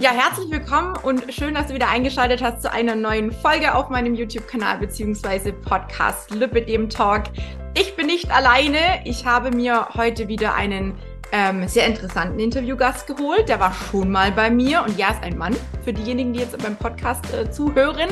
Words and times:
Ja, 0.00 0.12
herzlich 0.12 0.48
willkommen 0.48 0.94
und 1.02 1.24
schön, 1.34 1.54
dass 1.54 1.66
du 1.66 1.74
wieder 1.74 1.88
eingeschaltet 1.88 2.40
hast 2.40 2.62
zu 2.62 2.70
einer 2.70 2.94
neuen 2.94 3.32
Folge 3.32 3.74
auf 3.74 3.88
meinem 3.88 4.14
YouTube-Kanal 4.14 4.78
bzw. 4.78 5.50
Podcast 5.50 6.30
Lübbe 6.30 6.62
dem 6.62 6.88
Talk. 6.88 7.24
Ich 7.74 7.96
bin 7.96 8.06
nicht 8.06 8.30
alleine. 8.30 8.78
Ich 9.04 9.26
habe 9.26 9.50
mir 9.50 9.88
heute 9.94 10.28
wieder 10.28 10.54
einen 10.54 10.94
ähm, 11.32 11.66
sehr 11.66 11.84
interessanten 11.88 12.38
Interviewgast 12.38 13.08
geholt. 13.08 13.48
Der 13.48 13.58
war 13.58 13.74
schon 13.90 14.12
mal 14.12 14.30
bei 14.30 14.50
mir 14.50 14.84
und 14.86 14.96
ja, 14.96 15.10
ist 15.10 15.24
ein 15.24 15.36
Mann 15.36 15.56
für 15.82 15.92
diejenigen, 15.92 16.32
die 16.32 16.38
jetzt 16.38 16.56
beim 16.62 16.76
Podcast 16.76 17.34
äh, 17.34 17.50
zuhören. 17.50 18.10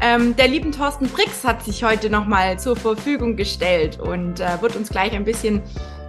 Ähm, 0.00 0.34
der 0.34 0.48
lieben 0.48 0.72
Thorsten 0.72 1.06
Brix 1.06 1.44
hat 1.44 1.64
sich 1.64 1.84
heute 1.84 2.10
nochmal 2.10 2.58
zur 2.58 2.74
Verfügung 2.74 3.36
gestellt 3.36 4.00
und 4.00 4.40
äh, 4.40 4.60
wird 4.60 4.74
uns 4.74 4.88
gleich 4.88 5.12
ein 5.12 5.24
bisschen 5.24 5.62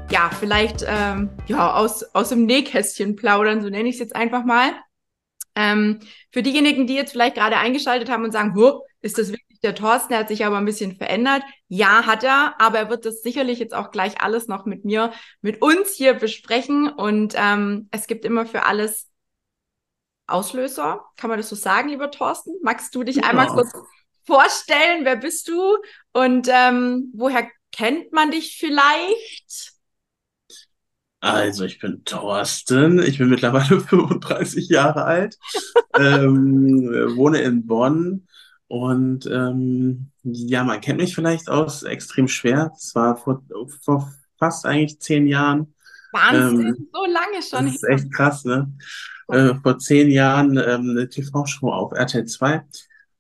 ja, 0.10 0.32
vielleicht 0.40 0.84
ähm, 0.88 1.30
ja, 1.46 1.72
aus, 1.76 2.02
aus 2.16 2.30
dem 2.30 2.48
Nähkästchen 2.48 3.16
plaudern, 3.16 3.62
so 3.62 3.70
nenne 3.70 3.90
ich 3.90 3.96
es 3.96 4.00
jetzt 4.00 4.16
einfach 4.16 4.44
mal. 4.44 4.72
Ähm, 5.56 6.00
für 6.32 6.42
diejenigen, 6.42 6.88
die 6.88 6.96
jetzt 6.96 7.12
vielleicht 7.12 7.36
gerade 7.36 7.58
eingeschaltet 7.58 8.10
haben 8.10 8.24
und 8.24 8.32
sagen, 8.32 8.56
ist 9.02 9.18
das 9.18 9.30
wirklich 9.30 9.60
der 9.62 9.76
Thorsten? 9.76 10.10
Der 10.10 10.20
hat 10.20 10.30
sich 10.30 10.46
aber 10.46 10.58
ein 10.58 10.66
bisschen 10.66 10.96
verändert. 10.96 11.44
Ja, 11.68 12.06
hat 12.06 12.24
er, 12.24 12.56
aber 12.60 12.80
er 12.80 12.90
wird 12.90 13.06
das 13.06 13.22
sicherlich 13.22 13.60
jetzt 13.60 13.74
auch 13.74 13.92
gleich 13.92 14.22
alles 14.22 14.48
noch 14.48 14.66
mit 14.66 14.86
mir, 14.86 15.12
mit 15.42 15.62
uns 15.62 15.94
hier 15.94 16.14
besprechen. 16.14 16.90
Und 16.90 17.36
ähm, 17.38 17.90
es 17.92 18.08
gibt 18.08 18.26
immer 18.26 18.46
für 18.46 18.64
alles 18.64 19.10
Auslöser. 20.26 21.06
Kann 21.18 21.30
man 21.30 21.38
das 21.38 21.50
so 21.50 21.56
sagen, 21.56 21.90
lieber 21.90 22.10
Thorsten? 22.12 22.56
Magst 22.62 22.96
du 22.96 23.04
dich 23.04 23.18
ja. 23.18 23.24
einmal 23.24 23.48
kurz 23.48 23.72
vorstellen? 24.26 25.06
Wer 25.06 25.18
bist 25.18 25.48
du? 25.50 25.78
Und 26.14 26.48
ähm, 26.50 27.12
woher 27.14 27.48
kennt 27.72 28.14
man 28.14 28.32
dich 28.32 28.58
vielleicht? 28.58 29.73
Also, 31.24 31.64
ich 31.64 31.80
bin 31.80 32.04
Thorsten, 32.04 33.02
ich 33.02 33.18
bin 33.18 33.30
mittlerweile 33.30 33.80
35 33.80 34.68
Jahre 34.68 35.06
alt, 35.06 35.38
ähm, 35.98 37.16
wohne 37.16 37.40
in 37.40 37.66
Bonn 37.66 38.28
und 38.68 39.26
ähm, 39.28 40.08
ja, 40.24 40.66
man 40.66 40.82
kennt 40.82 41.00
mich 41.00 41.16
vielleicht 41.16 41.48
aus 41.48 41.84
Extrem 41.84 42.28
Schwer. 42.28 42.74
Es 42.76 42.94
war 42.94 43.16
vor, 43.16 43.42
vor 43.82 44.12
fast 44.38 44.66
eigentlich 44.66 45.00
zehn 45.00 45.26
Jahren. 45.26 45.74
Wahnsinn, 46.12 46.68
ähm, 46.68 46.90
so 46.92 47.06
lange 47.06 47.42
schon. 47.42 47.68
Das 47.68 47.76
ist 47.76 47.88
echt 47.88 48.14
krass, 48.14 48.44
ne? 48.44 48.74
Äh, 49.30 49.54
vor 49.64 49.80
zehn 49.80 50.12
Jahren 50.12 50.58
ähm, 50.58 50.90
eine 50.90 51.08
TV-Show 51.08 51.70
auf 51.72 51.94
RTL 51.94 52.26
2. 52.26 52.66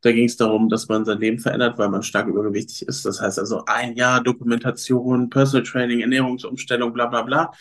Da 0.02 0.12
ging 0.12 0.26
es 0.26 0.36
darum, 0.36 0.68
dass 0.68 0.90
man 0.90 1.06
sein 1.06 1.20
Leben 1.20 1.40
verändert, 1.40 1.78
weil 1.78 1.88
man 1.88 2.04
stark 2.04 2.28
übergewichtig 2.28 2.86
ist. 2.86 3.06
Das 3.06 3.22
heißt 3.22 3.40
also 3.40 3.64
ein 3.64 3.96
Jahr 3.96 4.22
Dokumentation, 4.22 5.30
Personal 5.30 5.66
Training, 5.66 6.02
Ernährungsumstellung, 6.02 6.92
bla 6.92 7.06
bla 7.06 7.22
bla 7.22 7.52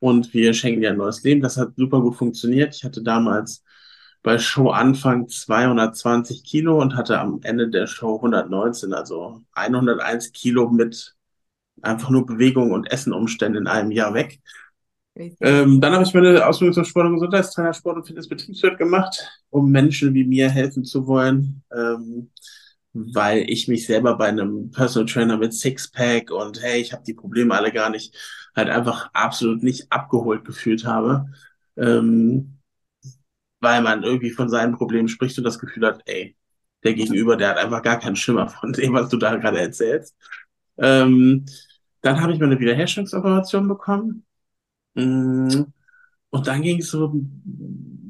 und 0.00 0.34
wir 0.34 0.52
schenken 0.54 0.80
dir 0.80 0.90
ein 0.90 0.96
neues 0.96 1.22
Leben. 1.22 1.40
Das 1.40 1.56
hat 1.56 1.76
super 1.76 2.00
gut 2.00 2.16
funktioniert. 2.16 2.74
Ich 2.74 2.84
hatte 2.84 3.02
damals 3.02 3.62
bei 4.22 4.38
Show 4.38 4.70
Anfang 4.70 5.28
220 5.28 6.44
Kilo 6.44 6.80
und 6.80 6.96
hatte 6.96 7.18
am 7.18 7.40
Ende 7.42 7.70
der 7.70 7.86
Show 7.86 8.16
119, 8.16 8.92
also 8.92 9.40
101 9.52 10.32
Kilo 10.32 10.68
mit 10.68 11.14
einfach 11.82 12.10
nur 12.10 12.26
Bewegung 12.26 12.72
und 12.72 12.90
Essenumständen 12.90 13.62
in 13.62 13.68
einem 13.68 13.90
Jahr 13.90 14.12
weg. 14.14 14.40
Ähm, 15.40 15.80
dann 15.80 15.92
habe 15.92 16.04
ich 16.04 16.14
meine 16.14 16.46
Ausbildung 16.46 16.74
zum 16.74 16.84
Sport- 16.84 17.06
und 17.06 17.14
Gesundheitstrainer, 17.14 17.74
Sport- 17.74 17.96
und 17.96 18.06
Fitnessbetriebswirt 18.06 18.78
gemacht, 18.78 19.26
um 19.50 19.70
Menschen 19.70 20.14
wie 20.14 20.24
mir 20.24 20.50
helfen 20.50 20.84
zu 20.84 21.06
wollen. 21.06 21.62
Ähm, 21.74 22.30
weil 22.92 23.48
ich 23.48 23.68
mich 23.68 23.86
selber 23.86 24.16
bei 24.16 24.26
einem 24.26 24.70
Personal 24.70 25.06
Trainer 25.08 25.36
mit 25.36 25.54
Sixpack 25.54 26.30
und 26.30 26.60
hey, 26.60 26.80
ich 26.80 26.92
habe 26.92 27.04
die 27.06 27.14
Probleme 27.14 27.54
alle 27.54 27.72
gar 27.72 27.90
nicht, 27.90 28.16
halt 28.56 28.68
einfach 28.70 29.10
absolut 29.12 29.62
nicht 29.62 29.90
abgeholt 29.90 30.44
gefühlt 30.44 30.84
habe. 30.84 31.26
Ähm, 31.76 32.60
weil 33.60 33.82
man 33.82 34.02
irgendwie 34.02 34.30
von 34.30 34.48
seinen 34.48 34.74
Problemen 34.76 35.08
spricht 35.08 35.38
und 35.38 35.44
das 35.44 35.58
Gefühl 35.58 35.86
hat, 35.86 36.02
ey, 36.06 36.36
der 36.82 36.94
Gegenüber, 36.94 37.36
der 37.36 37.50
hat 37.50 37.58
einfach 37.58 37.82
gar 37.82 37.98
keinen 37.98 38.16
Schimmer 38.16 38.48
von 38.48 38.72
dem, 38.72 38.94
was 38.94 39.08
du 39.10 39.16
da 39.18 39.36
gerade 39.36 39.60
erzählst. 39.60 40.16
Ähm, 40.78 41.44
dann 42.00 42.20
habe 42.20 42.32
ich 42.32 42.40
meine 42.40 42.58
Wiederherstellungsoperation 42.58 43.68
bekommen. 43.68 44.24
Mm, 44.94 45.64
und 46.30 46.46
dann 46.46 46.62
ging 46.62 46.80
es 46.80 46.90
so 46.90 47.14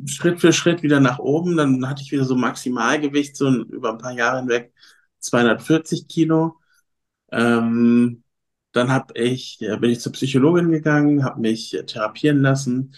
Schritt 0.06 0.40
für 0.40 0.52
Schritt 0.52 0.82
wieder 0.82 1.00
nach 1.00 1.18
oben. 1.18 1.56
Dann 1.56 1.88
hatte 1.88 2.02
ich 2.02 2.12
wieder 2.12 2.24
so 2.24 2.36
Maximalgewicht, 2.36 3.36
so 3.36 3.48
über 3.64 3.90
ein 3.92 3.98
paar 3.98 4.12
Jahre 4.12 4.40
hinweg 4.40 4.72
240 5.20 6.08
Kilo. 6.08 6.56
Ähm, 7.32 8.22
dann 8.72 8.90
hab 8.90 9.16
ich, 9.16 9.58
ja, 9.60 9.76
bin 9.76 9.90
ich 9.90 10.00
zur 10.00 10.12
Psychologin 10.12 10.70
gegangen, 10.70 11.24
habe 11.24 11.40
mich 11.40 11.76
therapieren 11.86 12.40
lassen, 12.40 12.94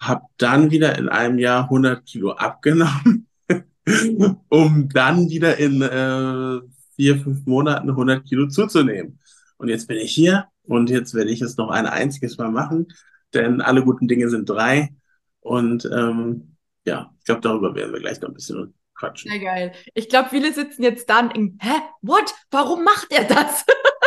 habe 0.00 0.22
dann 0.36 0.70
wieder 0.70 0.96
in 0.98 1.08
einem 1.08 1.38
Jahr 1.38 1.64
100 1.64 2.06
Kilo 2.06 2.32
abgenommen, 2.32 3.26
um 4.48 4.88
dann 4.88 5.28
wieder 5.28 5.56
in 5.58 5.82
äh, 5.82 6.60
vier, 6.94 7.18
fünf 7.18 7.46
Monaten 7.46 7.90
100 7.90 8.24
Kilo 8.26 8.48
zuzunehmen. 8.48 9.18
Und 9.56 9.68
jetzt 9.68 9.88
bin 9.88 9.98
ich 9.98 10.12
hier 10.12 10.46
und 10.62 10.90
jetzt 10.90 11.14
werde 11.14 11.30
ich 11.30 11.42
es 11.42 11.56
noch 11.56 11.70
ein 11.70 11.86
einziges 11.86 12.38
Mal 12.38 12.50
machen, 12.50 12.86
denn 13.34 13.60
alle 13.60 13.84
guten 13.84 14.06
Dinge 14.06 14.28
sind 14.28 14.48
drei. 14.48 14.94
Und 15.40 15.84
ähm, 15.86 16.56
ja, 16.84 17.12
ich 17.18 17.24
glaube, 17.24 17.40
darüber 17.40 17.74
werden 17.74 17.92
wir 17.92 18.00
gleich 18.00 18.20
noch 18.20 18.28
ein 18.28 18.34
bisschen 18.34 18.74
quatschen. 18.94 19.30
Sehr 19.30 19.40
geil. 19.40 19.72
Ich 19.94 20.08
glaube, 20.08 20.28
viele 20.30 20.52
sitzen 20.52 20.82
jetzt 20.82 21.08
da 21.10 21.20
und 21.20 21.36
denken, 21.36 21.58
hä, 21.60 21.80
what? 22.02 22.34
Warum 22.50 22.84
macht 22.84 23.08
er 23.10 23.24
das? 23.24 23.64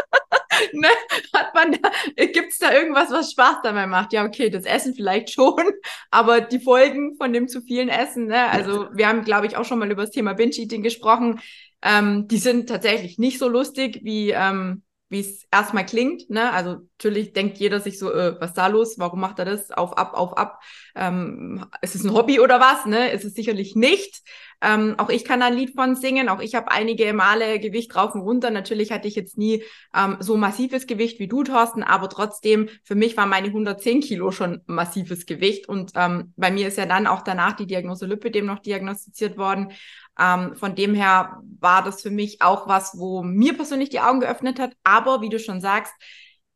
ne? 0.73 0.87
Hat 1.33 1.53
man 1.53 1.73
da, 1.73 2.25
gibt's 2.25 2.59
da 2.59 2.73
irgendwas, 2.73 3.11
was 3.11 3.31
Spaß 3.31 3.57
dabei 3.63 3.87
macht? 3.87 4.13
Ja, 4.13 4.25
okay, 4.25 4.49
das 4.49 4.65
Essen 4.65 4.93
vielleicht 4.93 5.31
schon, 5.31 5.71
aber 6.11 6.41
die 6.41 6.59
Folgen 6.59 7.15
von 7.17 7.33
dem 7.33 7.47
zu 7.47 7.61
vielen 7.61 7.89
Essen, 7.89 8.27
ne? 8.27 8.49
Also 8.49 8.87
wir 8.93 9.07
haben, 9.07 9.23
glaube 9.23 9.47
ich, 9.47 9.57
auch 9.57 9.65
schon 9.65 9.79
mal 9.79 9.91
über 9.91 10.03
das 10.03 10.11
Thema 10.11 10.33
Binge-Eating 10.33 10.83
gesprochen. 10.83 11.39
Ähm, 11.81 12.27
die 12.27 12.37
sind 12.37 12.69
tatsächlich 12.69 13.17
nicht 13.17 13.39
so 13.39 13.47
lustig 13.47 14.01
wie 14.03 14.31
ähm, 14.31 14.83
wie 15.11 15.19
es 15.19 15.45
erstmal 15.51 15.85
klingt. 15.85 16.29
Ne? 16.29 16.51
Also 16.53 16.87
natürlich 16.97 17.33
denkt 17.33 17.57
jeder 17.57 17.81
sich 17.81 17.99
so, 17.99 18.11
äh, 18.13 18.39
was 18.39 18.53
da 18.53 18.67
los? 18.67 18.97
Warum 18.97 19.19
macht 19.19 19.39
er 19.39 19.45
das? 19.45 19.69
Auf, 19.69 19.97
ab, 19.97 20.13
auf, 20.13 20.37
ab. 20.37 20.61
Ähm, 20.95 21.65
ist 21.81 21.95
es 21.95 22.05
ein 22.05 22.13
Hobby 22.13 22.39
oder 22.39 22.61
was? 22.61 22.85
Ne? 22.85 23.11
Ist 23.11 23.25
es 23.25 23.33
sicherlich 23.33 23.75
nicht. 23.75 24.23
Ähm, 24.61 24.95
auch 24.97 25.09
ich 25.09 25.25
kann 25.25 25.41
ein 25.41 25.53
Lied 25.53 25.75
von 25.75 25.95
singen. 25.95 26.29
Auch 26.29 26.39
ich 26.39 26.55
habe 26.55 26.71
einige 26.71 27.11
Male 27.13 27.59
Gewicht 27.59 27.93
rauf 27.93 28.15
und 28.15 28.21
runter. 28.21 28.51
Natürlich 28.51 28.93
hatte 28.93 29.09
ich 29.09 29.15
jetzt 29.15 29.37
nie 29.37 29.63
ähm, 29.93 30.15
so 30.21 30.37
massives 30.37 30.87
Gewicht 30.87 31.19
wie 31.19 31.27
du, 31.27 31.43
Thorsten, 31.43 31.83
aber 31.83 32.07
trotzdem, 32.07 32.69
für 32.83 32.95
mich 32.95 33.17
war 33.17 33.25
meine 33.25 33.47
110 33.47 33.99
Kilo 33.99 34.31
schon 34.31 34.61
massives 34.65 35.25
Gewicht. 35.25 35.67
Und 35.67 35.91
ähm, 35.95 36.33
bei 36.37 36.51
mir 36.51 36.69
ist 36.69 36.77
ja 36.77 36.85
dann 36.85 37.05
auch 37.05 37.21
danach 37.21 37.57
die 37.57 37.67
Diagnose 37.67 38.05
Lipidem 38.05 38.45
noch 38.45 38.59
diagnostiziert 38.59 39.37
worden. 39.37 39.73
Ähm, 40.21 40.55
von 40.55 40.75
dem 40.75 40.93
her 40.93 41.41
war 41.59 41.83
das 41.83 42.01
für 42.01 42.11
mich 42.11 42.41
auch 42.41 42.67
was, 42.67 42.97
wo 42.97 43.23
mir 43.23 43.55
persönlich 43.55 43.89
die 43.89 43.99
Augen 43.99 44.19
geöffnet 44.19 44.59
hat. 44.59 44.73
Aber 44.83 45.21
wie 45.21 45.29
du 45.29 45.39
schon 45.39 45.61
sagst, 45.61 45.93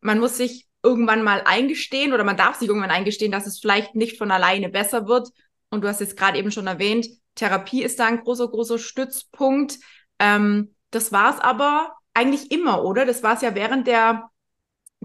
man 0.02 0.20
muss 0.20 0.38
sich 0.38 0.68
irgendwann 0.84 1.24
mal 1.24 1.42
eingestehen 1.46 2.14
oder 2.14 2.24
man 2.24 2.38
darf 2.38 2.58
sich 2.58 2.68
irgendwann 2.68 2.92
eingestehen, 2.92 3.32
dass 3.32 3.48
es 3.48 3.60
vielleicht 3.60 3.96
nicht 3.96 4.18
von 4.18 4.30
alleine 4.30 4.70
besser 4.70 5.08
wird. 5.08 5.30
Und 5.70 5.84
du 5.84 5.88
hast 5.88 6.00
jetzt 6.00 6.16
gerade 6.16 6.38
eben 6.38 6.52
schon 6.52 6.68
erwähnt, 6.68 7.08
Therapie 7.34 7.84
ist 7.84 8.00
da 8.00 8.06
ein 8.06 8.24
großer, 8.24 8.48
großer 8.48 8.78
Stützpunkt. 8.78 9.80
Ähm, 10.20 10.76
das 10.92 11.12
war 11.12 11.34
es 11.34 11.42
aber 11.42 11.96
eigentlich 12.14 12.52
immer, 12.52 12.84
oder? 12.84 13.06
Das 13.06 13.24
war 13.24 13.34
es 13.34 13.42
ja 13.42 13.56
während 13.56 13.88
der 13.88 14.30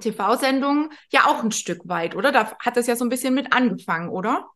TV-Sendung 0.00 0.90
ja 1.10 1.26
auch 1.26 1.42
ein 1.42 1.50
Stück 1.50 1.88
weit, 1.88 2.14
oder? 2.14 2.30
Da 2.30 2.56
hat 2.58 2.76
es 2.76 2.86
ja 2.86 2.94
so 2.94 3.04
ein 3.04 3.08
bisschen 3.08 3.34
mit 3.34 3.52
angefangen, 3.52 4.10
oder? 4.10 4.48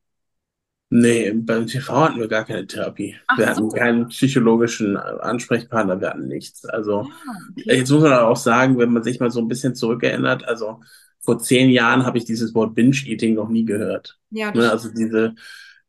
Nee, 0.97 1.32
beim 1.32 1.66
TV 1.66 1.93
hatten 1.93 2.21
wir 2.21 2.28
gar 2.28 2.44
keine 2.44 2.69
Therapie. 2.69 3.16
Ach 3.27 3.37
wir 3.37 3.49
hatten 3.49 3.69
so. 3.69 3.77
keinen 3.77 4.06
psychologischen 4.10 4.97
Ansprechpartner, 4.97 6.00
wir 6.00 6.10
hatten 6.10 6.28
nichts. 6.28 6.65
Also 6.66 7.00
ah, 7.00 7.32
okay. 7.50 7.78
jetzt 7.78 7.91
muss 7.91 8.05
man 8.05 8.12
auch 8.12 8.37
sagen, 8.37 8.78
wenn 8.78 8.93
man 8.93 9.03
sich 9.03 9.19
mal 9.19 9.32
so 9.32 9.41
ein 9.41 9.49
bisschen 9.49 9.75
zurückerinnert, 9.75 10.47
also 10.47 10.78
vor 11.19 11.41
zehn 11.41 11.71
Jahren 11.71 12.06
habe 12.06 12.19
ich 12.19 12.27
dieses 12.27 12.55
Wort 12.55 12.77
Binge-Eating 12.77 13.34
noch 13.34 13.49
nie 13.49 13.65
gehört. 13.65 14.21
Ja, 14.31 14.53
ne, 14.53 14.71
also 14.71 14.88
diese, 14.88 15.34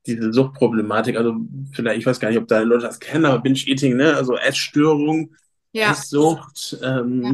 diese 0.08 0.34
Suchtproblematik, 0.34 1.18
also 1.18 1.36
vielleicht, 1.72 2.00
ich 2.00 2.06
weiß 2.08 2.20
gar 2.20 2.30
nicht, 2.30 2.40
ob 2.40 2.48
da 2.48 2.62
Leute 2.62 2.88
das 2.88 3.00
kennen, 3.00 3.26
aber 3.26 3.44
Binge-Eating, 3.44 3.98
ne, 3.98 4.16
also 4.16 4.36
Essstörung, 4.36 5.36
ja. 5.72 5.92
Esssucht, 5.92 6.80
ähm, 6.82 7.22
ja. 7.22 7.32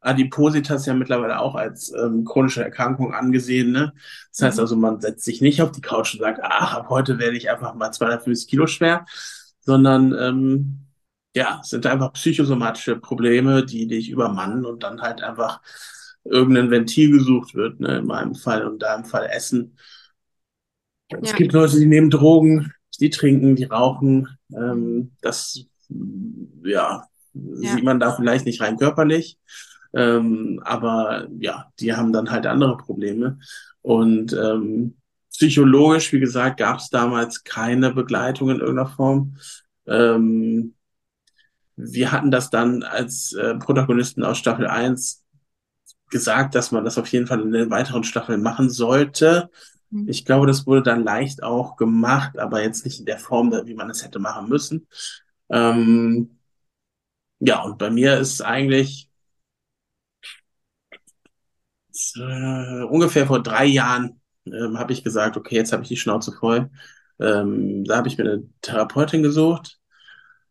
Adipositas 0.00 0.86
ja 0.86 0.94
mittlerweile 0.94 1.40
auch 1.40 1.54
als 1.54 1.92
ähm, 1.92 2.24
chronische 2.24 2.62
Erkrankung 2.64 3.14
angesehen. 3.14 3.70
Ne? 3.72 3.92
Das 4.30 4.42
heißt 4.42 4.56
mhm. 4.56 4.62
also, 4.62 4.76
man 4.76 5.00
setzt 5.00 5.24
sich 5.24 5.40
nicht 5.40 5.60
auf 5.62 5.72
die 5.72 5.82
Couch 5.82 6.14
und 6.14 6.20
sagt, 6.20 6.40
ach, 6.42 6.74
ab 6.74 6.86
heute 6.88 7.18
werde 7.18 7.36
ich 7.36 7.50
einfach 7.50 7.74
mal 7.74 7.92
250 7.92 8.48
Kilo 8.48 8.66
schwer, 8.66 9.04
sondern 9.60 10.14
ähm, 10.18 10.86
ja, 11.34 11.60
sind 11.62 11.86
einfach 11.86 12.12
psychosomatische 12.14 12.96
Probleme, 12.96 13.64
die 13.64 13.86
dich 13.86 14.10
übermannen 14.10 14.64
und 14.64 14.82
dann 14.82 15.00
halt 15.02 15.22
einfach 15.22 15.60
irgendein 16.24 16.70
Ventil 16.70 17.10
gesucht 17.10 17.54
wird, 17.54 17.80
ne, 17.80 17.98
in 17.98 18.06
meinem 18.06 18.34
Fall 18.34 18.66
und 18.66 18.80
da 18.80 18.94
im 18.96 19.04
Fall 19.04 19.28
Essen. 19.30 19.76
Ja. 21.10 21.18
Es 21.22 21.34
gibt 21.34 21.52
Leute, 21.52 21.78
die 21.78 21.86
nehmen 21.86 22.10
Drogen, 22.10 22.72
die 23.00 23.10
trinken, 23.10 23.56
die 23.56 23.64
rauchen. 23.64 24.28
Ähm, 24.54 25.12
das 25.20 25.64
ja, 26.64 27.04
ja, 27.32 27.74
sieht 27.74 27.84
man 27.84 28.00
da 28.00 28.14
vielleicht 28.14 28.44
nicht 28.44 28.60
rein 28.60 28.76
körperlich. 28.76 29.38
Ähm, 29.92 30.60
aber 30.64 31.28
ja, 31.38 31.70
die 31.80 31.94
haben 31.94 32.12
dann 32.12 32.30
halt 32.30 32.46
andere 32.46 32.76
Probleme. 32.76 33.38
Und 33.82 34.32
ähm, 34.32 34.96
psychologisch, 35.30 36.12
wie 36.12 36.20
gesagt, 36.20 36.58
gab 36.58 36.78
es 36.78 36.90
damals 36.90 37.44
keine 37.44 37.92
Begleitung 37.92 38.50
in 38.50 38.60
irgendeiner 38.60 38.88
Form. 38.88 39.36
Ähm, 39.86 40.74
wir 41.76 42.12
hatten 42.12 42.30
das 42.30 42.50
dann 42.50 42.82
als 42.82 43.32
äh, 43.32 43.54
Protagonisten 43.56 44.22
aus 44.22 44.38
Staffel 44.38 44.66
1 44.66 45.24
gesagt, 46.10 46.54
dass 46.54 46.72
man 46.72 46.84
das 46.84 46.98
auf 46.98 47.06
jeden 47.08 47.26
Fall 47.26 47.40
in 47.40 47.52
den 47.52 47.70
weiteren 47.70 48.04
Staffeln 48.04 48.42
machen 48.42 48.68
sollte. 48.68 49.48
Mhm. 49.90 50.08
Ich 50.08 50.24
glaube, 50.24 50.46
das 50.46 50.66
wurde 50.66 50.82
dann 50.82 51.04
leicht 51.04 51.42
auch 51.42 51.76
gemacht, 51.76 52.38
aber 52.38 52.62
jetzt 52.62 52.84
nicht 52.84 53.00
in 53.00 53.06
der 53.06 53.18
Form, 53.18 53.52
wie 53.64 53.74
man 53.74 53.90
es 53.90 54.04
hätte 54.04 54.18
machen 54.18 54.48
müssen. 54.48 54.86
Ähm, 55.48 56.38
ja, 57.38 57.62
und 57.62 57.78
bei 57.78 57.90
mir 57.90 58.18
ist 58.18 58.42
eigentlich 58.42 59.09
äh, 62.16 62.82
ungefähr 62.84 63.26
vor 63.26 63.42
drei 63.42 63.66
Jahren 63.66 64.20
ähm, 64.46 64.78
habe 64.78 64.92
ich 64.92 65.04
gesagt, 65.04 65.36
okay, 65.36 65.56
jetzt 65.56 65.72
habe 65.72 65.82
ich 65.82 65.88
die 65.88 65.96
Schnauze 65.96 66.32
voll. 66.32 66.70
Ähm, 67.20 67.84
da 67.84 67.96
habe 67.96 68.08
ich 68.08 68.18
mir 68.18 68.24
eine 68.24 68.42
Therapeutin 68.62 69.22
gesucht. 69.22 69.78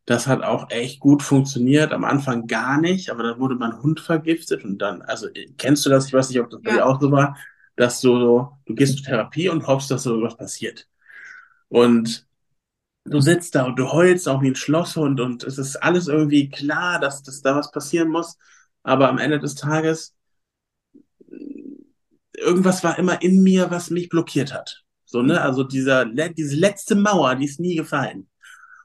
Das 0.06 0.28
hat 0.28 0.44
auch 0.44 0.70
echt 0.72 1.00
gut 1.00 1.22
funktioniert. 1.24 1.92
Am 1.94 2.04
Anfang 2.04 2.48
gar 2.48 2.80
nicht, 2.80 3.10
aber 3.10 3.24
dann 3.24 3.40
wurde 3.40 3.56
mein 3.56 3.82
Hund 3.82 4.00
vergiftet 4.00 4.64
und 4.64 4.80
dann, 4.80 5.02
also 5.04 5.28
kennst 5.58 5.86
du 5.86 5.90
das? 5.90 6.08
Ich 6.08 6.14
weiß 6.14 6.30
nicht, 6.30 6.40
ob 6.40 6.50
das 6.50 6.62
bei 6.62 6.72
dir 6.74 6.86
auch 6.86 7.00
so 7.00 7.12
war, 7.12 7.38
dass 7.76 8.02
du, 8.02 8.50
du 8.66 8.76
gehst 8.76 8.98
zur 8.98 9.06
Therapie 9.06 9.50
und 9.50 9.68
hoffst, 9.68 9.92
dass 9.92 10.04
so 10.04 10.12
irgendwas 10.12 10.38
passiert. 10.38 10.88
Und 11.70 12.28
du 13.06 13.22
sitzt 13.22 13.56
da 13.56 13.66
und 13.66 13.78
du 13.78 13.92
heulst 13.92 14.28
auch 14.28 14.42
wie 14.42 14.50
ein 14.50 14.56
Schlosshund 14.56 15.20
und 15.20 15.44
es 15.44 15.58
ist 15.58 15.76
alles 15.78 16.08
irgendwie 16.08 16.50
klar, 16.50 17.00
dass, 17.00 17.24
dass 17.24 17.42
da 17.42 17.56
was 17.56 17.72
passieren 17.72 18.10
muss. 18.10 18.38
Aber 18.84 19.10
am 19.10 19.18
Ende 19.18 19.40
des 19.40 19.56
Tages 19.56 20.16
irgendwas 22.40 22.84
war 22.84 22.98
immer 22.98 23.22
in 23.22 23.44
mir, 23.44 23.72
was 23.72 23.90
mich 23.90 24.10
blockiert 24.10 24.54
hat. 24.54 24.84
So, 25.06 25.22
ne? 25.22 25.42
Also 25.42 25.64
dieser, 25.64 26.06
diese 26.06 26.56
letzte 26.56 26.96
Mauer, 26.96 27.36
die 27.36 27.46
ist 27.46 27.60
nie 27.60 27.76
gefallen. 27.76 28.28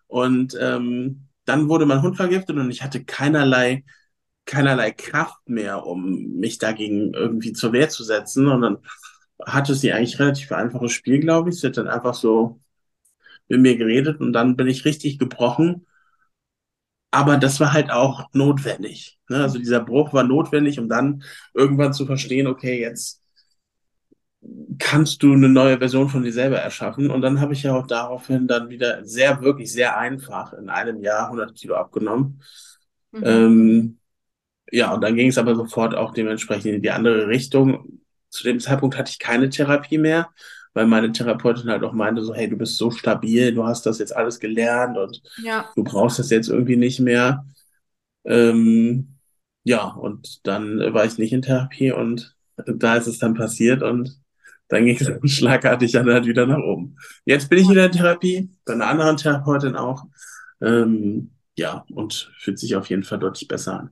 Und 0.07 0.57
ähm, 0.61 1.29
dann 1.45 1.69
wurde 1.69 1.87
mein 1.87 2.03
Hund 2.03 2.17
vergiftet 2.17 2.57
und 2.57 2.71
ich 2.71 2.83
hatte 2.83 3.05
keinerlei, 3.05 3.85
keinerlei 4.47 4.91
Kraft 4.91 5.49
mehr, 5.49 5.87
um 5.87 6.37
mich 6.37 6.59
dagegen 6.59 7.13
irgendwie 7.15 7.53
zur 7.53 7.73
Wehr 7.73 7.89
zu 7.89 8.05
setzen. 8.05 8.49
Und 8.49 8.63
dann 8.63 8.79
hatte 9.45 9.75
sie 9.75 9.93
eigentlich 9.93 10.19
relativ 10.19 10.53
einfaches 10.53 10.93
Spiel, 10.93 11.21
glaube 11.21 11.51
ich. 11.51 11.61
Sie 11.61 11.67
hat 11.67 11.77
dann 11.77 11.89
einfach 11.89 12.15
so 12.15 12.61
mit 13.49 13.61
mir 13.61 13.77
geredet 13.77 14.21
und 14.21 14.33
dann 14.33 14.57
bin 14.57 14.69
ich 14.69 14.85
richtig 14.85 15.19
gebrochen. 15.19 15.87
Aber 17.11 17.37
das 17.37 17.61
war 17.61 17.73
halt 17.73 17.91
auch 17.91 18.29
notwendig. 18.33 19.19
Ne? 19.29 19.37
Also 19.43 19.59
dieser 19.59 19.81
Bruch 19.81 20.13
war 20.13 20.25
notwendig, 20.25 20.79
um 20.81 20.89
dann 20.89 21.23
irgendwann 21.53 21.93
zu 21.93 22.07
verstehen, 22.07 22.47
okay, 22.47 22.81
jetzt 22.81 23.24
kannst 24.79 25.23
du 25.23 25.33
eine 25.33 25.49
neue 25.49 25.79
Version 25.79 26.09
von 26.09 26.23
dir 26.23 26.33
selber 26.33 26.59
erschaffen. 26.59 27.11
Und 27.11 27.23
dann 27.23 27.41
habe 27.41 27.53
ich 27.53 27.63
ja 27.63 27.75
auch 27.75 27.87
daraufhin 27.87 28.47
dann 28.47 28.69
wieder 28.69 29.05
sehr, 29.05 29.41
wirklich 29.43 29.73
sehr 29.73 29.97
einfach 29.97 30.53
in 30.53 30.69
einem 30.69 31.03
Jahr 31.03 31.27
100 31.27 31.55
Kilo 31.55 31.75
abgenommen. 31.77 32.43
Mhm. 33.13 33.23
Ähm, 33.25 33.99
ja, 34.71 34.93
und 34.93 35.03
dann 35.03 35.15
ging 35.15 35.29
es 35.29 35.39
aber 35.39 35.55
sofort 35.55 35.95
auch 35.95 36.13
dementsprechend 36.13 36.75
in 36.75 36.83
die 36.83 36.91
andere 36.91 37.29
Richtung. 37.29 38.01
Zu 38.31 38.45
dem 38.45 38.61
Zeitpunkt 38.61 38.99
hatte 38.99 39.11
ich 39.11 39.19
keine 39.19 39.49
Therapie 39.49 39.99
mehr, 39.99 40.31
weil 40.73 40.87
meine 40.87 41.13
Therapeutin 41.13 41.71
halt 41.71 41.85
auch 41.85 41.93
meinte 41.93 42.23
so, 42.23 42.35
hey, 42.35 42.49
du 42.49 42.57
bist 42.57 42.77
so 42.77 42.91
stabil, 42.91 43.55
du 43.55 43.65
hast 43.65 43.87
das 43.87 43.99
jetzt 43.99 44.15
alles 44.15 44.41
gelernt 44.41 44.99
und 44.99 45.23
ja. 45.43 45.71
du 45.77 45.85
brauchst 45.85 46.19
das 46.19 46.31
jetzt 46.31 46.49
irgendwie 46.49 46.77
nicht 46.77 47.01
mehr. 47.01 47.47
Ähm, 48.25 49.17
ja, 49.63 49.85
und 49.85 50.47
dann 50.47 50.93
war 50.93 51.05
ich 51.05 51.19
nicht 51.19 51.33
in 51.33 51.43
Therapie 51.43 51.93
und 51.93 52.35
da 52.67 52.97
ist 52.97 53.07
es 53.07 53.19
dann 53.19 53.35
passiert 53.35 53.83
und 53.83 54.24
dann 54.75 54.85
ging 54.85 54.97
es 54.97 55.33
schlagartig 55.33 55.93
dann 55.93 56.11
halt 56.11 56.27
wieder 56.27 56.47
nach 56.47 56.59
oben. 56.59 56.97
Jetzt 57.25 57.49
bin 57.49 57.61
ich 57.61 57.69
wieder 57.69 57.87
in 57.87 57.93
Therapie, 57.93 58.51
bei 58.65 58.73
einer 58.73 58.87
anderen 58.87 59.17
Therapeutin 59.17 59.77
auch. 59.77 60.05
Ähm, 60.61 61.31
ja, 61.57 61.85
und 61.93 62.33
fühlt 62.39 62.59
sich 62.59 62.75
auf 62.75 62.91
jeden 62.91 63.05
Fall 63.05 63.19
deutlich 63.19 63.47
besser 63.47 63.81
an. 63.81 63.91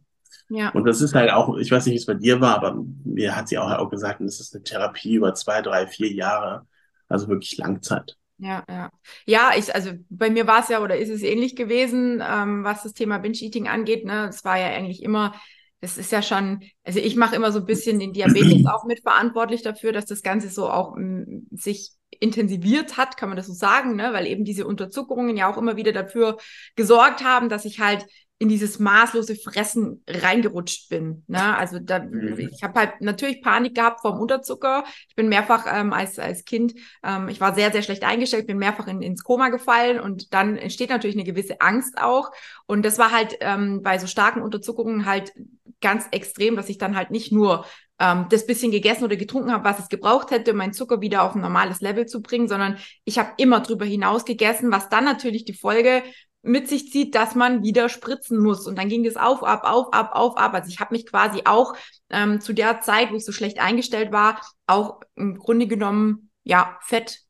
Ja. 0.48 0.70
Und 0.70 0.84
das 0.84 1.00
ist 1.00 1.14
halt 1.14 1.30
auch, 1.30 1.56
ich 1.56 1.70
weiß 1.70 1.86
nicht, 1.86 1.94
wie 1.94 1.98
es 1.98 2.06
bei 2.06 2.14
dir 2.14 2.40
war, 2.40 2.56
aber 2.56 2.84
mir 3.04 3.36
hat 3.36 3.48
sie 3.48 3.58
auch, 3.58 3.70
auch 3.70 3.90
gesagt, 3.90 4.20
das 4.20 4.40
ist 4.40 4.54
eine 4.54 4.64
Therapie 4.64 5.14
über 5.14 5.34
zwei, 5.34 5.62
drei, 5.62 5.86
vier 5.86 6.12
Jahre. 6.12 6.66
Also 7.08 7.28
wirklich 7.28 7.56
Langzeit. 7.56 8.16
Ja, 8.38 8.64
ja. 8.68 8.90
Ja, 9.24 9.50
ich, 9.56 9.74
also 9.74 9.92
bei 10.10 10.30
mir 10.30 10.46
war 10.46 10.60
es 10.60 10.68
ja 10.68 10.82
oder 10.82 10.96
ist 10.96 11.10
es 11.10 11.22
ähnlich 11.22 11.54
gewesen, 11.54 12.22
ähm, 12.26 12.64
was 12.64 12.82
das 12.82 12.92
Thema 12.92 13.18
Binge-Eating 13.18 13.68
angeht. 13.68 14.04
Ne? 14.04 14.28
Es 14.28 14.44
war 14.44 14.58
ja 14.58 14.66
eigentlich 14.66 15.02
immer 15.02 15.34
das 15.82 15.98
ist 15.98 16.12
ja 16.12 16.22
schon, 16.22 16.62
also 16.84 17.00
ich 17.00 17.16
mache 17.16 17.34
immer 17.34 17.50
so 17.50 17.58
ein 17.58 17.66
bisschen 17.66 17.98
den 17.98 18.12
Diabetes 18.12 18.66
auch 18.72 18.84
mitverantwortlich 18.84 19.62
dafür, 19.62 19.92
dass 19.92 20.06
das 20.06 20.22
Ganze 20.22 20.48
so 20.48 20.70
auch 20.70 20.96
m, 20.96 21.24
mm, 21.24 21.46
sich 21.50 21.90
intensiviert 22.20 22.96
hat, 22.96 23.16
kann 23.16 23.28
man 23.28 23.36
das 23.36 23.48
so 23.48 23.52
sagen, 23.52 23.96
ne? 23.96 24.12
weil 24.12 24.28
eben 24.28 24.44
diese 24.44 24.64
Unterzuckerungen 24.64 25.36
ja 25.36 25.50
auch 25.52 25.58
immer 25.58 25.76
wieder 25.76 25.90
dafür 25.92 26.38
gesorgt 26.76 27.24
haben, 27.24 27.48
dass 27.48 27.64
ich 27.64 27.80
halt 27.80 28.06
in 28.42 28.48
dieses 28.48 28.80
maßlose 28.80 29.36
Fressen 29.36 30.02
reingerutscht 30.08 30.88
bin. 30.88 31.22
Ne? 31.28 31.56
Also 31.62 31.78
da, 31.78 32.00
mhm. 32.00 32.50
ich 32.52 32.64
habe 32.64 32.80
halt 32.80 33.00
natürlich 33.00 33.40
Panik 33.40 33.76
gehabt 33.76 34.00
vom 34.00 34.18
Unterzucker. 34.18 34.82
Ich 35.08 35.14
bin 35.14 35.28
mehrfach 35.28 35.64
ähm, 35.72 35.92
als, 35.92 36.18
als 36.18 36.44
Kind, 36.44 36.74
ähm, 37.04 37.28
ich 37.28 37.40
war 37.40 37.54
sehr, 37.54 37.70
sehr 37.70 37.82
schlecht 37.82 38.02
eingestellt, 38.02 38.48
bin 38.48 38.58
mehrfach 38.58 38.88
in, 38.88 39.00
ins 39.00 39.22
Koma 39.22 39.50
gefallen 39.50 40.00
und 40.00 40.34
dann 40.34 40.56
entsteht 40.56 40.90
natürlich 40.90 41.14
eine 41.14 41.24
gewisse 41.24 41.60
Angst 41.60 41.98
auch. 41.98 42.32
Und 42.66 42.84
das 42.84 42.98
war 42.98 43.12
halt 43.12 43.36
ähm, 43.40 43.80
bei 43.82 43.98
so 43.98 44.08
starken 44.08 44.42
Unterzuckerungen 44.42 45.06
halt 45.06 45.32
ganz 45.80 46.06
extrem, 46.10 46.56
dass 46.56 46.68
ich 46.68 46.78
dann 46.78 46.96
halt 46.96 47.12
nicht 47.12 47.30
nur 47.30 47.64
ähm, 48.00 48.26
das 48.28 48.44
bisschen 48.44 48.72
gegessen 48.72 49.04
oder 49.04 49.14
getrunken 49.14 49.52
habe, 49.52 49.64
was 49.64 49.78
es 49.78 49.88
gebraucht 49.88 50.32
hätte, 50.32 50.50
um 50.50 50.56
meinen 50.56 50.72
Zucker 50.72 51.00
wieder 51.00 51.22
auf 51.22 51.36
ein 51.36 51.42
normales 51.42 51.80
Level 51.80 52.06
zu 52.06 52.22
bringen, 52.22 52.48
sondern 52.48 52.78
ich 53.04 53.20
habe 53.20 53.34
immer 53.36 53.60
drüber 53.60 53.84
hinaus 53.84 54.24
gegessen, 54.24 54.72
was 54.72 54.88
dann 54.88 55.04
natürlich 55.04 55.44
die 55.44 55.54
Folge 55.54 56.02
mit 56.42 56.68
sich 56.68 56.90
zieht, 56.90 57.14
dass 57.14 57.34
man 57.34 57.62
wieder 57.62 57.88
spritzen 57.88 58.38
muss. 58.38 58.66
Und 58.66 58.76
dann 58.76 58.88
ging 58.88 59.06
es 59.06 59.16
auf, 59.16 59.42
ab, 59.42 59.62
auf, 59.64 59.92
ab, 59.92 60.10
auf, 60.12 60.36
ab. 60.36 60.54
Also 60.54 60.68
ich 60.68 60.80
habe 60.80 60.94
mich 60.94 61.06
quasi 61.06 61.42
auch 61.44 61.74
ähm, 62.10 62.40
zu 62.40 62.52
der 62.52 62.80
Zeit, 62.80 63.12
wo 63.12 63.16
ich 63.16 63.24
so 63.24 63.32
schlecht 63.32 63.60
eingestellt 63.60 64.12
war, 64.12 64.40
auch 64.66 65.00
im 65.14 65.38
Grunde 65.38 65.66
genommen, 65.66 66.30
ja, 66.42 66.76
Fett 66.82 67.20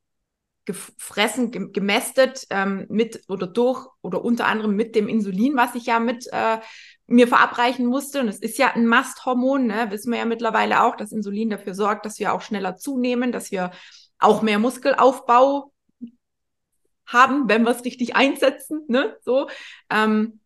gefressen, 0.64 1.72
gemästet 1.72 2.46
ähm, 2.50 2.86
mit 2.88 3.24
oder 3.28 3.46
durch 3.46 3.86
oder 4.00 4.24
unter 4.24 4.46
anderem 4.46 4.76
mit 4.76 4.94
dem 4.94 5.08
Insulin, 5.08 5.56
was 5.56 5.74
ich 5.74 5.86
ja 5.86 5.98
mit 5.98 6.26
äh, 6.32 6.58
mir 7.06 7.26
verabreichen 7.26 7.84
musste. 7.84 8.20
Und 8.20 8.28
es 8.28 8.38
ist 8.38 8.58
ja 8.58 8.72
ein 8.72 8.86
Masthormon, 8.86 9.66
ne? 9.66 9.90
wissen 9.90 10.12
wir 10.12 10.20
ja 10.20 10.24
mittlerweile 10.24 10.84
auch, 10.84 10.96
dass 10.96 11.12
Insulin 11.12 11.50
dafür 11.50 11.74
sorgt, 11.74 12.06
dass 12.06 12.18
wir 12.20 12.32
auch 12.32 12.42
schneller 12.42 12.76
zunehmen, 12.76 13.32
dass 13.32 13.50
wir 13.50 13.72
auch 14.18 14.42
mehr 14.42 14.60
Muskelaufbau 14.60 15.71
haben, 17.12 17.48
wenn 17.48 17.62
wir 17.62 17.70
es 17.70 17.84
richtig 17.84 18.16
einsetzen, 18.16 18.84
ne? 18.88 19.16
So. 19.22 19.48
Ähm, 19.90 20.40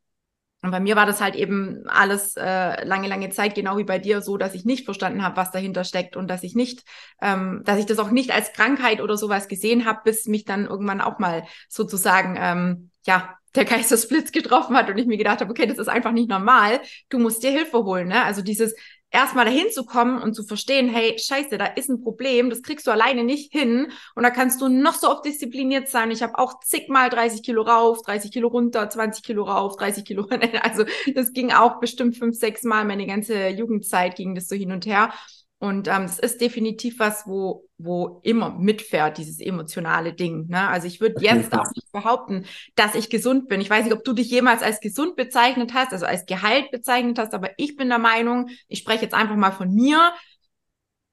und 0.63 0.73
bei 0.73 0.81
mir 0.81 0.97
war 0.97 1.07
das 1.07 1.21
halt 1.21 1.37
eben 1.37 1.85
alles 1.87 2.37
äh, 2.37 2.85
lange, 2.85 3.07
lange 3.09 3.31
Zeit, 3.31 3.55
genau 3.55 3.77
wie 3.79 3.85
bei 3.85 3.99
dir, 3.99 4.21
so, 4.21 4.37
dass 4.37 4.55
ich 4.55 4.65
nicht 4.65 4.85
verstanden 4.85 5.23
habe, 5.23 5.37
was 5.37 5.53
dahinter 5.53 5.85
steckt 5.85 6.17
und 6.17 6.29
dass 6.29 6.43
ich 6.43 6.57
nicht, 6.57 6.83
ähm, 7.23 7.63
dass 7.65 7.79
ich 7.79 7.87
das 7.87 7.99
auch 8.01 8.11
nicht 8.11 8.33
als 8.33 8.53
Krankheit 8.53 9.01
oder 9.01 9.17
sowas 9.17 9.49
gesehen 9.49 9.85
habe, 9.85 10.01
bis 10.05 10.27
mich 10.27 10.45
dann 10.45 10.67
irgendwann 10.67 11.01
auch 11.01 11.19
mal 11.21 11.45
sozusagen, 11.69 12.37
ähm, 12.39 12.91
ja, 13.07 13.37
der 13.55 13.65
Geistesblitz 13.65 14.33
getroffen 14.33 14.77
hat 14.77 14.91
und 14.91 14.99
ich 14.99 15.07
mir 15.07 15.19
gedacht 15.19 15.41
habe, 15.41 15.51
okay, 15.51 15.67
das 15.67 15.79
ist 15.79 15.89
einfach 15.89 16.13
nicht 16.13 16.29
normal. 16.29 16.81
Du 17.11 17.19
musst 17.19 17.43
dir 17.43 17.51
Hilfe 17.51 17.85
holen, 17.85 18.09
ne? 18.09 18.25
Also 18.25 18.43
dieses, 18.43 18.75
erstmal 19.17 19.47
dahin 19.47 19.71
zu 19.73 19.85
kommen 19.85 20.23
und 20.23 20.35
zu 20.35 20.45
verstehen, 20.45 20.89
hey, 20.89 21.17
scheiße, 21.19 21.57
da 21.57 21.65
ist 21.65 21.89
ein 21.89 22.03
Problem, 22.03 22.51
das 22.51 22.63
kriegst 22.63 22.87
du 22.87 22.91
alleine 22.91 23.25
nicht 23.25 23.51
hin. 23.51 23.91
Und 24.15 24.23
da 24.23 24.31
kannst 24.31 24.61
du 24.61 24.69
noch 24.69 24.95
so 24.95 25.11
oft 25.11 25.25
diszipliniert 25.25 25.89
sein. 25.89 26.11
Ich 26.11 26.23
habe 26.23 26.39
auch 26.39 26.61
zigmal 26.61 27.09
30 27.09 27.43
Kilo 27.43 27.63
rauf, 27.63 28.03
30 28.03 28.31
Kilo 28.31 28.49
runter, 28.49 28.89
20 28.89 29.25
Kilo 29.25 29.45
rauf, 29.45 29.77
30 29.77 30.05
Kilo, 30.05 30.29
also 30.63 30.85
das 31.15 31.33
ging 31.33 31.51
auch 31.53 31.81
bestimmt 31.81 32.17
fünf, 32.17 32.39
sechs 32.39 32.63
Mal, 32.63 32.85
meine 32.85 33.07
ganze 33.07 33.49
Jugendzeit 33.49 34.17
ging 34.17 34.35
das 34.35 34.49
so 34.49 34.55
hin 34.55 34.73
und 34.73 34.85
her 34.85 35.13
und 35.59 35.89
ähm, 35.89 36.03
es 36.03 36.19
ist 36.19 36.41
definitiv 36.43 36.99
was, 36.99 37.27
wo, 37.27 37.67
wo 37.79 38.21
immer 38.23 38.51
mitfährt, 38.51 39.17
dieses 39.17 39.41
emotionale 39.41 40.13
Ding. 40.13 40.49
Ne? 40.49 40.69
Also 40.69 40.87
ich 40.87 41.01
würde 41.01 41.23
jetzt 41.25 41.53
auch 41.55 41.71
nicht 41.75 41.91
behaupten, 41.93 42.45
dass 42.75 42.95
ich 42.95 43.09
gesund 43.09 43.49
bin. 43.49 43.63
Ich 43.63 43.71
weiß 43.71 43.85
nicht, 43.85 43.95
ob 43.95 44.05
du 44.05 44.13
dich 44.13 44.29
jemals 44.29 44.63
als 44.63 44.81
gesund 44.81 45.17
bezeichnet 45.17 45.73
hast, 45.73 45.93
also 45.93 46.05
als 46.05 46.27
geheilt 46.27 46.71
bezeichnet 46.71 47.19
hast, 47.19 47.33
aber 47.33 47.51
ich 47.57 47.77
bin 47.77 47.89
der 47.89 47.99
Meinung, 47.99 48.51
ich 48.69 48.81
spreche 48.81 49.05
jetzt 49.05 49.15
einfach 49.15 49.37
mal 49.37 49.51
von 49.51 49.73
mir. 49.73 50.13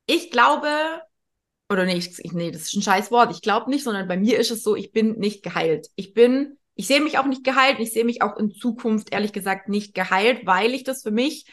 Ich 0.07 0.29
glaube, 0.29 0.67
oder 1.69 1.85
nee, 1.85 1.95
ich, 1.95 2.33
nee, 2.33 2.51
das 2.51 2.63
ist 2.63 2.75
ein 2.75 2.81
scheiß 2.81 3.11
Wort. 3.11 3.31
Ich 3.31 3.41
glaube 3.41 3.69
nicht, 3.69 3.85
sondern 3.85 4.09
bei 4.09 4.17
mir 4.17 4.37
ist 4.39 4.51
es 4.51 4.61
so, 4.61 4.75
ich 4.75 4.91
bin 4.91 5.19
nicht 5.19 5.41
geheilt. 5.43 5.87
Ich 5.95 6.13
bin, 6.13 6.57
ich 6.75 6.87
sehe 6.87 6.99
mich 6.99 7.17
auch 7.17 7.27
nicht 7.27 7.45
geheilt. 7.45 7.79
Ich 7.79 7.93
sehe 7.93 8.03
mich 8.03 8.21
auch 8.21 8.35
in 8.37 8.51
Zukunft 8.51 9.13
ehrlich 9.13 9.31
gesagt 9.31 9.69
nicht 9.69 9.95
geheilt, 9.95 10.45
weil 10.45 10.73
ich 10.73 10.83
das 10.83 11.01
für 11.01 11.11
mich 11.11 11.45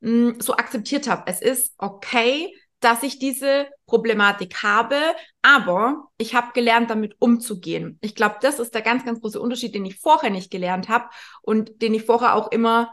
mh, 0.00 0.10
mm, 0.32 0.40
so 0.40 0.54
akzeptiert 0.54 1.08
habe. 1.08 1.24
Es 1.26 1.40
ist 1.40 1.74
okay, 1.78 2.54
dass 2.80 3.02
ich 3.02 3.18
diese 3.18 3.66
Problematik 3.86 4.62
habe, 4.62 4.96
aber 5.42 6.08
ich 6.16 6.34
habe 6.34 6.52
gelernt, 6.54 6.90
damit 6.90 7.14
umzugehen. 7.18 7.98
Ich 8.00 8.14
glaube, 8.14 8.36
das 8.40 8.58
ist 8.58 8.74
der 8.74 8.82
ganz, 8.82 9.04
ganz 9.04 9.20
große 9.20 9.40
Unterschied, 9.40 9.74
den 9.74 9.84
ich 9.84 9.98
vorher 9.98 10.30
nicht 10.30 10.50
gelernt 10.50 10.88
habe 10.88 11.06
und 11.42 11.82
den 11.82 11.94
ich 11.94 12.04
vorher 12.04 12.34
auch 12.34 12.50
immer 12.50 12.92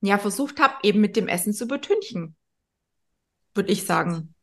ja 0.00 0.18
versucht 0.18 0.60
habe, 0.60 0.74
eben 0.82 1.00
mit 1.00 1.16
dem 1.16 1.28
Essen 1.28 1.52
zu 1.52 1.66
betünchen, 1.66 2.34
würde 3.54 3.72
ich 3.72 3.84
sagen. 3.84 4.34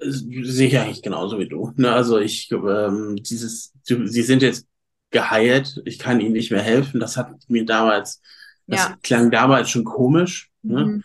Sehe 0.00 0.68
ich 0.68 0.78
eigentlich 0.78 1.02
genauso 1.02 1.38
wie 1.38 1.48
du. 1.48 1.72
Ne? 1.76 1.92
Also 1.92 2.18
ich, 2.18 2.50
ähm, 2.52 3.16
dieses, 3.16 3.72
sie 3.82 4.22
sind 4.22 4.42
jetzt 4.42 4.66
geheilt, 5.10 5.80
ich 5.84 5.98
kann 5.98 6.20
ihnen 6.20 6.32
nicht 6.32 6.50
mehr 6.50 6.62
helfen. 6.62 7.00
Das 7.00 7.16
hat 7.16 7.32
mir 7.48 7.64
damals, 7.64 8.20
das 8.66 8.80
Ja. 8.80 8.96
klang 9.02 9.30
damals 9.30 9.70
schon 9.70 9.84
komisch. 9.84 10.50
Ne? 10.62 10.84
Mhm. 10.84 11.04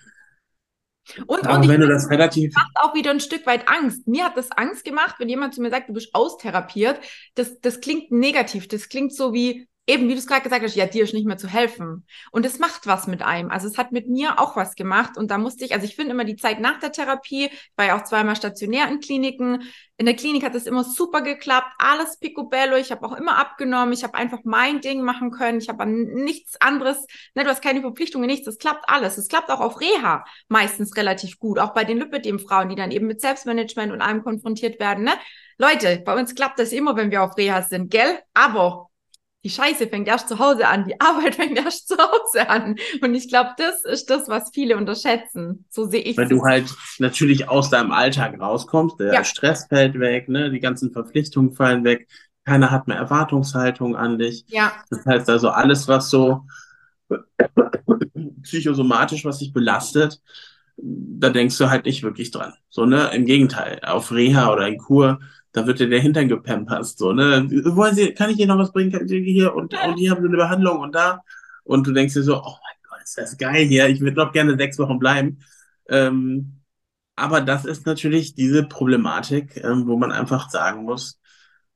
Und, 1.28 1.46
Aber 1.46 1.60
und 1.60 1.68
wenn 1.68 1.82
du 1.82 1.88
das 1.88 2.10
relativ, 2.10 2.54
macht 2.56 2.72
auch 2.76 2.96
wieder 2.96 3.12
ein 3.12 3.20
Stück 3.20 3.46
weit 3.46 3.68
Angst. 3.68 4.08
Mir 4.08 4.26
hat 4.26 4.38
das 4.38 4.52
Angst 4.52 4.86
gemacht, 4.86 5.16
wenn 5.20 5.28
jemand 5.28 5.54
zu 5.54 5.62
mir 5.62 5.70
sagt, 5.70 5.90
du 5.90 5.94
bist 5.94 6.16
austherapiert. 6.16 7.00
Das, 7.36 7.60
das 7.60 7.82
klingt 7.82 8.12
negativ. 8.12 8.68
Das 8.70 8.88
klingt 8.88 9.14
so 9.14 9.34
wie, 9.34 9.68
eben 9.86 10.08
wie 10.08 10.14
du 10.14 10.20
es 10.20 10.28
gerade 10.28 10.44
gesagt 10.44 10.64
hast, 10.64 10.76
ja, 10.76 10.86
dir 10.86 11.04
ist 11.04 11.14
nicht 11.14 11.28
mehr 11.28 11.38
zu 11.38 11.48
helfen. 11.48 12.06
Und 12.32 12.46
es 12.46 12.58
macht 12.58 12.88
was 12.88 13.08
mit 13.08 13.22
einem. 13.22 13.52
Also 13.52 13.68
es 13.68 13.78
hat 13.78 13.92
mit 13.92 14.08
mir 14.08 14.40
auch 14.40 14.56
was 14.56 14.76
gemacht. 14.76 15.18
Und 15.18 15.30
da 15.30 15.38
musste 15.38 15.66
ich, 15.66 15.74
also 15.74 15.86
ich 15.86 15.96
finde 15.96 16.12
immer 16.12 16.24
die 16.24 16.38
Zeit 16.38 16.62
nach 16.62 16.80
der 16.80 16.94
Therapie, 16.94 17.48
ich 17.48 17.72
war 17.76 17.86
ja 17.86 17.98
auch 17.98 18.04
zweimal 18.06 18.36
stationär 18.36 18.88
in 18.88 19.02
Kliniken. 19.02 19.64
In 19.98 20.06
der 20.06 20.16
Klinik 20.16 20.44
hat 20.44 20.56
es 20.56 20.68
immer 20.68 20.86
super 20.86 21.22
geklappt, 21.22 21.68
alles 21.78 22.18
picobello. 22.18 22.78
Ich 22.78 22.92
habe 22.92 23.06
auch 23.06 23.14
immer 23.14 23.38
abgenommen. 23.38 23.94
Ich 23.94 24.04
habe 24.04 24.14
einfach 24.14 24.40
mein 24.46 24.80
Ding 24.80 25.02
machen 25.02 25.32
können. 25.32 25.60
Ich 25.60 25.68
habe 25.68 25.86
nichts 25.86 26.60
anderes, 26.62 27.06
ne, 27.36 27.44
du 27.44 27.50
hast 27.50 27.62
keine 27.62 27.82
Verpflichtungen, 27.82 28.28
nichts. 28.28 28.48
Es 28.48 28.58
klappt 28.58 28.88
alles. 28.88 29.18
Es 29.18 29.28
klappt 29.28 29.50
auch 29.50 29.60
auf 29.60 29.82
Reha 29.82 30.24
meistens 30.48 30.96
relativ 30.96 31.40
gut. 31.40 31.60
Auch 31.60 31.74
bei 31.74 31.84
den 31.84 31.98
Lipidem-Frauen, 31.98 32.70
die 32.70 32.76
dann 32.76 32.92
eben 32.92 33.08
mit 33.08 33.20
Selbstmanagement 33.20 33.92
und 33.92 34.02
allem 34.02 34.24
konfrontiert 34.24 34.80
werden. 34.80 35.04
Ne? 35.04 35.12
Leute, 35.58 36.02
bei 36.06 36.18
uns 36.18 36.36
klappt 36.36 36.58
das 36.60 36.72
immer, 36.72 36.96
wenn 36.96 37.12
wir 37.12 37.22
auf 37.22 37.38
Reha 37.38 37.62
sind, 37.62 37.92
gell? 37.92 38.20
Aber 38.34 38.90
die 39.44 39.50
Scheiße 39.50 39.88
fängt 39.88 40.08
erst 40.08 40.30
zu 40.30 40.40
Hause 40.40 40.68
an, 40.68 40.86
die 40.86 41.00
Arbeit 41.02 41.36
fängt 41.36 41.58
erst 41.58 41.88
zu 41.88 41.98
Hause 41.98 42.50
an. 42.50 42.76
Und 43.02 43.14
ich 43.14 43.28
glaube, 43.28 43.52
das 43.58 43.84
ist 43.84 44.10
das, 44.10 44.28
was 44.30 44.52
viele 44.54 44.78
unterschätzen. 44.78 45.66
So 45.70 45.86
sehe 45.86 46.02
ich 46.02 46.18
wenn 46.18 46.30
du 46.30 46.44
halt 46.44 46.74
natürlich 47.00 47.50
aus 47.50 47.70
deinem 47.70 47.92
Alltag 47.92 48.40
rauskommst, 48.40 49.00
der 49.00 49.14
Ja. 49.14 49.24
Stress 49.24 49.66
fällt 49.68 50.00
weg, 50.00 50.30
ne? 50.30 50.50
Die 50.50 50.60
ganzen 50.60 50.92
Verpflichtungen 50.92 51.52
fallen 51.54 51.84
weg, 51.84 52.08
keiner 52.46 52.72
hat 52.72 52.88
mehr 52.88 52.98
Erwartungshaltung 52.98 53.96
an 53.96 54.18
dich. 54.18 54.46
Ja, 54.48 54.72
Das 54.90 55.06
heißt 55.06 55.30
also, 55.30 55.50
alles, 55.50 55.88
was 55.88 56.10
so 56.10 56.44
psychosomatisch, 58.44 59.26
was 59.26 59.40
dich 59.40 59.54
belastet, 59.54 60.22
da 60.78 61.30
denkst 61.30 61.58
du 61.58 61.70
halt 61.70 61.86
nicht 61.86 62.04
wirklich 62.04 62.32
dran. 62.32 62.54
So, 62.70 62.86
ne? 62.86 63.12
Im 63.14 63.26
Gegenteil, 63.26 63.80
auf 63.84 64.12
Reha 64.12 64.52
oder 64.52 64.68
in 64.68 64.78
Kur, 64.78 65.20
da 65.54 65.68
wird 65.68 65.80
dir 65.80 65.88
der 65.88 66.02
Hintern 66.02 66.28
gepampert, 66.28 66.86
so, 66.86 67.14
ne? 67.14 67.48
Wollen 67.76 67.96
Sie, 67.96 68.14
kann 68.14 68.30
ich 68.30 68.40
Ihnen 68.40 68.50
noch 68.50 68.58
was 68.58 68.74
bringen? 68.74 68.92
Kann 68.92 69.08
ich 69.08 69.24
hier 69.24 69.56
und, 69.56 69.74
und 69.74 69.96
hier 69.96 70.12
haben 70.12 70.22
Sie 70.22 70.28
eine 70.28 70.38
Behandlung 70.38 70.80
und 70.80 70.94
da. 70.94 71.22
Und 71.64 71.88
du 71.88 71.94
denkst 71.94 72.16
dir 72.16 72.24
so, 72.24 72.38
oh 72.38 72.42
mein 72.42 72.90
Gott, 72.90 73.04
ist 73.04 73.18
das 73.18 73.38
geil 73.38 73.66
hier, 73.66 73.88
ich 73.88 74.02
würde 74.02 74.18
noch 74.18 74.34
gerne 74.34 74.58
sechs 74.58 74.78
Wochen 74.80 75.00
bleiben. 75.00 75.40
Ähm, 75.88 76.60
aber 77.16 77.42
das 77.42 77.66
ist 77.66 77.86
natürlich 77.86 78.36
diese 78.36 78.64
Problematik, 78.64 79.58
ähm, 79.64 79.88
wo 79.88 79.98
man 79.98 80.12
einfach 80.12 80.50
sagen 80.50 80.84
muss, 80.84 81.22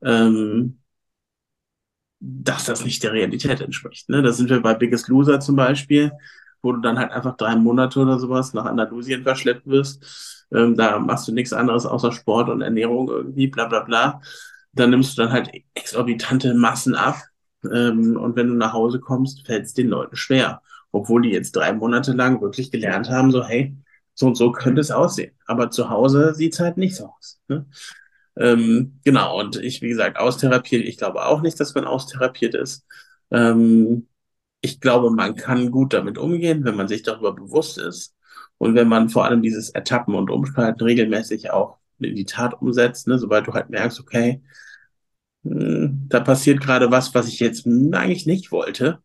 ähm, 0.02 0.80
dass 2.20 2.64
das 2.64 2.84
nicht 2.84 3.02
der 3.04 3.12
Realität 3.12 3.60
entspricht. 3.60 4.08
Ne? 4.08 4.22
Da 4.22 4.32
sind 4.32 4.50
wir 4.50 4.60
bei 4.60 4.74
Biggest 4.74 5.08
Loser 5.08 5.38
zum 5.38 5.54
Beispiel, 5.54 6.12
wo 6.62 6.72
du 6.72 6.80
dann 6.80 6.98
halt 6.98 7.12
einfach 7.12 7.36
drei 7.36 7.56
Monate 7.56 8.00
oder 8.00 8.18
sowas 8.18 8.54
nach 8.54 8.64
Andalusien 8.64 9.22
verschleppt 9.22 9.66
wirst. 9.66 10.46
Ähm, 10.52 10.76
da 10.76 10.98
machst 10.98 11.28
du 11.28 11.32
nichts 11.32 11.52
anderes 11.52 11.86
außer 11.86 12.12
Sport 12.12 12.48
und 12.48 12.62
Ernährung 12.62 13.08
irgendwie, 13.08 13.48
bla 13.48 13.66
bla 13.66 13.80
bla. 13.80 14.20
Dann 14.72 14.90
nimmst 14.90 15.16
du 15.16 15.22
dann 15.22 15.32
halt 15.32 15.50
exorbitante 15.74 16.54
Massen 16.54 16.94
ab. 16.94 17.16
Ähm, 17.64 18.16
und 18.16 18.36
wenn 18.36 18.48
du 18.48 18.54
nach 18.54 18.72
Hause 18.72 19.00
kommst, 19.00 19.46
fällt 19.46 19.66
es 19.66 19.74
den 19.74 19.88
Leuten 19.88 20.16
schwer. 20.16 20.62
Obwohl 20.92 21.22
die 21.22 21.30
jetzt 21.30 21.54
drei 21.56 21.72
Monate 21.72 22.12
lang 22.12 22.40
wirklich 22.40 22.70
gelernt 22.70 23.10
haben, 23.10 23.30
so 23.30 23.44
hey, 23.44 23.76
so 24.14 24.26
und 24.26 24.36
so 24.36 24.52
könnte 24.52 24.80
es 24.80 24.90
aussehen. 24.90 25.32
Aber 25.46 25.70
zu 25.70 25.90
Hause 25.90 26.34
sieht's 26.34 26.60
halt 26.60 26.76
nicht 26.76 26.96
so 26.96 27.06
aus. 27.06 27.40
Ne? 27.48 27.66
Ähm, 28.36 29.00
genau, 29.04 29.40
und 29.40 29.56
ich, 29.56 29.82
wie 29.82 29.88
gesagt, 29.88 30.18
austherapiert, 30.18 30.84
ich 30.86 30.96
glaube 30.96 31.24
auch 31.26 31.42
nicht, 31.42 31.58
dass 31.60 31.74
man 31.74 31.84
austherapiert 31.84 32.54
ist. 32.54 32.86
Ähm, 33.30 34.06
ich 34.60 34.80
glaube, 34.80 35.10
man 35.10 35.36
kann 35.36 35.70
gut 35.70 35.92
damit 35.92 36.18
umgehen, 36.18 36.64
wenn 36.64 36.76
man 36.76 36.88
sich 36.88 37.02
darüber 37.02 37.34
bewusst 37.34 37.78
ist 37.78 38.14
und 38.58 38.74
wenn 38.74 38.88
man 38.88 39.08
vor 39.08 39.24
allem 39.24 39.42
dieses 39.42 39.70
Ertappen 39.70 40.14
und 40.14 40.30
Umschalten 40.30 40.82
regelmäßig 40.82 41.50
auch 41.50 41.78
in 42.00 42.16
die 42.16 42.24
Tat 42.24 42.60
umsetzt, 42.60 43.06
ne, 43.08 43.18
sobald 43.18 43.46
du 43.46 43.52
halt 43.52 43.70
merkst, 43.70 44.00
okay, 44.00 44.42
mh, 45.42 45.90
da 46.08 46.20
passiert 46.20 46.60
gerade 46.60 46.90
was, 46.90 47.14
was 47.14 47.28
ich 47.28 47.40
jetzt 47.40 47.66
eigentlich 47.66 48.26
nicht 48.26 48.52
wollte. 48.52 49.00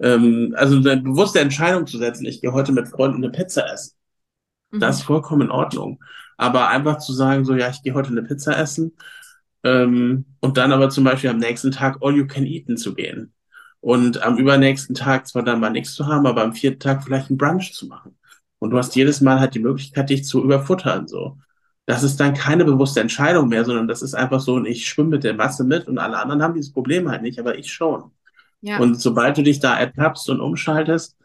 Ähm, 0.00 0.54
also 0.56 0.76
eine 0.76 1.02
bewusste 1.02 1.40
Entscheidung 1.40 1.86
zu 1.86 1.98
setzen, 1.98 2.26
ich 2.26 2.40
gehe 2.40 2.52
heute 2.52 2.72
mit 2.72 2.88
Freunden 2.88 3.24
eine 3.24 3.32
Pizza 3.32 3.70
essen. 3.72 3.94
Mhm. 4.70 4.80
Das 4.80 4.98
ist 4.98 5.02
vollkommen 5.02 5.42
in 5.42 5.50
Ordnung. 5.50 6.02
Aber 6.38 6.68
einfach 6.68 6.98
zu 6.98 7.12
sagen, 7.12 7.44
so, 7.44 7.54
ja, 7.54 7.70
ich 7.70 7.82
gehe 7.82 7.94
heute 7.94 8.10
eine 8.10 8.22
Pizza 8.22 8.58
essen, 8.58 8.92
ähm, 9.64 10.26
und 10.40 10.56
dann 10.56 10.72
aber 10.72 10.90
zum 10.90 11.04
Beispiel 11.04 11.30
am 11.30 11.38
nächsten 11.38 11.70
Tag 11.70 11.98
all 12.00 12.16
you 12.16 12.26
can 12.26 12.44
eaten 12.46 12.76
zu 12.76 12.94
gehen. 12.94 13.32
Und 13.82 14.22
am 14.22 14.38
übernächsten 14.38 14.94
Tag 14.94 15.28
zwar 15.28 15.42
dann 15.44 15.60
mal 15.60 15.70
nichts 15.70 15.94
zu 15.94 16.06
haben, 16.06 16.26
aber 16.26 16.42
am 16.44 16.54
vierten 16.54 16.80
Tag 16.80 17.04
vielleicht 17.04 17.30
einen 17.30 17.38
Brunch 17.38 17.74
zu 17.74 17.86
machen. 17.88 18.16
Und 18.60 18.70
du 18.70 18.78
hast 18.78 18.96
jedes 18.96 19.20
Mal 19.20 19.40
halt 19.40 19.54
die 19.54 19.60
Möglichkeit, 19.60 20.08
dich 20.10 20.24
zu 20.24 20.42
überfuttern, 20.42 21.08
so. 21.08 21.38
Das 21.86 22.04
ist 22.04 22.20
dann 22.20 22.34
keine 22.34 22.64
bewusste 22.64 23.00
Entscheidung 23.00 23.48
mehr, 23.48 23.64
sondern 23.64 23.88
das 23.88 24.02
ist 24.02 24.14
einfach 24.14 24.40
so, 24.40 24.54
und 24.54 24.66
ich 24.66 24.88
schwimme 24.88 25.10
mit 25.10 25.24
der 25.24 25.34
Masse 25.34 25.64
mit 25.64 25.88
und 25.88 25.98
alle 25.98 26.18
anderen 26.18 26.42
haben 26.42 26.54
dieses 26.54 26.72
Problem 26.72 27.08
halt 27.10 27.22
nicht, 27.22 27.40
aber 27.40 27.58
ich 27.58 27.72
schon. 27.72 28.12
ja. 28.60 28.78
Und 28.78 29.00
sobald 29.00 29.36
du 29.38 29.42
dich 29.42 29.60
da 29.60 29.78
ertappst 29.78 30.30
und 30.30 30.40
umschaltest, 30.40 31.16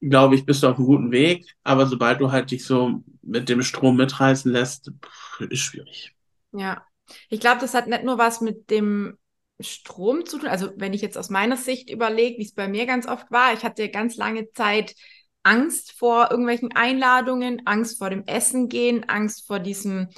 glaube 0.00 0.34
ich, 0.34 0.46
bist 0.46 0.62
du 0.62 0.68
auf 0.68 0.76
einem 0.76 0.86
guten 0.86 1.10
Weg. 1.10 1.54
Aber 1.64 1.86
sobald 1.86 2.20
du 2.20 2.30
halt 2.32 2.50
dich 2.50 2.64
so 2.64 3.02
mit 3.22 3.48
dem 3.48 3.62
Strom 3.62 3.96
mitreißen 3.96 4.52
lässt, 4.52 4.92
ist 5.50 5.60
schwierig. 5.60 6.14
Ja, 6.52 6.82
ich 7.28 7.40
glaube, 7.40 7.60
das 7.60 7.74
hat 7.74 7.88
nicht 7.88 8.04
nur 8.04 8.18
was 8.18 8.40
mit 8.40 8.70
dem 8.70 9.16
Strom 9.60 10.24
zu 10.26 10.38
tun. 10.38 10.48
Also 10.48 10.70
wenn 10.76 10.92
ich 10.92 11.02
jetzt 11.02 11.18
aus 11.18 11.30
meiner 11.30 11.56
Sicht 11.56 11.90
überlege, 11.90 12.38
wie 12.38 12.44
es 12.44 12.54
bei 12.54 12.68
mir 12.68 12.86
ganz 12.86 13.06
oft 13.06 13.30
war, 13.30 13.52
ich 13.52 13.64
hatte 13.64 13.88
ganz 13.90 14.16
lange 14.16 14.50
Zeit 14.52 14.94
Angst 15.42 15.92
vor 15.92 16.30
irgendwelchen 16.30 16.72
Einladungen, 16.74 17.62
Angst 17.66 17.98
vor 17.98 18.10
dem 18.10 18.24
Essen 18.26 18.68
gehen, 18.68 19.08
Angst 19.08 19.46
vor 19.46 19.60
diesem, 19.60 20.08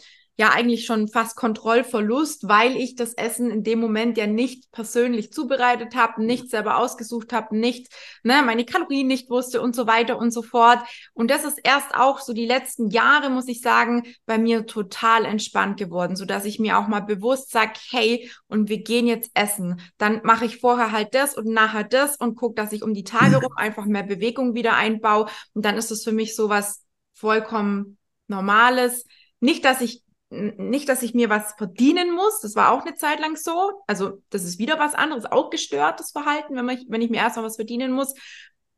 ja 0.41 0.49
eigentlich 0.49 0.87
schon 0.87 1.07
fast 1.07 1.37
Kontrollverlust, 1.37 2.49
weil 2.49 2.75
ich 2.75 2.95
das 2.95 3.13
Essen 3.13 3.51
in 3.51 3.63
dem 3.63 3.79
Moment 3.79 4.17
ja 4.17 4.27
nicht 4.27 4.73
persönlich 4.73 5.35
zubereitet 5.35 5.95
habe, 5.95 6.25
nicht 6.25 6.49
selber 6.49 6.79
ausgesucht 6.79 7.35
habe, 7.35 7.55
nicht, 7.59 7.93
ne, 8.23 8.43
meine 8.43 8.65
Kalorien 8.65 9.07
nicht 9.07 9.29
wusste 9.29 9.61
und 9.61 9.77
so 9.77 9.87
weiter 9.87 10.19
und 10.19 10.31
so 10.31 10.41
fort. 10.41 10.79
Und 11.13 11.31
das 11.31 11.45
ist 11.45 11.61
erst 11.63 11.95
auch 11.95 12.21
so 12.21 12.33
die 12.33 12.47
letzten 12.47 12.89
Jahre, 12.89 13.29
muss 13.29 13.49
ich 13.49 13.61
sagen, 13.61 14.05
bei 14.25 14.39
mir 14.39 14.65
total 14.65 15.27
entspannt 15.27 15.79
geworden, 15.79 16.17
so 16.17 16.25
dass 16.25 16.47
ich 16.47 16.59
mir 16.59 16.79
auch 16.79 16.89
mal 16.89 17.01
bewusst 17.01 17.51
sage, 17.51 17.75
hey, 17.91 18.31
und 18.49 18.71
wir 18.71 18.83
gehen 18.83 19.07
jetzt 19.07 19.33
essen. 19.35 19.83
Dann 19.99 20.23
mache 20.25 20.47
ich 20.47 20.57
vorher 20.57 20.91
halt 20.91 21.15
das 21.15 21.37
und 21.37 21.49
nachher 21.49 21.85
das 21.85 22.17
und 22.17 22.35
gucke, 22.35 22.55
dass 22.55 22.73
ich 22.73 22.83
um 22.83 22.95
die 22.95 23.05
Tage 23.05 23.37
rum 23.37 23.53
einfach 23.57 23.85
mehr 23.85 24.05
Bewegung 24.05 24.55
wieder 24.55 24.75
einbaue. 24.75 25.27
Und 25.53 25.67
dann 25.67 25.77
ist 25.77 25.91
es 25.91 26.03
für 26.03 26.13
mich 26.13 26.35
so 26.35 26.49
was 26.49 26.83
vollkommen 27.13 27.99
Normales. 28.27 29.05
Nicht, 29.41 29.67
dass 29.67 29.83
ich 29.83 30.03
nicht, 30.31 30.89
dass 30.89 31.03
ich 31.03 31.13
mir 31.13 31.29
was 31.29 31.55
verdienen 31.55 32.15
muss. 32.15 32.41
Das 32.41 32.55
war 32.55 32.71
auch 32.71 32.85
eine 32.85 32.95
Zeit 32.95 33.21
lang 33.21 33.37
so. 33.37 33.83
Also, 33.87 34.23
das 34.31 34.45
ist 34.45 34.59
wieder 34.59 34.79
was 34.79 34.95
anderes, 34.95 35.25
auch 35.27 35.51
gestörtes 35.51 36.13
Verhalten, 36.13 36.57
wenn, 36.57 36.65
man, 36.65 36.79
wenn 36.89 37.03
ich 37.03 37.11
mir 37.11 37.19
erstmal 37.19 37.45
was 37.45 37.57
verdienen 37.57 37.93
muss. 37.93 38.15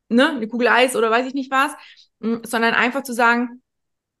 Ne, 0.09 0.31
eine 0.31 0.47
Kugel 0.47 0.67
Eis 0.67 0.95
oder 0.95 1.11
weiß 1.11 1.27
ich 1.27 1.33
nicht 1.33 1.51
was. 1.51 1.71
Mm, 2.19 2.37
Sondern 2.43 2.73
einfach 2.73 3.03
zu 3.03 3.13
sagen, 3.13 3.61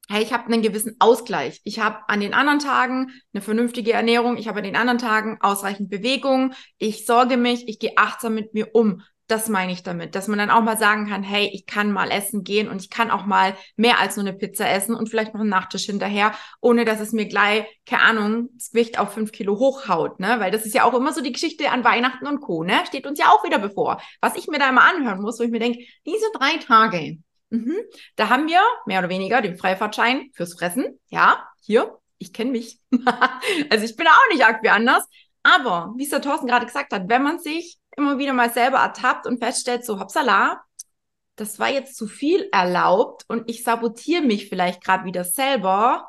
hey, 0.09 0.21
ich 0.21 0.33
habe 0.33 0.45
einen 0.45 0.61
gewissen 0.61 0.95
Ausgleich. 0.99 1.61
Ich 1.63 1.79
habe 1.79 2.07
an 2.07 2.19
den 2.19 2.33
anderen 2.33 2.59
Tagen 2.59 3.11
eine 3.33 3.41
vernünftige 3.41 3.93
Ernährung, 3.93 4.37
ich 4.37 4.47
habe 4.47 4.59
an 4.59 4.65
den 4.65 4.75
anderen 4.75 4.99
Tagen 4.99 5.37
ausreichend 5.41 5.89
Bewegung, 5.89 6.53
ich 6.77 7.05
sorge 7.05 7.37
mich, 7.37 7.67
ich 7.67 7.79
gehe 7.79 7.97
achtsam 7.97 8.35
mit 8.35 8.53
mir 8.53 8.75
um. 8.75 9.01
Das 9.27 9.47
meine 9.47 9.71
ich 9.71 9.83
damit, 9.83 10.15
dass 10.15 10.27
man 10.27 10.37
dann 10.37 10.49
auch 10.49 10.61
mal 10.61 10.77
sagen 10.77 11.07
kann, 11.07 11.23
hey, 11.23 11.49
ich 11.53 11.65
kann 11.65 11.93
mal 11.93 12.11
essen 12.11 12.43
gehen 12.43 12.67
und 12.67 12.81
ich 12.81 12.89
kann 12.89 13.09
auch 13.09 13.25
mal 13.25 13.55
mehr 13.77 13.99
als 13.99 14.17
nur 14.17 14.25
eine 14.25 14.37
Pizza 14.37 14.69
essen 14.69 14.95
und 14.95 15.09
vielleicht 15.09 15.33
noch 15.33 15.39
einen 15.39 15.49
Nachtisch 15.49 15.85
hinterher, 15.85 16.33
ohne 16.59 16.83
dass 16.83 16.99
es 16.99 17.13
mir 17.13 17.25
gleich, 17.25 17.65
keine 17.85 18.01
Ahnung, 18.01 18.49
das 18.53 18.71
Gewicht 18.71 18.99
auf 18.99 19.13
fünf 19.13 19.31
Kilo 19.31 19.57
hochhaut, 19.57 20.19
ne? 20.19 20.39
Weil 20.39 20.51
das 20.51 20.65
ist 20.65 20.75
ja 20.75 20.83
auch 20.83 20.93
immer 20.93 21.13
so 21.13 21.21
die 21.21 21.31
Geschichte 21.31 21.71
an 21.71 21.85
Weihnachten 21.85 22.27
und 22.27 22.41
Co., 22.41 22.63
ne? 22.63 22.83
Steht 22.85 23.07
uns 23.07 23.17
ja 23.17 23.27
auch 23.29 23.45
wieder 23.45 23.59
bevor. 23.59 24.01
Was 24.19 24.35
ich 24.35 24.47
mir 24.47 24.59
da 24.59 24.69
immer 24.69 24.83
anhören 24.83 25.21
muss, 25.21 25.39
wo 25.39 25.43
ich 25.43 25.51
mir 25.51 25.59
denke, 25.59 25.85
diese 26.05 26.25
drei 26.33 26.57
Tage, 26.57 27.17
mhm, 27.49 27.77
da 28.17 28.27
haben 28.27 28.47
wir 28.47 28.61
mehr 28.85 28.99
oder 28.99 29.09
weniger 29.09 29.41
den 29.41 29.57
Freifahrtschein 29.57 30.31
fürs 30.33 30.53
Fressen. 30.53 30.99
Ja, 31.09 31.47
hier, 31.61 31.97
ich 32.17 32.33
kenne 32.33 32.51
mich. 32.51 32.79
also 33.69 33.85
ich 33.85 33.95
bin 33.95 34.07
auch 34.07 34.33
nicht 34.33 34.45
arg 34.45 34.61
wie 34.63 34.69
anders. 34.69 35.07
Aber, 35.43 35.93
wie 35.97 36.03
es 36.03 36.09
der 36.09 36.21
Thorsten 36.21 36.47
gerade 36.47 36.65
gesagt 36.65 36.93
hat, 36.93 37.09
wenn 37.09 37.23
man 37.23 37.39
sich 37.39 37.77
immer 37.97 38.17
wieder 38.17 38.33
mal 38.33 38.51
selber 38.51 38.77
ertappt 38.79 39.27
und 39.27 39.39
feststellt, 39.39 39.85
so 39.85 39.99
hoppsala, 39.99 40.63
das 41.35 41.59
war 41.59 41.69
jetzt 41.69 41.95
zu 41.95 42.07
viel 42.07 42.47
erlaubt 42.51 43.23
und 43.27 43.49
ich 43.49 43.63
sabotiere 43.63 44.21
mich 44.21 44.49
vielleicht 44.49 44.83
gerade 44.83 45.05
wieder 45.05 45.23
selber, 45.23 46.07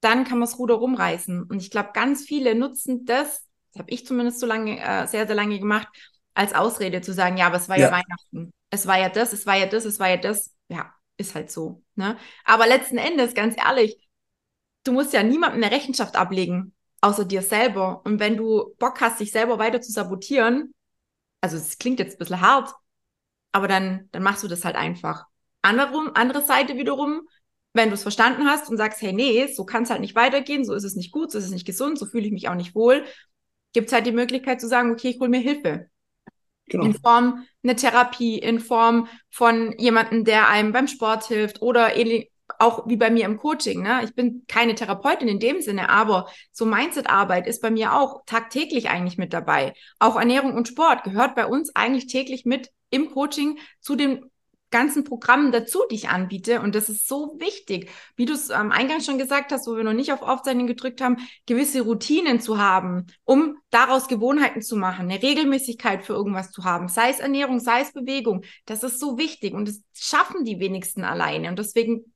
dann 0.00 0.24
kann 0.24 0.38
man 0.38 0.48
das 0.48 0.58
Ruder 0.58 0.74
rumreißen. 0.74 1.44
Und 1.44 1.62
ich 1.62 1.70
glaube, 1.70 1.90
ganz 1.94 2.24
viele 2.24 2.54
nutzen 2.54 3.04
das, 3.04 3.46
das 3.72 3.80
habe 3.80 3.90
ich 3.90 4.04
zumindest 4.04 4.40
so 4.40 4.46
lange, 4.46 4.80
äh, 4.80 5.06
sehr, 5.06 5.26
sehr 5.26 5.36
lange 5.36 5.58
gemacht, 5.58 5.88
als 6.34 6.54
Ausrede 6.54 7.00
zu 7.00 7.12
sagen, 7.12 7.36
ja, 7.36 7.46
aber 7.46 7.56
es 7.56 7.68
war 7.68 7.78
ja. 7.78 7.86
Ja. 7.86 7.92
Weihnachten. 7.92 8.52
Es 8.70 8.86
war 8.86 8.98
ja 8.98 9.08
das, 9.08 9.32
es 9.32 9.46
war 9.46 9.56
ja 9.56 9.66
das, 9.66 9.84
es 9.84 10.00
war 10.00 10.08
ja 10.08 10.16
das. 10.16 10.54
Ja, 10.68 10.92
ist 11.18 11.34
halt 11.34 11.50
so. 11.50 11.82
Ne? 11.94 12.16
Aber 12.44 12.66
letzten 12.66 12.98
Endes, 12.98 13.34
ganz 13.34 13.56
ehrlich, 13.56 13.96
du 14.84 14.92
musst 14.92 15.12
ja 15.12 15.22
niemandem 15.22 15.62
eine 15.62 15.72
Rechenschaft 15.72 16.16
ablegen, 16.16 16.74
außer 17.00 17.24
dir 17.24 17.42
selber. 17.42 18.02
Und 18.04 18.18
wenn 18.18 18.36
du 18.36 18.74
Bock 18.78 19.00
hast, 19.00 19.20
dich 19.20 19.30
selber 19.30 19.58
weiter 19.58 19.80
zu 19.80 19.92
sabotieren, 19.92 20.74
also 21.42 21.58
es 21.58 21.76
klingt 21.76 21.98
jetzt 21.98 22.14
ein 22.14 22.18
bisschen 22.18 22.40
hart, 22.40 22.72
aber 23.52 23.68
dann, 23.68 24.08
dann 24.12 24.22
machst 24.22 24.42
du 24.42 24.48
das 24.48 24.64
halt 24.64 24.76
einfach. 24.76 25.26
Anderum, 25.60 26.10
andere 26.14 26.42
Seite 26.42 26.76
wiederum, 26.76 27.28
wenn 27.74 27.88
du 27.88 27.94
es 27.94 28.02
verstanden 28.02 28.46
hast 28.46 28.70
und 28.70 28.76
sagst, 28.78 29.02
hey, 29.02 29.12
nee, 29.12 29.46
so 29.52 29.64
kann 29.64 29.82
es 29.82 29.90
halt 29.90 30.00
nicht 30.00 30.14
weitergehen, 30.14 30.64
so 30.64 30.72
ist 30.72 30.84
es 30.84 30.94
nicht 30.96 31.12
gut, 31.12 31.30
so 31.30 31.38
ist 31.38 31.44
es 31.44 31.50
nicht 31.50 31.66
gesund, 31.66 31.98
so 31.98 32.06
fühle 32.06 32.26
ich 32.26 32.32
mich 32.32 32.48
auch 32.48 32.54
nicht 32.54 32.74
wohl, 32.74 33.04
gibt 33.72 33.88
es 33.88 33.92
halt 33.92 34.06
die 34.06 34.12
Möglichkeit 34.12 34.60
zu 34.60 34.68
sagen, 34.68 34.92
okay, 34.92 35.10
ich 35.10 35.20
hole 35.20 35.30
mir 35.30 35.40
Hilfe. 35.40 35.88
Genau. 36.66 36.84
In 36.84 36.94
Form 36.94 37.46
eine 37.62 37.76
Therapie, 37.76 38.38
in 38.38 38.60
Form 38.60 39.08
von 39.30 39.76
jemandem, 39.78 40.24
der 40.24 40.48
einem 40.48 40.72
beim 40.72 40.86
Sport 40.86 41.24
hilft 41.24 41.60
oder 41.60 41.96
auch 42.58 42.88
wie 42.88 42.96
bei 42.96 43.10
mir 43.10 43.24
im 43.24 43.38
Coaching. 43.38 43.82
Ne? 43.82 44.00
Ich 44.04 44.14
bin 44.14 44.44
keine 44.48 44.74
Therapeutin 44.74 45.28
in 45.28 45.40
dem 45.40 45.60
Sinne, 45.60 45.88
aber 45.88 46.28
so 46.50 46.64
Mindset-Arbeit 46.66 47.46
ist 47.46 47.62
bei 47.62 47.70
mir 47.70 47.94
auch 47.94 48.24
tagtäglich 48.26 48.88
eigentlich 48.88 49.18
mit 49.18 49.32
dabei. 49.32 49.74
Auch 49.98 50.16
Ernährung 50.16 50.54
und 50.54 50.68
Sport 50.68 51.04
gehört 51.04 51.34
bei 51.34 51.46
uns 51.46 51.74
eigentlich 51.74 52.06
täglich 52.06 52.44
mit 52.44 52.70
im 52.90 53.10
Coaching 53.10 53.58
zu 53.80 53.96
den 53.96 54.30
ganzen 54.72 55.04
Programmen 55.04 55.52
dazu, 55.52 55.82
die 55.88 55.94
ich 55.94 56.08
anbiete. 56.08 56.60
Und 56.60 56.74
das 56.74 56.88
ist 56.88 57.06
so 57.06 57.36
wichtig, 57.38 57.90
wie 58.16 58.24
du 58.24 58.32
es 58.32 58.50
am 58.50 58.72
Eingang 58.72 59.00
schon 59.00 59.18
gesagt 59.18 59.52
hast, 59.52 59.68
wo 59.68 59.76
wir 59.76 59.84
noch 59.84 59.92
nicht 59.92 60.12
auf 60.12 60.22
Aufzeichnen 60.22 60.66
gedrückt 60.66 61.00
haben, 61.00 61.18
gewisse 61.46 61.82
Routinen 61.82 62.40
zu 62.40 62.58
haben, 62.58 63.06
um 63.24 63.58
daraus 63.70 64.08
Gewohnheiten 64.08 64.62
zu 64.62 64.76
machen, 64.76 65.08
eine 65.08 65.22
Regelmäßigkeit 65.22 66.02
für 66.02 66.14
irgendwas 66.14 66.50
zu 66.50 66.64
haben, 66.64 66.88
sei 66.88 67.10
es 67.10 67.20
Ernährung, 67.20 67.60
sei 67.60 67.82
es 67.82 67.92
Bewegung. 67.92 68.42
Das 68.64 68.82
ist 68.82 68.98
so 68.98 69.16
wichtig 69.18 69.54
und 69.54 69.68
das 69.68 69.80
schaffen 69.92 70.44
die 70.44 70.58
wenigsten 70.58 71.04
alleine. 71.04 71.48
Und 71.50 71.58
deswegen, 71.58 72.12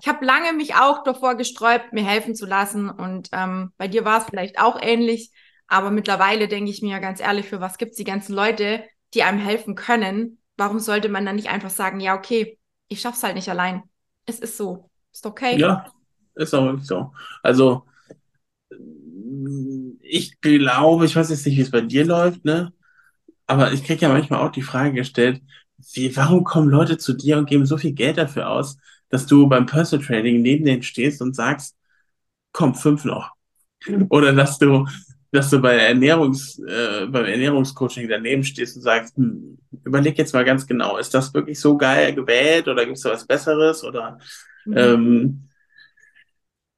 ich 0.00 0.08
habe 0.08 0.24
lange 0.24 0.52
mich 0.52 0.74
auch 0.74 1.02
davor 1.02 1.36
gesträubt, 1.36 1.92
mir 1.92 2.04
helfen 2.04 2.34
zu 2.34 2.46
lassen. 2.46 2.88
Und 2.88 3.28
ähm, 3.32 3.72
bei 3.76 3.88
dir 3.88 4.04
war 4.04 4.18
es 4.18 4.24
vielleicht 4.24 4.58
auch 4.58 4.80
ähnlich. 4.80 5.32
Aber 5.66 5.90
mittlerweile 5.90 6.48
denke 6.48 6.70
ich 6.70 6.82
mir 6.82 7.00
ganz 7.00 7.20
ehrlich, 7.20 7.46
für 7.46 7.60
was 7.60 7.78
gibt 7.78 7.92
es 7.92 7.96
die 7.96 8.04
ganzen 8.04 8.34
Leute, 8.34 8.84
die 9.14 9.22
einem 9.22 9.38
helfen 9.38 9.74
können, 9.74 10.38
warum 10.56 10.78
sollte 10.78 11.08
man 11.08 11.24
dann 11.26 11.36
nicht 11.36 11.48
einfach 11.48 11.70
sagen, 11.70 12.00
ja, 12.00 12.16
okay, 12.16 12.58
ich 12.88 13.00
schaff's 13.00 13.22
halt 13.22 13.34
nicht 13.34 13.48
allein. 13.48 13.82
Es 14.26 14.38
ist 14.40 14.56
so. 14.56 14.90
Ist 15.12 15.26
okay. 15.26 15.58
Ja, 15.58 15.86
ist 16.34 16.54
auch 16.54 16.64
wirklich 16.64 16.86
so. 16.86 17.12
Also, 17.42 17.84
ich 20.00 20.40
glaube, 20.40 21.04
ich 21.04 21.16
weiß 21.16 21.30
jetzt 21.30 21.46
nicht, 21.46 21.56
wie 21.56 21.62
es 21.62 21.70
bei 21.70 21.80
dir 21.80 22.04
läuft, 22.04 22.44
ne? 22.44 22.72
Aber 23.46 23.72
ich 23.72 23.84
kriege 23.84 24.02
ja 24.02 24.08
manchmal 24.08 24.46
auch 24.46 24.52
die 24.52 24.62
Frage 24.62 24.92
gestellt, 24.92 25.42
wie, 25.92 26.14
warum 26.16 26.44
kommen 26.44 26.68
Leute 26.68 26.98
zu 26.98 27.14
dir 27.14 27.38
und 27.38 27.48
geben 27.48 27.66
so 27.66 27.78
viel 27.78 27.92
Geld 27.92 28.18
dafür 28.18 28.50
aus, 28.50 28.78
dass 29.10 29.26
du 29.26 29.48
beim 29.48 29.66
Personal 29.66 30.04
Training 30.04 30.42
neben 30.42 30.64
denen 30.64 30.82
stehst 30.82 31.22
und 31.22 31.34
sagst, 31.34 31.76
komm, 32.52 32.74
fünf 32.74 33.04
noch. 33.04 33.32
Oder 34.10 34.32
dass 34.32 34.58
du 34.58 34.86
dass 35.30 35.50
du 35.50 35.60
bei 35.60 35.76
Ernährungs, 35.76 36.58
äh, 36.58 37.06
beim 37.06 37.26
Ernährungscoaching 37.26 38.08
daneben 38.08 38.44
stehst 38.44 38.76
und 38.76 38.82
sagst, 38.82 39.16
hm, 39.16 39.58
überleg 39.84 40.16
jetzt 40.16 40.32
mal 40.32 40.44
ganz 40.44 40.66
genau, 40.66 40.96
ist 40.96 41.12
das 41.12 41.34
wirklich 41.34 41.60
so 41.60 41.76
geil 41.76 42.14
gewählt 42.14 42.66
oder 42.66 42.84
gibt 42.84 42.96
es 42.96 43.02
da 43.02 43.10
was 43.10 43.26
Besseres? 43.26 43.84
Oder 43.84 44.18
mhm. 44.64 44.76
ähm, 44.76 45.48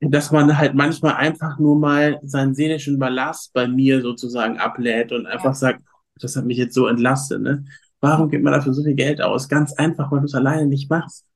dass 0.01 0.33
man 0.33 0.57
halt 0.57 0.75
manchmal 0.75 1.15
einfach 1.15 1.59
nur 1.59 1.79
mal 1.79 2.19
seinen 2.23 2.55
seelischen 2.55 2.99
Ballast 2.99 3.53
bei 3.53 3.69
mir 3.69 4.01
sozusagen 4.01 4.59
ablädt 4.59 5.13
und 5.13 5.27
einfach 5.27 5.55
sagt, 5.55 5.83
das 6.17 6.37
hat 6.37 6.47
mich 6.47 6.57
jetzt 6.57 6.75
so 6.75 6.87
entlastet. 6.87 7.43
Ne? 7.43 7.65
Warum 8.01 8.31
gibt 8.31 8.43
man 8.43 8.55
dafür 8.55 8.73
so 8.73 8.83
viel 8.83 8.95
Geld 8.95 9.21
aus? 9.21 9.49
Ganz 9.49 9.75
einfach, 9.75 10.11
weil 10.11 10.21
du 10.21 10.25
es 10.25 10.35
alleine 10.35 10.67
nicht 10.67 10.91
machst. 10.91 11.27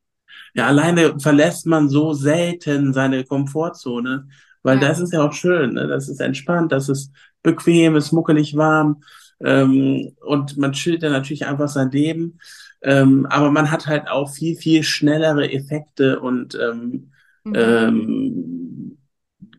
Ja, 0.54 0.66
alleine 0.66 1.18
verlässt 1.18 1.66
man 1.66 1.88
so 1.88 2.12
selten 2.12 2.92
seine 2.92 3.24
Komfortzone, 3.24 4.28
weil 4.62 4.80
ja. 4.80 4.88
das 4.88 5.00
ist 5.00 5.12
ja 5.12 5.22
auch 5.22 5.32
schön, 5.32 5.74
ne? 5.74 5.86
das 5.86 6.08
ist 6.08 6.20
entspannt, 6.20 6.72
das 6.72 6.88
ist 6.88 7.12
bequem, 7.42 7.96
ist 7.96 8.12
muckelig 8.12 8.56
warm 8.56 9.02
ähm, 9.40 10.12
und 10.20 10.56
man 10.56 10.72
chillt 10.72 11.02
dann 11.02 11.12
natürlich 11.12 11.46
einfach 11.46 11.68
sein 11.68 11.90
Leben. 11.90 12.38
Ähm, 12.82 13.26
aber 13.30 13.50
man 13.50 13.70
hat 13.70 13.86
halt 13.86 14.08
auch 14.08 14.30
viel, 14.30 14.56
viel 14.56 14.82
schnellere 14.82 15.50
Effekte 15.50 16.20
und 16.20 16.54
ähm, 16.54 17.12
mhm. 17.44 17.54
ähm, 17.54 18.98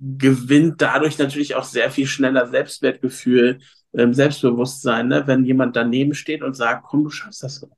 gewinnt 0.01 0.81
dadurch 0.81 1.17
natürlich 1.17 1.55
auch 1.55 1.63
sehr 1.63 1.89
viel 1.89 2.05
schneller 2.05 2.47
Selbstwertgefühl, 2.47 3.59
ähm, 3.93 4.13
Selbstbewusstsein, 4.13 5.07
ne? 5.07 5.23
wenn 5.25 5.45
jemand 5.45 5.75
daneben 5.75 6.13
steht 6.13 6.43
und 6.43 6.55
sagt, 6.55 6.83
komm, 6.85 7.03
du 7.03 7.09
schaffst 7.09 7.43
das 7.43 7.55
so. 7.55 7.69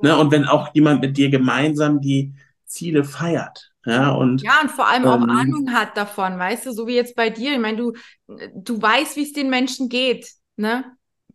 Ne? 0.00 0.16
Und 0.16 0.30
wenn 0.30 0.44
auch 0.44 0.74
jemand 0.74 1.00
mit 1.00 1.16
dir 1.16 1.30
gemeinsam 1.30 2.00
die 2.00 2.34
Ziele 2.66 3.04
feiert. 3.04 3.70
Ja, 3.86 4.12
und, 4.12 4.42
ja, 4.42 4.62
und 4.62 4.70
vor 4.70 4.88
allem 4.88 5.04
auch 5.04 5.22
ähm, 5.22 5.28
Ahnung 5.28 5.72
hat 5.72 5.96
davon, 5.96 6.38
weißt 6.38 6.66
du, 6.66 6.72
so 6.72 6.86
wie 6.86 6.94
jetzt 6.94 7.14
bei 7.14 7.28
dir. 7.28 7.52
Ich 7.52 7.58
meine, 7.58 7.76
du, 7.76 7.92
du 8.54 8.80
weißt, 8.80 9.16
wie 9.16 9.22
es 9.24 9.32
den 9.32 9.50
Menschen 9.50 9.88
geht, 9.88 10.30
ne? 10.56 10.84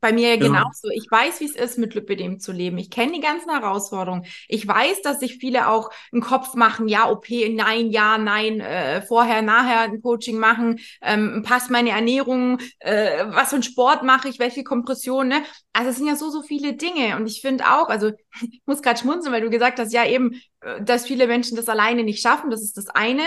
Bei 0.01 0.13
mir 0.13 0.29
ja 0.29 0.35
genauso. 0.37 0.89
Ich 0.93 1.07
weiß, 1.09 1.39
wie 1.41 1.45
es 1.45 1.55
ist, 1.55 1.77
mit 1.77 1.93
Lipidem 1.93 2.39
zu 2.39 2.51
leben. 2.51 2.77
Ich 2.77 2.89
kenne 2.89 3.13
die 3.13 3.19
ganzen 3.19 3.49
Herausforderungen. 3.49 4.25
Ich 4.47 4.67
weiß, 4.67 5.01
dass 5.01 5.19
sich 5.19 5.37
viele 5.37 5.67
auch 5.69 5.89
einen 6.11 6.21
Kopf 6.21 6.55
machen, 6.55 6.87
ja, 6.87 7.09
OP, 7.09 7.27
nein, 7.29 7.89
ja, 7.91 8.17
nein, 8.17 8.61
äh, 8.61 9.01
vorher, 9.01 9.41
nachher 9.41 9.81
ein 9.81 10.01
Coaching 10.01 10.37
machen, 10.37 10.79
ähm, 11.01 11.43
passt 11.43 11.69
meine 11.69 11.89
Ernährung, 11.89 12.59
äh, 12.79 13.25
was 13.27 13.49
für 13.49 13.57
ein 13.57 13.63
Sport 13.63 14.03
mache 14.03 14.29
ich, 14.29 14.39
welche 14.39 14.63
Kompression, 14.63 15.27
ne? 15.27 15.43
Also 15.73 15.91
es 15.91 15.97
sind 15.97 16.07
ja 16.07 16.15
so, 16.15 16.29
so 16.29 16.41
viele 16.41 16.73
Dinge. 16.73 17.15
Und 17.15 17.27
ich 17.27 17.41
finde 17.41 17.65
auch, 17.65 17.89
also 17.89 18.11
ich 18.41 18.61
muss 18.65 18.81
gerade 18.81 18.99
schmunzeln, 18.99 19.33
weil 19.33 19.41
du 19.41 19.49
gesagt 19.49 19.79
hast, 19.79 19.93
ja 19.93 20.05
eben, 20.05 20.41
äh, 20.61 20.81
dass 20.81 21.05
viele 21.05 21.27
Menschen 21.27 21.55
das 21.57 21.69
alleine 21.69 22.03
nicht 22.03 22.21
schaffen. 22.21 22.49
Das 22.49 22.61
ist 22.61 22.77
das 22.77 22.87
eine 22.87 23.23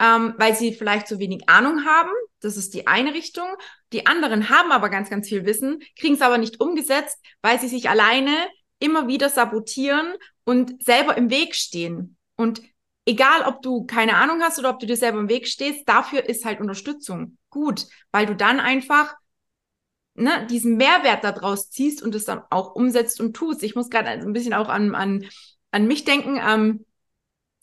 ähm, 0.00 0.34
weil 0.38 0.54
sie 0.54 0.72
vielleicht 0.72 1.06
zu 1.06 1.18
wenig 1.18 1.48
Ahnung 1.48 1.84
haben. 1.84 2.10
Das 2.40 2.56
ist 2.56 2.74
die 2.74 2.86
eine 2.86 3.14
Richtung. 3.14 3.46
Die 3.92 4.06
anderen 4.06 4.50
haben 4.50 4.72
aber 4.72 4.88
ganz, 4.88 5.10
ganz 5.10 5.28
viel 5.28 5.46
Wissen, 5.46 5.82
kriegen 5.98 6.14
es 6.14 6.20
aber 6.20 6.38
nicht 6.38 6.60
umgesetzt, 6.60 7.18
weil 7.42 7.60
sie 7.60 7.68
sich 7.68 7.88
alleine 7.88 8.34
immer 8.78 9.06
wieder 9.06 9.28
sabotieren 9.28 10.14
und 10.44 10.82
selber 10.82 11.16
im 11.16 11.30
Weg 11.30 11.54
stehen. 11.54 12.16
Und 12.36 12.60
egal, 13.06 13.42
ob 13.46 13.62
du 13.62 13.86
keine 13.86 14.16
Ahnung 14.16 14.42
hast 14.42 14.58
oder 14.58 14.70
ob 14.70 14.80
du 14.80 14.86
dir 14.86 14.96
selber 14.96 15.20
im 15.20 15.28
Weg 15.28 15.46
stehst, 15.46 15.88
dafür 15.88 16.28
ist 16.28 16.44
halt 16.44 16.60
Unterstützung 16.60 17.38
gut, 17.50 17.86
weil 18.10 18.26
du 18.26 18.34
dann 18.34 18.60
einfach 18.60 19.14
ne, 20.14 20.46
diesen 20.50 20.76
Mehrwert 20.76 21.24
daraus 21.24 21.70
ziehst 21.70 22.02
und 22.02 22.14
es 22.14 22.24
dann 22.24 22.42
auch 22.50 22.74
umsetzt 22.74 23.20
und 23.20 23.34
tust. 23.34 23.62
Ich 23.62 23.74
muss 23.74 23.90
gerade 23.90 24.08
also 24.08 24.26
ein 24.26 24.32
bisschen 24.32 24.54
auch 24.54 24.68
an, 24.68 24.94
an, 24.94 25.24
an 25.70 25.86
mich 25.86 26.04
denken. 26.04 26.40
Ähm, 26.44 26.84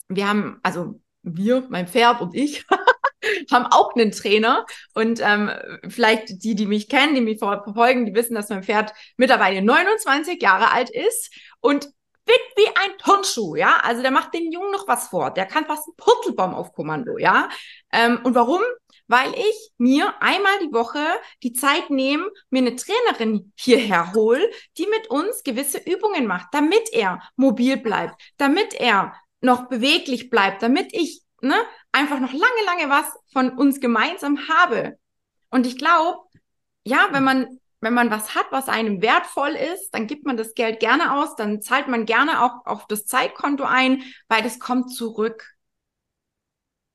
wir 0.08 0.28
haben, 0.28 0.60
also 0.62 1.00
wir, 1.22 1.66
mein 1.68 1.86
Pferd 1.86 2.20
und 2.20 2.34
ich, 2.34 2.64
haben 3.52 3.66
auch 3.66 3.94
einen 3.94 4.12
Trainer. 4.12 4.66
Und 4.94 5.20
ähm, 5.22 5.50
vielleicht 5.88 6.42
die, 6.42 6.54
die 6.54 6.66
mich 6.66 6.88
kennen, 6.88 7.14
die 7.14 7.20
mich 7.20 7.38
verfolgen, 7.38 8.06
die 8.06 8.14
wissen, 8.14 8.34
dass 8.34 8.48
mein 8.48 8.62
Pferd 8.62 8.92
mittlerweile 9.16 9.62
29 9.62 10.42
Jahre 10.42 10.70
alt 10.70 10.90
ist 10.90 11.32
und 11.60 11.88
fit 12.26 12.40
wie 12.56 12.68
ein 12.68 12.98
Turnschuh, 12.98 13.56
ja. 13.56 13.80
Also 13.82 14.02
der 14.02 14.10
macht 14.10 14.34
den 14.34 14.52
Jungen 14.52 14.72
noch 14.72 14.86
was 14.86 15.08
vor. 15.08 15.30
Der 15.30 15.46
kann 15.46 15.66
fast 15.66 15.88
einen 15.88 15.96
Purzelbaum 15.96 16.54
auf 16.54 16.72
Kommando, 16.72 17.18
ja. 17.18 17.48
Ähm, 17.92 18.20
und 18.22 18.34
warum? 18.34 18.60
Weil 19.08 19.34
ich 19.34 19.70
mir 19.78 20.14
einmal 20.20 20.58
die 20.60 20.72
Woche 20.72 21.04
die 21.42 21.52
Zeit 21.52 21.90
nehme, 21.90 22.30
mir 22.50 22.60
eine 22.60 22.76
Trainerin 22.76 23.52
hierher 23.56 24.14
hole, 24.14 24.48
die 24.78 24.86
mit 24.86 25.10
uns 25.10 25.42
gewisse 25.42 25.78
Übungen 25.78 26.26
macht, 26.26 26.48
damit 26.52 26.92
er 26.92 27.20
mobil 27.36 27.76
bleibt, 27.76 28.14
damit 28.38 28.74
er 28.74 29.14
noch 29.42 29.68
beweglich 29.68 30.30
bleibt, 30.30 30.62
damit 30.62 30.92
ich 30.92 31.22
ne, 31.42 31.56
einfach 31.90 32.20
noch 32.20 32.32
lange, 32.32 32.64
lange 32.64 32.88
was 32.88 33.04
von 33.32 33.50
uns 33.50 33.80
gemeinsam 33.80 34.48
habe. 34.48 34.96
Und 35.50 35.66
ich 35.66 35.76
glaube, 35.76 36.18
ja, 36.84 37.08
wenn 37.10 37.24
man, 37.24 37.58
wenn 37.80 37.92
man 37.92 38.10
was 38.10 38.34
hat, 38.34 38.46
was 38.50 38.68
einem 38.68 39.02
wertvoll 39.02 39.50
ist, 39.50 39.90
dann 39.90 40.06
gibt 40.06 40.24
man 40.24 40.36
das 40.36 40.54
Geld 40.54 40.80
gerne 40.80 41.14
aus, 41.14 41.36
dann 41.36 41.60
zahlt 41.60 41.88
man 41.88 42.06
gerne 42.06 42.42
auch 42.42 42.64
auf 42.64 42.86
das 42.86 43.04
Zeitkonto 43.04 43.64
ein, 43.64 44.02
weil 44.28 44.42
das 44.42 44.58
kommt 44.58 44.94
zurück. 44.94 45.52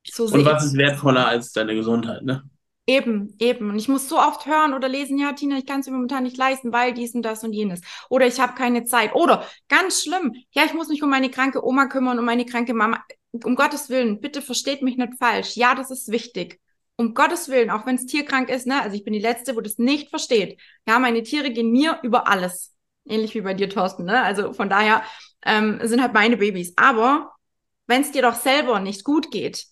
So 0.05 0.25
Und 0.25 0.45
was 0.45 0.63
ist 0.63 0.77
wertvoller 0.77 1.27
als 1.27 1.51
deine 1.51 1.75
Gesundheit, 1.75 2.23
ne? 2.23 2.49
Eben, 2.89 3.35
eben. 3.39 3.69
Und 3.69 3.77
ich 3.77 3.89
muss 3.89 4.07
so 4.07 4.17
oft 4.17 4.45
hören 4.45 4.73
oder 4.73 4.87
lesen, 4.87 5.17
ja, 5.17 5.33
Tina, 5.33 5.57
ich 5.57 5.65
kann 5.65 5.81
es 5.81 5.87
mir 5.87 5.91
momentan 5.91 6.23
nicht 6.23 6.37
leisten, 6.37 6.71
weil 6.71 6.93
dies 6.93 7.13
und 7.15 7.21
das 7.23 7.43
und 7.43 7.51
jenes. 7.51 7.81
Oder 8.09 8.27
ich 8.27 8.39
habe 8.39 8.53
keine 8.55 8.85
Zeit. 8.85 9.13
Oder 9.13 9.45
ganz 9.67 10.03
schlimm, 10.03 10.33
ja, 10.51 10.63
ich 10.63 10.73
muss 10.73 10.87
mich 10.87 11.03
um 11.03 11.09
meine 11.09 11.29
kranke 11.29 11.65
Oma 11.65 11.87
kümmern, 11.87 12.17
um 12.17 12.23
meine 12.23 12.45
kranke 12.45 12.73
Mama. 12.73 13.03
Um 13.43 13.55
Gottes 13.55 13.89
Willen, 13.89 14.21
bitte 14.21 14.41
versteht 14.41 14.81
mich 14.81 14.95
nicht 14.95 15.15
falsch. 15.19 15.57
Ja, 15.57 15.75
das 15.75 15.91
ist 15.91 16.11
wichtig. 16.11 16.61
Um 16.95 17.13
Gottes 17.13 17.49
Willen, 17.49 17.69
auch 17.71 17.85
wenn 17.85 17.95
es 17.95 18.05
tierkrank 18.05 18.49
ist, 18.49 18.65
ne? 18.65 18.81
Also 18.81 18.95
ich 18.95 19.03
bin 19.03 19.13
die 19.13 19.19
Letzte, 19.19 19.57
wo 19.57 19.61
das 19.61 19.77
nicht 19.77 20.09
versteht. 20.09 20.57
Ja, 20.87 20.97
meine 20.97 21.23
Tiere 21.23 21.51
gehen 21.51 21.71
mir 21.71 21.99
über 22.03 22.29
alles. 22.29 22.73
Ähnlich 23.05 23.35
wie 23.35 23.41
bei 23.41 23.53
dir, 23.53 23.69
Thorsten, 23.69 24.05
ne? 24.05 24.23
Also 24.23 24.53
von 24.53 24.69
daher 24.69 25.03
ähm, 25.45 25.79
sind 25.83 26.01
halt 26.01 26.13
meine 26.13 26.37
Babys. 26.37 26.71
Aber 26.77 27.33
wenn 27.85 28.01
es 28.01 28.11
dir 28.11 28.21
doch 28.21 28.35
selber 28.35 28.79
nicht 28.79 29.03
gut 29.03 29.29
geht, 29.29 29.65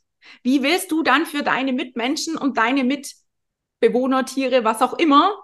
wie 0.43 0.63
willst 0.63 0.91
du 0.91 1.03
dann 1.03 1.25
für 1.25 1.43
deine 1.43 1.73
Mitmenschen 1.73 2.37
und 2.37 2.57
deine 2.57 2.83
Mitbewohner, 2.83 4.25
Tiere, 4.25 4.63
was 4.63 4.81
auch 4.81 4.97
immer, 4.97 5.35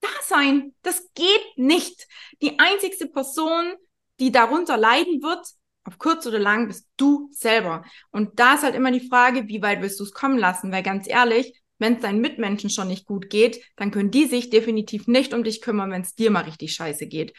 da 0.00 0.08
sein? 0.22 0.74
Das 0.82 1.12
geht 1.14 1.56
nicht. 1.56 2.06
Die 2.42 2.58
einzigste 2.58 3.06
Person, 3.08 3.74
die 4.20 4.32
darunter 4.32 4.76
leiden 4.76 5.22
wird, 5.22 5.46
Auf 5.84 5.98
kurz 5.98 6.26
oder 6.26 6.40
lang 6.40 6.66
bist 6.66 6.88
du 6.96 7.28
selber. 7.30 7.84
Und 8.10 8.40
da 8.40 8.54
ist 8.54 8.64
halt 8.64 8.74
immer 8.74 8.90
die 8.90 9.08
Frage, 9.08 9.46
wie 9.46 9.62
weit 9.62 9.80
willst 9.82 10.00
du 10.00 10.04
es 10.04 10.12
kommen 10.12 10.36
lassen? 10.36 10.72
Weil 10.72 10.82
ganz 10.82 11.06
ehrlich, 11.08 11.62
wenn 11.78 11.94
es 11.94 12.00
deinen 12.00 12.20
Mitmenschen 12.20 12.70
schon 12.70 12.88
nicht 12.88 13.06
gut 13.06 13.30
geht, 13.30 13.62
dann 13.76 13.92
können 13.92 14.10
die 14.10 14.26
sich 14.26 14.50
definitiv 14.50 15.06
nicht 15.06 15.32
um 15.32 15.44
dich 15.44 15.60
kümmern, 15.60 15.92
wenn 15.92 16.02
es 16.02 16.14
dir 16.14 16.32
mal 16.32 16.42
richtig 16.42 16.74
scheiße 16.74 17.06
geht. 17.06 17.34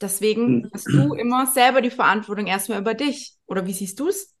Deswegen 0.00 0.64
hm. 0.64 0.70
hast 0.72 0.86
du 0.86 1.14
immer 1.14 1.46
selber 1.46 1.80
die 1.80 1.90
Verantwortung 1.90 2.46
erstmal 2.46 2.80
über 2.80 2.94
dich. 2.94 3.34
Oder 3.46 3.66
wie 3.66 3.72
siehst 3.72 3.98
du 3.98 4.08
es? 4.08 4.33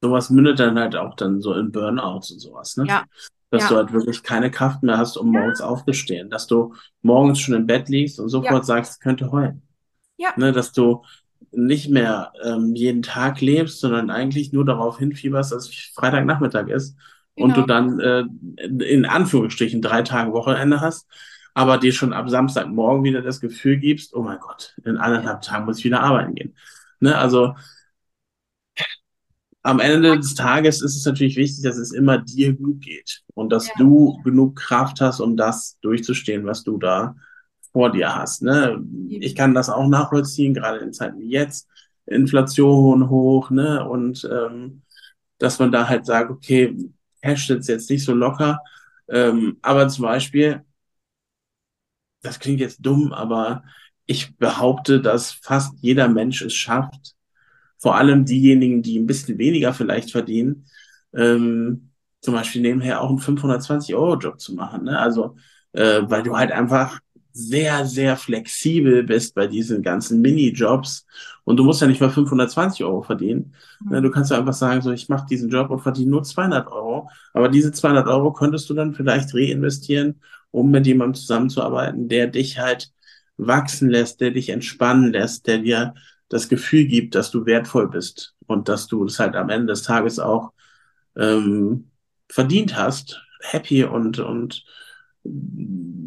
Sowas 0.00 0.30
mündet 0.30 0.60
dann 0.60 0.78
halt 0.78 0.96
auch 0.96 1.14
dann 1.14 1.40
so 1.40 1.54
in 1.54 1.72
Burnouts 1.72 2.30
und 2.30 2.38
sowas, 2.38 2.76
ne? 2.76 2.86
Ja. 2.86 3.04
Dass 3.50 3.62
ja. 3.62 3.68
du 3.70 3.76
halt 3.76 3.92
wirklich 3.92 4.22
keine 4.22 4.50
Kraft 4.50 4.82
mehr 4.82 4.98
hast, 4.98 5.16
um 5.16 5.32
ja. 5.32 5.40
morgens 5.40 5.60
aufzustehen. 5.60 6.28
Dass 6.28 6.46
du 6.46 6.74
morgens 7.02 7.40
schon 7.40 7.54
im 7.54 7.66
Bett 7.66 7.88
liegst 7.88 8.20
und 8.20 8.28
sofort 8.28 8.52
ja. 8.52 8.62
sagst, 8.62 9.00
könnte 9.00 9.32
heulen. 9.32 9.62
Ja. 10.18 10.30
Ne, 10.36 10.52
dass 10.52 10.72
du 10.72 11.02
nicht 11.50 11.88
mehr 11.88 12.32
ähm, 12.42 12.74
jeden 12.74 13.02
Tag 13.02 13.40
lebst, 13.40 13.80
sondern 13.80 14.10
eigentlich 14.10 14.52
nur 14.52 14.64
darauf 14.64 14.98
hinfieberst, 14.98 15.52
dass 15.52 15.68
es 15.68 15.92
Freitagnachmittag 15.94 16.68
ist 16.68 16.96
genau. 17.36 17.46
und 17.46 17.56
du 17.56 17.62
genau. 17.62 17.66
dann 17.66 18.00
äh, 18.00 18.84
in 18.84 19.06
Anführungsstrichen 19.06 19.80
drei 19.80 20.02
Tage 20.02 20.32
Wochenende 20.32 20.80
hast, 20.80 21.08
aber 21.54 21.78
dir 21.78 21.92
schon 21.92 22.12
ab 22.12 22.28
Samstagmorgen 22.28 23.04
wieder 23.04 23.22
das 23.22 23.40
Gefühl 23.40 23.78
gibst, 23.78 24.14
oh 24.14 24.22
mein 24.22 24.38
Gott, 24.38 24.74
in 24.84 24.96
anderthalb 24.96 25.42
Tagen 25.42 25.64
muss 25.64 25.78
ich 25.78 25.84
wieder 25.84 26.00
arbeiten 26.00 26.34
gehen. 26.34 26.54
Ne, 27.00 27.16
also 27.16 27.54
am 29.68 29.80
Ende 29.80 30.16
des 30.18 30.34
Tages 30.34 30.80
ist 30.80 30.96
es 30.96 31.04
natürlich 31.04 31.36
wichtig, 31.36 31.62
dass 31.62 31.76
es 31.76 31.92
immer 31.92 32.16
dir 32.16 32.54
gut 32.54 32.80
geht 32.80 33.22
und 33.34 33.50
dass 33.50 33.68
ja. 33.68 33.74
du 33.76 34.18
genug 34.24 34.56
Kraft 34.56 35.02
hast, 35.02 35.20
um 35.20 35.36
das 35.36 35.76
durchzustehen, 35.82 36.46
was 36.46 36.64
du 36.64 36.78
da 36.78 37.14
vor 37.70 37.92
dir 37.92 38.16
hast. 38.16 38.40
Ne? 38.40 38.82
Ich 39.10 39.34
kann 39.34 39.52
das 39.52 39.68
auch 39.68 39.86
nachvollziehen, 39.86 40.54
gerade 40.54 40.78
in 40.78 40.94
Zeiten 40.94 41.20
wie 41.20 41.28
jetzt, 41.28 41.68
Inflation 42.06 43.10
hoch, 43.10 43.50
ne? 43.50 43.86
Und 43.86 44.26
ähm, 44.32 44.80
dass 45.36 45.58
man 45.58 45.70
da 45.70 45.86
halt 45.86 46.06
sagt, 46.06 46.30
okay, 46.30 46.74
Cash 47.20 47.48
sitzt 47.48 47.68
jetzt 47.68 47.90
nicht 47.90 48.06
so 48.06 48.14
locker, 48.14 48.60
ähm, 49.06 49.58
aber 49.60 49.86
zum 49.88 50.04
Beispiel, 50.04 50.64
das 52.22 52.38
klingt 52.38 52.60
jetzt 52.60 52.78
dumm, 52.80 53.12
aber 53.12 53.64
ich 54.06 54.34
behaupte, 54.38 55.02
dass 55.02 55.32
fast 55.32 55.74
jeder 55.82 56.08
Mensch 56.08 56.40
es 56.40 56.54
schafft, 56.54 57.17
vor 57.78 57.96
allem 57.96 58.24
diejenigen, 58.24 58.82
die 58.82 58.98
ein 58.98 59.06
bisschen 59.06 59.38
weniger 59.38 59.72
vielleicht 59.72 60.10
verdienen, 60.10 60.66
ähm, 61.14 61.90
zum 62.20 62.34
Beispiel 62.34 62.62
nebenher 62.62 63.00
auch 63.00 63.08
einen 63.10 63.20
520-Euro-Job 63.20 64.40
zu 64.40 64.54
machen. 64.54 64.84
Ne? 64.84 64.98
Also, 64.98 65.36
äh, 65.72 66.02
weil 66.02 66.22
du 66.22 66.36
halt 66.36 66.50
einfach 66.52 67.00
sehr, 67.32 67.86
sehr 67.86 68.16
flexibel 68.16 69.04
bist 69.04 69.34
bei 69.34 69.46
diesen 69.46 69.82
ganzen 69.82 70.20
Minijobs 70.20 71.06
und 71.44 71.56
du 71.56 71.64
musst 71.64 71.80
ja 71.80 71.86
nicht 71.86 72.00
mal 72.00 72.10
520 72.10 72.84
Euro 72.84 73.02
verdienen. 73.02 73.54
Mhm. 73.80 74.02
Du 74.02 74.10
kannst 74.10 74.32
ja 74.32 74.38
einfach 74.38 74.54
sagen, 74.54 74.82
so, 74.82 74.90
ich 74.90 75.08
mache 75.08 75.26
diesen 75.26 75.48
Job 75.48 75.70
und 75.70 75.78
verdiene 75.78 76.10
nur 76.10 76.24
200 76.24 76.66
Euro, 76.66 77.08
aber 77.32 77.48
diese 77.48 77.70
200 77.70 78.08
Euro 78.08 78.32
könntest 78.32 78.68
du 78.68 78.74
dann 78.74 78.92
vielleicht 78.92 79.34
reinvestieren, 79.34 80.20
um 80.50 80.70
mit 80.70 80.86
jemandem 80.86 81.14
zusammenzuarbeiten, 81.14 82.08
der 82.08 82.26
dich 82.26 82.58
halt 82.58 82.90
wachsen 83.36 83.88
lässt, 83.88 84.20
der 84.20 84.32
dich 84.32 84.48
entspannen 84.48 85.12
lässt, 85.12 85.46
der 85.46 85.58
dir 85.58 85.94
das 86.28 86.48
Gefühl 86.48 86.86
gibt, 86.86 87.14
dass 87.14 87.30
du 87.30 87.46
wertvoll 87.46 87.88
bist 87.88 88.34
und 88.46 88.68
dass 88.68 88.86
du 88.86 89.04
das 89.04 89.18
halt 89.18 89.36
am 89.36 89.50
Ende 89.50 89.68
des 89.68 89.82
Tages 89.82 90.18
auch 90.18 90.52
ähm, 91.16 91.90
verdient 92.28 92.76
hast, 92.76 93.22
happy 93.40 93.84
und, 93.84 94.18
und 94.18 94.64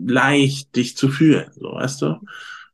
leicht 0.06 0.76
dich 0.76 0.98
zu 0.98 1.10
fühlen, 1.10 1.52
so 1.56 1.74
weißt 1.74 2.02
du. 2.02 2.20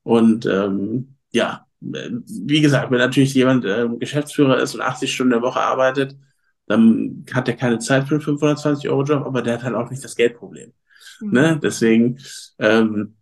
Und 0.04 0.46
ähm, 0.46 1.16
ja, 1.32 1.66
wie 1.80 2.62
gesagt, 2.62 2.92
wenn 2.92 2.98
natürlich 2.98 3.34
jemand 3.34 3.66
äh, 3.66 3.88
Geschäftsführer 4.00 4.58
ist 4.60 4.76
und 4.76 4.82
80 4.82 5.14
Stunden 5.14 5.32
der 5.32 5.42
Woche 5.42 5.60
arbeitet, 5.60 6.18
dann 6.66 7.26
hat 7.34 7.48
er 7.48 7.56
keine 7.56 7.80
Zeit 7.80 8.08
für 8.08 8.16
einen 8.16 8.24
520 8.24 8.90
Euro 8.90 9.04
Job, 9.04 9.26
aber 9.26 9.42
der 9.42 9.56
hat 9.56 9.64
halt 9.64 9.76
auch 9.76 9.90
nicht 9.90 10.04
das 10.04 10.16
Geldproblem. 10.16 10.74
Mhm. 11.22 11.32
Ne? 11.32 11.60
Deswegen, 11.62 12.20
ähm, 12.60 13.16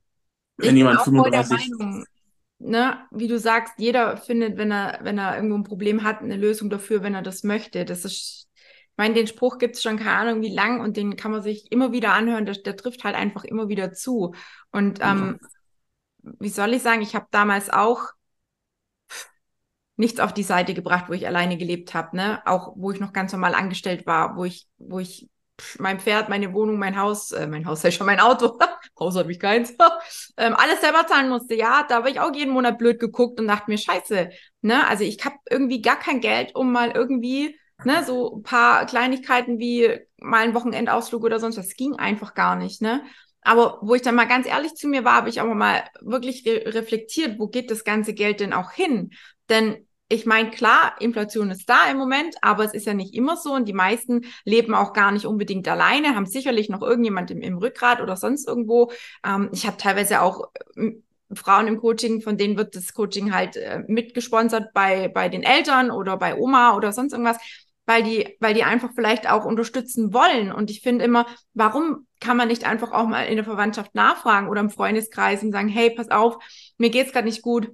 wenn 0.57 0.75
ich 0.75 0.79
jemand 0.79 1.01
35 1.01 1.71
ne, 2.59 3.05
wie 3.11 3.27
du 3.27 3.37
sagst, 3.39 3.73
jeder 3.77 4.17
findet, 4.17 4.57
wenn 4.57 4.71
er, 4.71 4.99
wenn 5.01 5.17
er 5.17 5.35
irgendwo 5.35 5.57
ein 5.57 5.63
Problem 5.63 6.03
hat, 6.03 6.21
eine 6.21 6.37
Lösung 6.37 6.69
dafür, 6.69 7.03
wenn 7.03 7.15
er 7.15 7.21
das 7.21 7.43
möchte. 7.43 7.85
Das 7.85 8.05
ist, 8.05 8.49
ich 8.55 8.97
meine, 8.97 9.13
den 9.13 9.27
Spruch 9.27 9.57
gibt 9.57 9.75
es 9.75 9.83
schon 9.83 9.97
keine 9.97 10.11
Ahnung 10.11 10.41
wie 10.41 10.53
lang 10.53 10.81
und 10.81 10.97
den 10.97 11.15
kann 11.15 11.31
man 11.31 11.41
sich 11.41 11.71
immer 11.71 11.91
wieder 11.91 12.13
anhören. 12.13 12.45
Der, 12.45 12.55
der 12.55 12.77
trifft 12.77 13.03
halt 13.03 13.15
einfach 13.15 13.43
immer 13.43 13.67
wieder 13.67 13.91
zu. 13.93 14.33
Und 14.71 14.99
ähm, 15.01 15.39
wie 16.21 16.49
soll 16.49 16.73
ich 16.73 16.81
sagen, 16.81 17.01
ich 17.01 17.15
habe 17.15 17.27
damals 17.31 17.69
auch 17.69 18.09
nichts 19.97 20.19
auf 20.19 20.33
die 20.33 20.43
Seite 20.43 20.73
gebracht, 20.73 21.05
wo 21.07 21.13
ich 21.13 21.27
alleine 21.27 21.57
gelebt 21.57 21.93
habe, 21.93 22.17
ne? 22.17 22.41
Auch 22.45 22.73
wo 22.75 22.91
ich 22.91 22.99
noch 22.99 23.13
ganz 23.13 23.31
normal 23.31 23.55
angestellt 23.55 24.05
war, 24.05 24.35
wo 24.35 24.43
ich, 24.45 24.67
wo 24.77 24.99
ich 24.99 25.29
mein 25.79 25.99
Pferd, 25.99 26.29
meine 26.29 26.53
Wohnung, 26.53 26.77
mein 26.77 26.99
Haus, 26.99 27.31
äh, 27.31 27.47
mein 27.47 27.65
Haus 27.65 27.83
ist 27.83 27.95
schon 27.95 28.07
mein 28.07 28.19
Auto, 28.19 28.57
Haus 28.99 29.15
habe 29.15 29.31
ich 29.31 29.39
keins, 29.39 29.73
ähm, 30.37 30.55
alles 30.55 30.81
selber 30.81 31.07
zahlen 31.07 31.29
musste, 31.29 31.55
ja, 31.55 31.85
da 31.87 31.95
habe 31.95 32.09
ich 32.09 32.19
auch 32.19 32.33
jeden 32.33 32.53
Monat 32.53 32.77
blöd 32.77 32.99
geguckt 32.99 33.39
und 33.39 33.47
dachte 33.47 33.69
mir, 33.69 33.77
scheiße, 33.77 34.29
ne, 34.61 34.87
also 34.87 35.03
ich 35.03 35.23
habe 35.23 35.35
irgendwie 35.49 35.81
gar 35.81 35.97
kein 35.97 36.21
Geld, 36.21 36.55
um 36.55 36.71
mal 36.71 36.91
irgendwie, 36.91 37.57
ne, 37.83 38.03
so 38.05 38.37
ein 38.37 38.43
paar 38.43 38.85
Kleinigkeiten 38.85 39.59
wie 39.59 39.99
mal 40.17 40.43
ein 40.43 40.53
Wochenendausflug 40.53 41.23
oder 41.23 41.39
sonst 41.39 41.57
was, 41.57 41.75
ging 41.75 41.95
einfach 41.95 42.33
gar 42.33 42.55
nicht, 42.55 42.81
ne. 42.81 43.03
Aber 43.41 43.77
wo 43.83 43.93
ich 43.93 44.01
dann 44.01 44.15
mal 44.15 44.25
ganz 44.25 44.47
ehrlich 44.47 44.73
zu 44.73 44.87
mir 44.87 45.05
war, 45.05 45.13
habe 45.13 45.29
ich 45.29 45.39
auch 45.39 45.45
mal 45.45 45.83
wirklich 46.01 46.45
re 46.47 46.73
reflektiert, 46.73 47.37
wo 47.37 47.47
geht 47.47 47.69
das 47.69 47.83
ganze 47.83 48.15
Geld 48.15 48.39
denn 48.39 48.53
auch 48.53 48.71
hin? 48.71 49.11
Denn 49.49 49.84
ich 50.07 50.25
meine, 50.25 50.51
klar, 50.51 50.95
Inflation 50.99 51.49
ist 51.49 51.67
da 51.67 51.89
im 51.89 51.97
Moment, 51.97 52.35
aber 52.41 52.63
es 52.63 52.73
ist 52.73 52.85
ja 52.85 52.93
nicht 52.93 53.15
immer 53.15 53.37
so 53.37 53.53
und 53.53 53.67
die 53.67 53.73
meisten 53.73 54.25
leben 54.43 54.75
auch 54.75 54.93
gar 54.93 55.11
nicht 55.11 55.25
unbedingt 55.25 55.67
alleine, 55.67 56.15
haben 56.15 56.27
sicherlich 56.27 56.69
noch 56.69 56.83
irgendjemand 56.83 57.31
im, 57.31 57.41
im 57.41 57.57
Rückgrat 57.57 58.01
oder 58.01 58.15
sonst 58.15 58.47
irgendwo. 58.47 58.91
Ähm, 59.25 59.49
ich 59.51 59.65
habe 59.65 59.77
teilweise 59.77 60.21
auch 60.21 60.51
äh, 60.75 60.91
Frauen 61.33 61.67
im 61.67 61.79
Coaching, 61.79 62.21
von 62.21 62.37
denen 62.37 62.55
wird 62.55 62.75
das 62.75 62.93
Coaching 62.93 63.33
halt 63.33 63.57
äh, 63.57 63.83
mitgesponsert 63.87 64.73
bei, 64.73 65.07
bei 65.07 65.27
den 65.27 65.41
Eltern 65.41 65.89
oder 65.89 66.17
bei 66.17 66.35
Oma 66.35 66.75
oder 66.75 66.93
sonst 66.93 67.13
irgendwas, 67.13 67.37
weil 67.87 68.03
die, 68.03 68.37
weil 68.39 68.53
die 68.53 68.63
einfach 68.63 68.91
vielleicht 68.93 69.29
auch 69.29 69.45
unterstützen 69.45 70.13
wollen. 70.13 70.51
Und 70.51 70.69
ich 70.69 70.81
finde 70.81 71.03
immer, 71.03 71.25
warum 71.55 72.05
kann 72.19 72.37
man 72.37 72.47
nicht 72.47 72.63
einfach 72.65 72.91
auch 72.91 73.07
mal 73.07 73.23
in 73.23 73.37
der 73.37 73.45
Verwandtschaft 73.45 73.95
nachfragen 73.95 74.49
oder 74.49 74.61
im 74.61 74.69
Freundeskreis 74.69 75.41
und 75.41 75.51
sagen, 75.51 75.67
hey, 75.67 75.89
pass 75.89 76.11
auf, 76.11 76.37
mir 76.77 76.91
geht's 76.91 77.11
gerade 77.11 77.27
nicht 77.27 77.41
gut 77.41 77.71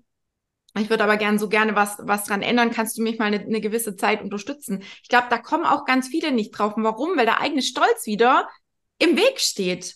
ich 0.79 0.89
würde 0.89 1.03
aber 1.03 1.17
gern 1.17 1.37
so 1.37 1.49
gerne 1.49 1.75
was, 1.75 1.97
was 1.99 2.23
dran 2.23 2.41
ändern. 2.41 2.71
Kannst 2.71 2.97
du 2.97 3.01
mich 3.01 3.19
mal 3.19 3.25
eine, 3.25 3.39
eine 3.39 3.59
gewisse 3.59 3.95
Zeit 3.95 4.21
unterstützen? 4.21 4.83
Ich 5.03 5.09
glaube, 5.09 5.27
da 5.29 5.37
kommen 5.37 5.65
auch 5.65 5.85
ganz 5.85 6.07
viele 6.07 6.31
nicht 6.31 6.51
drauf. 6.51 6.77
Und 6.77 6.83
warum? 6.83 7.17
Weil 7.17 7.25
der 7.25 7.41
eigene 7.41 7.61
Stolz 7.61 8.05
wieder 8.05 8.47
im 8.97 9.17
Weg 9.17 9.39
steht. 9.39 9.95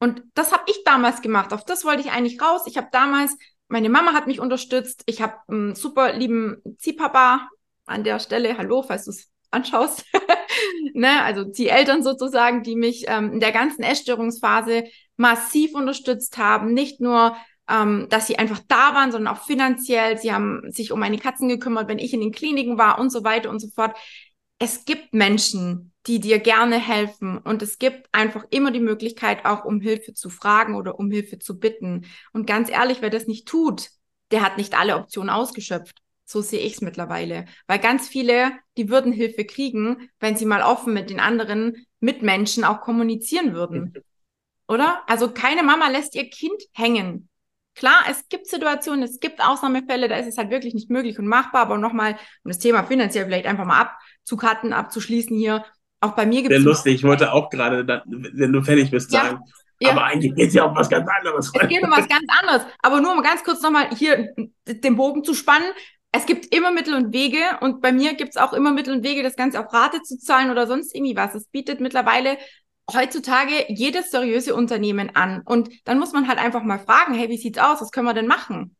Und 0.00 0.22
das 0.34 0.52
habe 0.52 0.64
ich 0.66 0.82
damals 0.84 1.22
gemacht. 1.22 1.52
Auf 1.52 1.64
das 1.64 1.84
wollte 1.84 2.02
ich 2.02 2.10
eigentlich 2.10 2.40
raus. 2.40 2.62
Ich 2.66 2.76
habe 2.76 2.88
damals, 2.90 3.36
meine 3.68 3.88
Mama 3.88 4.12
hat 4.12 4.26
mich 4.26 4.40
unterstützt. 4.40 5.02
Ich 5.06 5.22
habe 5.22 5.34
einen 5.48 5.74
super 5.76 6.12
lieben 6.12 6.62
Ziehpapa 6.78 7.48
an 7.86 8.02
der 8.02 8.18
Stelle. 8.18 8.58
Hallo, 8.58 8.82
falls 8.82 9.04
du 9.04 9.10
es 9.10 9.30
anschaust. 9.50 10.04
ne? 10.94 11.22
Also 11.22 11.44
Zieheltern 11.44 12.02
sozusagen, 12.02 12.62
die 12.62 12.76
mich 12.76 13.04
ähm, 13.06 13.34
in 13.34 13.40
der 13.40 13.52
ganzen 13.52 13.82
Essstörungsphase 13.82 14.84
massiv 15.16 15.74
unterstützt 15.74 16.38
haben. 16.38 16.72
Nicht 16.72 17.00
nur 17.00 17.36
ähm, 17.68 18.06
dass 18.08 18.26
sie 18.26 18.38
einfach 18.38 18.60
da 18.68 18.94
waren, 18.94 19.12
sondern 19.12 19.34
auch 19.34 19.44
finanziell. 19.44 20.18
Sie 20.18 20.32
haben 20.32 20.70
sich 20.70 20.92
um 20.92 21.00
meine 21.00 21.18
Katzen 21.18 21.48
gekümmert, 21.48 21.88
wenn 21.88 21.98
ich 21.98 22.14
in 22.14 22.20
den 22.20 22.32
Kliniken 22.32 22.78
war 22.78 22.98
und 22.98 23.10
so 23.10 23.24
weiter 23.24 23.50
und 23.50 23.60
so 23.60 23.68
fort. 23.68 23.96
Es 24.58 24.84
gibt 24.84 25.14
Menschen, 25.14 25.92
die 26.06 26.20
dir 26.20 26.38
gerne 26.38 26.78
helfen 26.78 27.38
und 27.38 27.62
es 27.62 27.78
gibt 27.78 28.08
einfach 28.12 28.44
immer 28.50 28.70
die 28.70 28.80
Möglichkeit, 28.80 29.44
auch 29.44 29.64
um 29.64 29.80
Hilfe 29.80 30.14
zu 30.14 30.30
fragen 30.30 30.74
oder 30.74 30.98
um 30.98 31.10
Hilfe 31.10 31.38
zu 31.38 31.58
bitten. 31.58 32.06
Und 32.32 32.46
ganz 32.46 32.70
ehrlich, 32.70 33.02
wer 33.02 33.10
das 33.10 33.26
nicht 33.26 33.46
tut, 33.46 33.90
der 34.30 34.42
hat 34.42 34.56
nicht 34.56 34.76
alle 34.76 34.96
Optionen 34.96 35.30
ausgeschöpft. 35.30 36.02
So 36.24 36.42
sehe 36.42 36.60
ich 36.60 36.74
es 36.74 36.80
mittlerweile. 36.80 37.46
Weil 37.66 37.78
ganz 37.78 38.08
viele, 38.08 38.52
die 38.76 38.90
würden 38.90 39.12
Hilfe 39.12 39.44
kriegen, 39.44 40.10
wenn 40.18 40.36
sie 40.36 40.44
mal 40.44 40.62
offen 40.62 40.92
mit 40.92 41.08
den 41.08 41.20
anderen 41.20 41.86
Mitmenschen 42.00 42.64
auch 42.64 42.80
kommunizieren 42.80 43.54
würden. 43.54 43.94
Oder? 44.66 45.02
Also 45.06 45.30
keine 45.30 45.62
Mama 45.62 45.88
lässt 45.88 46.14
ihr 46.14 46.28
Kind 46.28 46.62
hängen. 46.74 47.28
Klar, 47.78 48.04
es 48.10 48.28
gibt 48.28 48.48
Situationen, 48.48 49.04
es 49.04 49.20
gibt 49.20 49.40
Ausnahmefälle, 49.40 50.08
da 50.08 50.16
ist 50.16 50.26
es 50.26 50.36
halt 50.36 50.50
wirklich 50.50 50.74
nicht 50.74 50.90
möglich 50.90 51.18
und 51.20 51.28
machbar, 51.28 51.62
aber 51.62 51.78
nochmal, 51.78 52.12
um 52.42 52.50
das 52.50 52.58
Thema 52.58 52.82
finanziell 52.82 53.26
vielleicht 53.26 53.46
einfach 53.46 53.64
mal 53.64 53.80
abzukarten, 53.80 54.72
abzuschließen 54.72 55.36
hier, 55.36 55.64
auch 56.00 56.12
bei 56.12 56.26
mir 56.26 56.42
gibt 56.42 56.52
es. 56.52 56.58
Sehr 56.58 56.68
lustig, 56.68 56.94
ich 56.96 57.04
wollte 57.04 57.32
auch 57.32 57.50
gerade, 57.50 57.86
wenn 58.06 58.52
du 58.52 58.62
fertig 58.62 58.90
bist, 58.90 59.12
ja. 59.12 59.22
sagen, 59.22 59.40
ja. 59.80 59.90
Aber 59.90 60.04
eigentlich 60.04 60.34
geht 60.34 60.48
es 60.48 60.54
ja 60.54 60.64
um 60.64 60.74
was 60.74 60.88
ganz 60.88 61.08
anderes. 61.08 61.52
Es 61.54 61.68
geht 61.68 61.84
um 61.84 61.90
was 61.92 62.08
ganz 62.08 62.24
anderes. 62.40 62.62
Aber 62.82 63.00
nur 63.00 63.12
um 63.12 63.22
ganz 63.22 63.44
kurz 63.44 63.62
nochmal 63.62 63.88
hier 63.94 64.34
den 64.66 64.96
Bogen 64.96 65.22
zu 65.22 65.34
spannen. 65.34 65.68
Es 66.10 66.26
gibt 66.26 66.52
immer 66.52 66.72
Mittel 66.72 66.94
und 66.94 67.12
Wege 67.12 67.38
und 67.60 67.80
bei 67.80 67.92
mir 67.92 68.14
gibt 68.14 68.30
es 68.30 68.36
auch 68.38 68.52
immer 68.54 68.72
Mittel 68.72 68.92
und 68.92 69.04
Wege, 69.04 69.22
das 69.22 69.36
Ganze 69.36 69.60
auf 69.60 69.72
Rate 69.72 70.02
zu 70.02 70.18
zahlen 70.18 70.50
oder 70.50 70.66
sonst 70.66 70.96
irgendwie 70.96 71.14
was. 71.14 71.36
Es 71.36 71.46
bietet 71.46 71.80
mittlerweile 71.80 72.38
heutzutage 72.92 73.66
jedes 73.68 74.10
seriöse 74.10 74.54
Unternehmen 74.54 75.14
an. 75.14 75.42
Und 75.42 75.70
dann 75.86 75.98
muss 75.98 76.12
man 76.12 76.28
halt 76.28 76.38
einfach 76.38 76.62
mal 76.62 76.78
fragen, 76.78 77.14
hey, 77.14 77.28
wie 77.28 77.36
sieht's 77.36 77.58
aus? 77.58 77.80
Was 77.80 77.90
können 77.90 78.06
wir 78.06 78.14
denn 78.14 78.26
machen? 78.26 78.76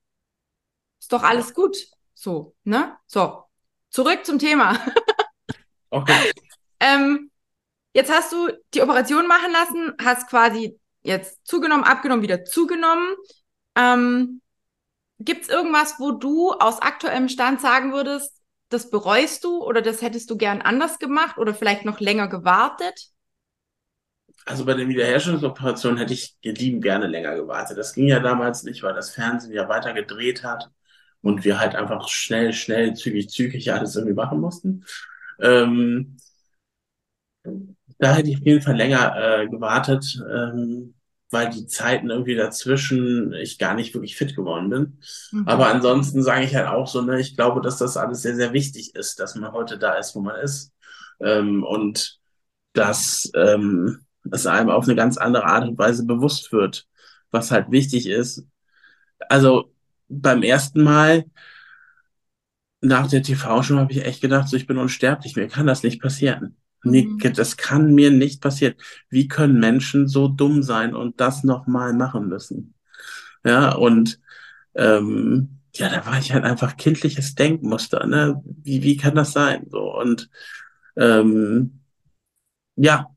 Ist 1.01 1.13
doch 1.13 1.23
alles 1.23 1.55
gut. 1.55 1.77
So, 2.15 2.55
ne? 2.65 2.97
So. 3.07 3.45
zurück 3.91 4.25
zum 4.25 4.39
Thema. 4.39 4.79
Okay. 5.91 6.33
ähm, 6.81 7.31
jetzt 7.95 8.13
hast 8.13 8.31
du 8.31 8.51
die 8.75 8.83
Operation 8.83 9.27
machen 9.27 9.51
lassen, 9.51 9.95
hast 9.99 10.29
quasi 10.29 10.79
jetzt 11.01 11.39
zugenommen, 11.47 11.83
abgenommen, 11.83 12.23
wieder 12.23 12.45
zugenommen. 12.45 13.15
Ähm, 13.75 14.43
Gibt 15.19 15.45
es 15.45 15.49
irgendwas, 15.49 15.99
wo 15.99 16.13
du 16.13 16.53
aus 16.53 16.83
aktuellem 16.83 17.31
Stand 17.31 17.63
sagen 17.63 17.95
würdest, 17.95 18.39
das 18.69 18.91
bereust 18.91 19.45
du 19.45 19.65
oder 19.65 19.81
das 19.81 20.03
hättest 20.03 20.29
du 20.29 20.37
gern 20.37 20.61
anders 20.61 20.99
gemacht 20.99 21.39
oder 21.39 21.55
vielleicht 21.55 21.87
noch 21.87 21.99
länger 21.99 22.29
gewartet? 22.29 23.09
Also 24.49 24.65
bei 24.65 24.73
der 24.73 24.89
Wiederherstellungsoperation 24.89 25.99
hätte 25.99 26.15
ich 26.15 26.37
lieben 26.43 26.81
gerne 26.81 27.07
länger 27.07 27.37
gewartet. 27.37 27.77
Das 27.77 27.93
ging 27.93 28.07
ja 28.07 28.19
damals 28.19 28.63
nicht, 28.63 28.83
weil 28.83 28.95
das 28.95 29.11
Fernsehen 29.11 29.53
ja 29.53 29.69
weiter 29.69 29.93
gedreht 29.93 30.43
hat 30.43 30.71
und 31.21 31.45
wir 31.45 31.61
halt 31.61 31.75
einfach 31.75 32.09
schnell, 32.09 32.55
schnell, 32.55 32.95
zügig, 32.95 33.29
zügig 33.29 33.71
alles 33.73 33.95
irgendwie 33.97 34.15
machen 34.15 34.41
mussten. 34.41 34.85
Ähm, 35.39 36.17
da 37.99 38.15
hätte 38.15 38.31
ich 38.31 38.39
auf 38.39 38.47
jeden 38.47 38.63
Fall 38.63 38.77
länger 38.77 39.17
äh, 39.17 39.49
gewartet, 39.49 40.19
ähm, 40.33 40.95
weil 41.31 41.51
die 41.51 41.67
Zeiten 41.67 42.09
irgendwie 42.09 42.35
dazwischen 42.37 43.35
ich 43.35 43.59
gar 43.59 43.75
nicht 43.75 43.93
wirklich 43.93 44.17
fit 44.17 44.35
geworden 44.35 44.71
bin. 44.71 44.99
Mhm. 45.31 45.47
Aber 45.47 45.67
ansonsten 45.67 46.23
sage 46.23 46.45
ich 46.45 46.57
halt 46.57 46.69
auch 46.69 46.87
so, 46.87 47.03
ne, 47.03 47.21
ich 47.21 47.37
glaube, 47.37 47.61
dass 47.61 47.77
das 47.77 47.99
alles 47.99 48.23
sehr, 48.23 48.35
sehr 48.35 48.55
wichtig 48.55 48.95
ist, 48.95 49.21
dass 49.21 49.35
man 49.35 49.53
heute 49.53 49.79
da 49.79 49.93
ist, 49.95 50.15
wo 50.15 50.21
man 50.21 50.37
ist. 50.37 50.73
Ähm, 51.21 51.65
und 51.65 52.19
dass 52.73 53.31
ähm, 53.35 54.07
es 54.33 54.47
einem 54.47 54.71
auf 54.71 54.85
eine 54.85 54.97
ganz 54.97 55.17
andere 55.17 55.45
Art 55.45 55.69
und 55.69 55.79
Weise 55.79 56.05
bewusst 56.05 56.53
wird, 56.53 56.87
was 57.31 57.51
halt 57.51 57.71
wichtig 57.71 58.07
ist. 58.07 58.47
Also 59.29 59.73
beim 60.09 60.43
ersten 60.43 60.83
Mal 60.83 61.25
nach 62.81 63.09
der 63.09 63.23
TV-Show 63.23 63.77
habe 63.77 63.93
ich 63.93 64.05
echt 64.05 64.21
gedacht, 64.21 64.49
so 64.49 64.57
ich 64.57 64.67
bin 64.67 64.79
unsterblich, 64.79 65.37
mir 65.37 65.49
kann 65.49 65.67
das 65.67 65.83
nicht 65.83 66.01
passieren. 66.01 66.57
Mhm. 66.85 67.19
das 67.35 67.57
kann 67.57 67.93
mir 67.95 68.11
nicht 68.11 68.41
passieren. 68.41 68.75
Wie 69.11 69.27
können 69.27 69.59
Menschen 69.59 70.07
so 70.07 70.29
dumm 70.29 70.63
sein 70.63 70.95
und 70.95 71.21
das 71.21 71.43
nochmal 71.43 71.93
machen 71.93 72.29
müssen? 72.29 72.75
Ja, 73.45 73.75
und 73.75 74.21
ähm, 74.75 75.61
ja, 75.75 75.89
da 75.89 76.07
war 76.07 76.19
ich 76.19 76.33
halt 76.33 76.45
einfach 76.45 76.77
kindliches 76.77 77.35
Denkmuster, 77.35 78.07
ne? 78.07 78.43
Wie, 78.45 78.83
wie 78.83 78.97
kann 78.97 79.15
das 79.15 79.33
sein? 79.33 79.67
So, 79.71 79.95
und 79.97 80.31
ähm, 80.97 81.81
ja, 82.77 83.11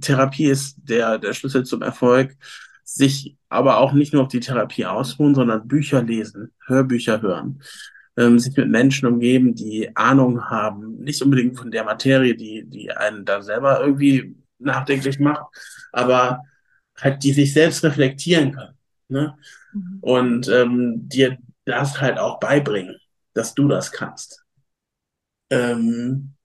Therapie 0.00 0.46
ist 0.46 0.76
der, 0.82 1.18
der 1.18 1.32
Schlüssel 1.32 1.64
zum 1.64 1.82
Erfolg. 1.82 2.36
Sich 2.84 3.36
aber 3.48 3.78
auch 3.78 3.92
nicht 3.92 4.12
nur 4.12 4.22
auf 4.22 4.28
die 4.28 4.40
Therapie 4.40 4.86
ausruhen, 4.86 5.34
sondern 5.34 5.66
Bücher 5.66 6.02
lesen, 6.02 6.52
Hörbücher 6.66 7.20
hören 7.20 7.60
ähm, 8.16 8.38
sich 8.38 8.56
mit 8.56 8.68
Menschen 8.68 9.06
umgeben, 9.06 9.54
die 9.54 9.94
Ahnung 9.94 10.48
haben, 10.48 10.96
nicht 10.98 11.22
unbedingt 11.22 11.58
von 11.58 11.70
der 11.70 11.84
Materie, 11.84 12.34
die, 12.34 12.64
die 12.64 12.90
einen 12.90 13.24
da 13.24 13.42
selber 13.42 13.80
irgendwie 13.80 14.36
nachdenklich 14.58 15.18
macht, 15.20 15.44
aber 15.92 16.42
halt, 16.96 17.22
die 17.22 17.32
sich 17.32 17.52
selbst 17.52 17.84
reflektieren 17.84 18.52
können. 18.52 18.78
Ne? 19.08 19.36
Mhm. 19.72 19.98
Und 20.00 20.48
ähm, 20.48 21.08
dir 21.08 21.36
das 21.66 22.00
halt 22.00 22.18
auch 22.18 22.40
beibringen, 22.40 22.96
dass 23.34 23.54
du 23.54 23.68
das 23.68 23.92
kannst. 23.92 24.44
Ähm, 25.50 26.35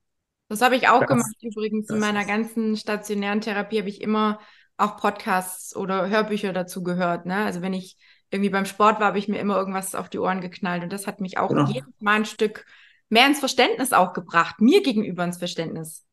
das 0.52 0.62
habe 0.62 0.76
ich 0.76 0.88
auch 0.88 1.00
das, 1.00 1.08
gemacht 1.08 1.36
übrigens. 1.42 1.90
In 1.90 1.98
meiner 1.98 2.24
ganzen 2.24 2.76
stationären 2.76 3.40
Therapie 3.40 3.78
habe 3.78 3.88
ich 3.88 4.00
immer 4.00 4.38
auch 4.76 4.96
Podcasts 4.96 5.74
oder 5.76 6.08
Hörbücher 6.08 6.52
dazu 6.52 6.82
gehört. 6.82 7.26
Ne? 7.26 7.36
Also 7.36 7.62
wenn 7.62 7.72
ich 7.72 7.96
irgendwie 8.30 8.50
beim 8.50 8.64
Sport 8.64 9.00
war, 9.00 9.08
habe 9.08 9.18
ich 9.18 9.28
mir 9.28 9.38
immer 9.38 9.56
irgendwas 9.56 9.94
auf 9.94 10.08
die 10.08 10.18
Ohren 10.18 10.40
geknallt. 10.40 10.82
Und 10.82 10.92
das 10.92 11.06
hat 11.06 11.20
mich 11.20 11.38
auch 11.38 11.48
genau. 11.48 11.66
jedes 11.66 11.92
Mal 12.00 12.16
ein 12.16 12.24
Stück 12.24 12.64
mehr 13.08 13.26
ins 13.26 13.40
Verständnis 13.40 13.92
auch 13.92 14.12
gebracht, 14.14 14.60
mir 14.60 14.82
gegenüber 14.82 15.24
ins 15.24 15.38
Verständnis. 15.38 16.04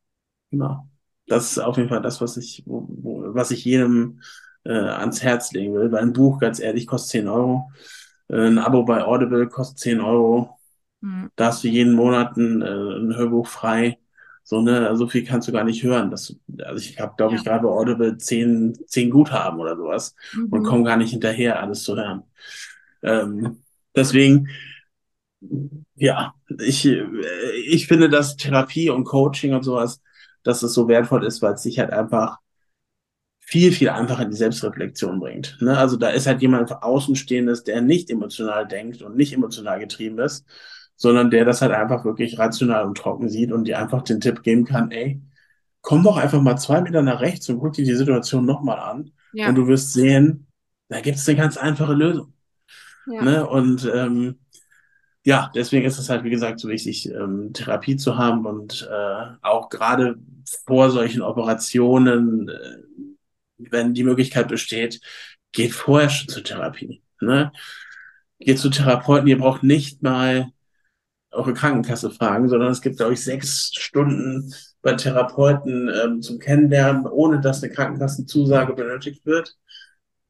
Genau. 0.51 0.87
Das 1.27 1.51
ist 1.51 1.59
auf 1.59 1.77
jeden 1.77 1.89
Fall 1.89 2.01
das, 2.01 2.21
was 2.21 2.37
ich, 2.37 2.63
wo, 2.65 2.87
wo, 2.89 3.33
was 3.33 3.51
ich 3.51 3.63
jedem 3.63 4.21
äh, 4.65 4.73
ans 4.73 5.23
Herz 5.23 5.51
legen 5.53 5.73
will. 5.75 5.91
Weil 5.91 6.01
ein 6.01 6.13
Buch, 6.13 6.39
ganz 6.39 6.59
ehrlich, 6.59 6.87
kostet 6.87 7.11
10 7.11 7.27
Euro. 7.29 7.71
Äh, 8.27 8.47
ein 8.47 8.57
Abo 8.57 8.83
bei 8.83 9.03
Audible 9.03 9.47
kostet 9.47 9.79
10 9.79 10.01
Euro. 10.01 10.57
Mhm. 11.01 11.29
Da 11.35 11.47
hast 11.47 11.63
du 11.63 11.67
jeden 11.67 11.93
Monat 11.93 12.35
ein, 12.35 12.61
äh, 12.61 12.65
ein 12.65 13.15
Hörbuch 13.15 13.47
frei. 13.47 13.99
So, 14.49 14.63
ne, 14.63 14.97
so 14.97 15.07
viel 15.07 15.23
kannst 15.23 15.47
du 15.47 15.51
gar 15.51 15.63
nicht 15.63 15.83
hören. 15.83 16.09
Das, 16.09 16.35
also 16.63 16.83
ich 16.83 16.99
habe, 16.99 17.13
glaube 17.15 17.33
ja. 17.33 17.37
ich, 17.37 17.45
gerade 17.45 17.67
bei 17.67 17.69
Audible 17.69 18.17
zehn, 18.17 18.75
zehn 18.87 19.11
Guthaben 19.11 19.59
oder 19.59 19.77
sowas 19.77 20.15
mhm. 20.33 20.47
und 20.47 20.63
komme 20.63 20.85
gar 20.85 20.97
nicht 20.97 21.11
hinterher, 21.11 21.61
alles 21.61 21.83
zu 21.83 21.95
hören. 21.95 22.23
Ähm, 23.03 23.61
deswegen, 23.95 24.47
ja, 25.93 26.33
ich, 26.57 26.83
ich 26.83 27.85
finde, 27.85 28.09
dass 28.09 28.37
Therapie 28.37 28.89
und 28.89 29.03
Coaching 29.03 29.53
und 29.53 29.61
sowas, 29.61 30.01
dass 30.41 30.63
es 30.63 30.73
so 30.73 30.87
wertvoll 30.87 31.25
ist, 31.25 31.43
weil 31.43 31.53
es 31.53 31.61
sich 31.61 31.77
halt 31.77 31.91
einfach 31.91 32.39
viel, 33.37 33.71
viel 33.71 33.89
einfacher 33.89 34.23
in 34.23 34.31
die 34.31 34.37
Selbstreflexion 34.37 35.19
bringt. 35.19 35.57
Ne? 35.61 35.77
Also 35.77 35.95
da 35.95 36.09
ist 36.09 36.25
halt 36.25 36.41
jemand 36.41 36.71
Außenstehendes, 36.71 37.65
der 37.65 37.81
nicht 37.81 38.09
emotional 38.09 38.67
denkt 38.67 39.03
und 39.03 39.15
nicht 39.15 39.31
emotional 39.31 39.79
getrieben 39.79 40.17
ist, 40.17 40.43
sondern 40.99 41.31
der 41.31 41.45
das 41.45 41.61
halt 41.61 41.71
einfach 41.71 42.03
wirklich 42.03 42.37
rational 42.37 42.85
und 42.85 42.97
trocken 42.97 43.29
sieht 43.29 43.53
und 43.53 43.63
dir 43.63 43.79
einfach 43.79 44.03
den 44.03 44.19
Tipp 44.19 44.43
geben 44.43 44.65
kann, 44.65 44.91
ey, 44.91 45.21
komm 45.81 46.03
doch 46.03 46.17
einfach 46.17 46.41
mal 46.41 46.57
zwei 46.57 46.81
Meter 46.81 47.01
nach 47.01 47.21
rechts 47.21 47.47
und 47.47 47.59
guck 47.59 47.71
dir 47.71 47.85
die 47.85 47.95
Situation 47.95 48.45
nochmal 48.45 48.79
an 48.79 49.11
ja. 49.31 49.47
und 49.47 49.55
du 49.55 49.65
wirst 49.67 49.93
sehen, 49.93 50.47
da 50.89 50.99
gibt 50.99 51.17
es 51.17 51.27
eine 51.27 51.37
ganz 51.37 51.55
einfache 51.55 51.93
Lösung. 51.93 52.33
Ja. 53.07 53.23
Ne? 53.23 53.47
Und 53.47 53.89
ähm, 53.91 54.39
ja, 55.23 55.49
deswegen 55.55 55.85
ist 55.85 55.97
es 55.97 56.09
halt, 56.09 56.25
wie 56.25 56.29
gesagt, 56.29 56.59
so 56.59 56.67
wichtig, 56.67 57.09
ähm, 57.09 57.53
Therapie 57.53 57.95
zu 57.95 58.17
haben 58.17 58.45
und 58.45 58.85
äh, 58.91 59.25
auch 59.41 59.69
gerade 59.69 60.17
vor 60.67 60.91
solchen 60.91 61.21
Operationen, 61.21 62.49
äh, 62.49 62.77
wenn 63.57 63.93
die 63.93 64.03
Möglichkeit 64.03 64.49
besteht, 64.49 64.99
geht 65.53 65.71
vorher 65.71 66.09
schon 66.09 66.27
zur 66.27 66.43
Therapie. 66.43 67.01
Ne? 67.21 67.53
Geht 68.37 68.59
zu 68.59 68.69
Therapeuten, 68.69 69.27
ihr 69.27 69.37
braucht 69.37 69.63
nicht 69.63 70.03
mal 70.03 70.51
eure 71.31 71.53
Krankenkasse 71.53 72.11
fragen, 72.11 72.49
sondern 72.49 72.71
es 72.71 72.81
gibt, 72.81 72.97
glaube 72.97 73.13
ich, 73.13 73.23
sechs 73.23 73.71
Stunden 73.73 74.53
bei 74.81 74.93
Therapeuten 74.93 75.89
ähm, 76.03 76.21
zum 76.21 76.39
Kennenlernen, 76.39 77.05
ohne 77.05 77.41
dass 77.41 77.63
eine 77.63 77.71
Krankenkassenzusage 77.71 78.73
benötigt 78.73 79.25
wird. 79.25 79.55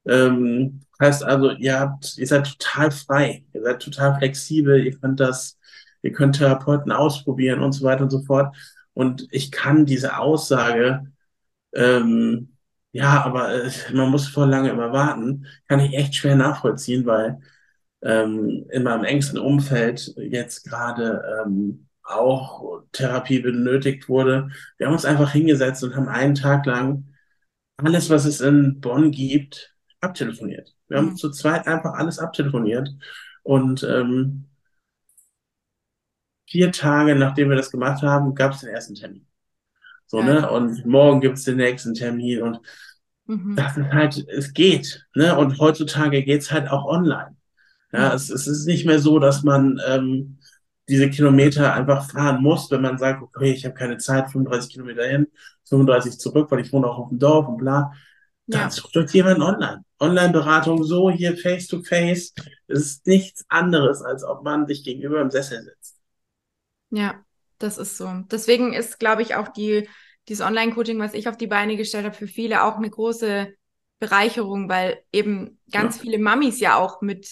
Ähm, 0.06 0.82
heißt 1.00 1.24
also, 1.24 1.52
ihr 1.52 1.80
habt, 1.80 2.18
ihr 2.18 2.28
seid 2.28 2.48
total 2.48 2.92
frei, 2.92 3.46
ihr 3.54 3.64
seid 3.64 3.82
total 3.82 4.18
flexibel, 4.18 4.84
ihr 4.84 4.98
könnt 4.98 5.20
das, 5.20 5.58
ihr 6.02 6.12
könnt 6.12 6.38
Therapeuten 6.38 6.92
ausprobieren 6.92 7.62
und 7.62 7.74
so 7.74 7.86
weiter 7.86 8.04
und 8.04 8.10
so 8.10 8.22
fort. 8.24 8.56
Und 8.94 9.28
ich 9.32 9.52
kann 9.52 9.86
diese 9.86 10.18
Aussage, 10.18 11.06
ähm, 11.74 12.56
ja, 12.92 13.24
aber 13.24 13.54
äh, 13.54 13.72
man 13.94 14.10
muss 14.10 14.28
voll 14.28 14.50
lange 14.50 14.70
immer 14.70 14.92
warten, 14.92 15.46
kann 15.68 15.80
ich 15.80 15.94
echt 15.94 16.16
schwer 16.16 16.36
nachvollziehen, 16.36 17.06
weil 17.06 17.40
ähm, 18.02 18.66
in 18.72 18.84
meinem 18.84 19.04
engsten 19.04 19.40
Umfeld 19.40 20.14
jetzt 20.18 20.66
gerade 20.66 21.44
ähm, 21.46 21.88
auch 22.04 22.82
Therapie 22.92 23.40
benötigt 23.40 24.10
wurde. 24.10 24.50
Wir 24.78 24.88
haben 24.88 24.94
uns 24.94 25.06
einfach 25.06 25.32
hingesetzt 25.32 25.84
und 25.84 25.96
haben 25.96 26.08
einen 26.08 26.36
Tag 26.36 26.66
lang 26.66 27.06
alles, 27.78 28.10
was 28.10 28.26
es 28.26 28.42
in 28.42 28.82
Bonn 28.82 29.12
gibt, 29.12 29.76
abtelefoniert. 30.02 30.76
Wir 30.88 30.98
haben 30.98 31.10
mhm. 31.12 31.18
zu 31.18 31.30
zweit 31.30 31.68
einfach 31.68 31.94
alles 31.94 32.20
abtelefoniert 32.20 32.90
und 33.44 33.84
ähm, 33.84 34.46
vier 36.50 36.72
Tage 36.72 37.16
nachdem 37.16 37.50
wir 37.50 37.56
das 37.56 37.72
gemacht 37.72 38.02
haben, 38.02 38.34
gab 38.36 38.54
es 38.54 38.62
den 38.62 38.70
ersten 38.70 38.96
Termin. 38.96 39.26
So, 40.08 40.20
ja. 40.20 40.26
ne? 40.26 40.50
Und 40.50 40.86
morgen 40.86 41.22
gibt 41.22 41.38
es 41.38 41.44
den 41.44 41.58
nächsten 41.58 41.94
Termin 41.94 42.42
und 42.42 42.60
mhm. 43.28 43.56
das 43.56 43.78
ist 43.78 43.92
halt, 43.92 44.28
es 44.28 44.54
geht, 44.54 45.08
ne? 45.14 45.38
Und 45.38 45.60
heutzutage 45.60 46.24
geht's 46.24 46.52
halt 46.52 46.70
auch 46.70 46.86
online. 46.86 47.36
Ja, 47.92 48.14
es, 48.14 48.30
es 48.30 48.48
ist 48.48 48.66
nicht 48.66 48.86
mehr 48.86 49.00
so, 49.00 49.20
dass 49.20 49.44
man 49.44 49.82
ähm, 49.88 50.38
diese 50.88 51.10
Kilometer 51.10 51.74
einfach 51.74 52.10
fahren 52.10 52.42
muss, 52.42 52.70
wenn 52.72 52.82
man 52.82 52.98
sagt, 52.98 53.22
okay, 53.22 53.52
ich 53.52 53.66
habe 53.66 53.76
keine 53.76 53.98
Zeit, 53.98 54.32
35 54.32 54.74
Kilometer 54.74 55.06
hin, 55.06 55.28
35 55.66 56.20
zurück, 56.20 56.50
weil 56.52 56.60
ich 56.62 56.74
wohne 56.74 56.88
auch 56.88 56.98
auf 56.98 57.10
dem 57.10 57.20
Dorf 57.20 57.48
und 57.48 57.58
bla. 57.58 57.94
Dann 58.48 58.62
ja. 58.62 58.70
sucht 58.72 58.98
euch 58.98 59.12
jemand 59.12 59.42
online. 59.42 59.84
Online-Beratung, 60.00 60.84
so 60.84 61.12
hier 61.12 61.38
face 61.38 61.68
to 61.68 61.84
face, 61.84 62.34
ist 62.68 63.06
nichts 63.06 63.46
anderes, 63.50 64.02
als 64.02 64.24
ob 64.24 64.44
man 64.44 64.66
sich 64.66 64.84
gegenüber 64.84 65.22
im 65.22 65.30
Sessel 65.30 65.62
sitzt. 65.62 65.98
Ja, 66.90 67.24
das 67.60 67.78
ist 67.78 67.98
so. 67.98 68.10
Deswegen 68.32 68.74
ist, 68.74 69.00
glaube 69.00 69.22
ich, 69.22 69.36
auch 69.36 69.50
die, 69.50 69.88
dieses 70.28 70.46
Online-Coaching, 70.46 70.98
was 71.00 71.14
ich 71.14 71.28
auf 71.30 71.38
die 71.38 71.48
Beine 71.48 71.78
gestellt 71.78 72.06
habe, 72.06 72.16
für 72.16 72.28
viele 72.28 72.64
auch 72.64 72.78
eine 72.78 72.90
große 72.90 73.54
Bereicherung, 74.00 74.70
weil 74.70 75.04
eben 75.12 75.60
ganz 75.72 75.98
ja. 75.98 76.02
viele 76.02 76.18
Mamis 76.18 76.60
ja 76.60 76.78
auch 76.78 77.02
mit 77.02 77.28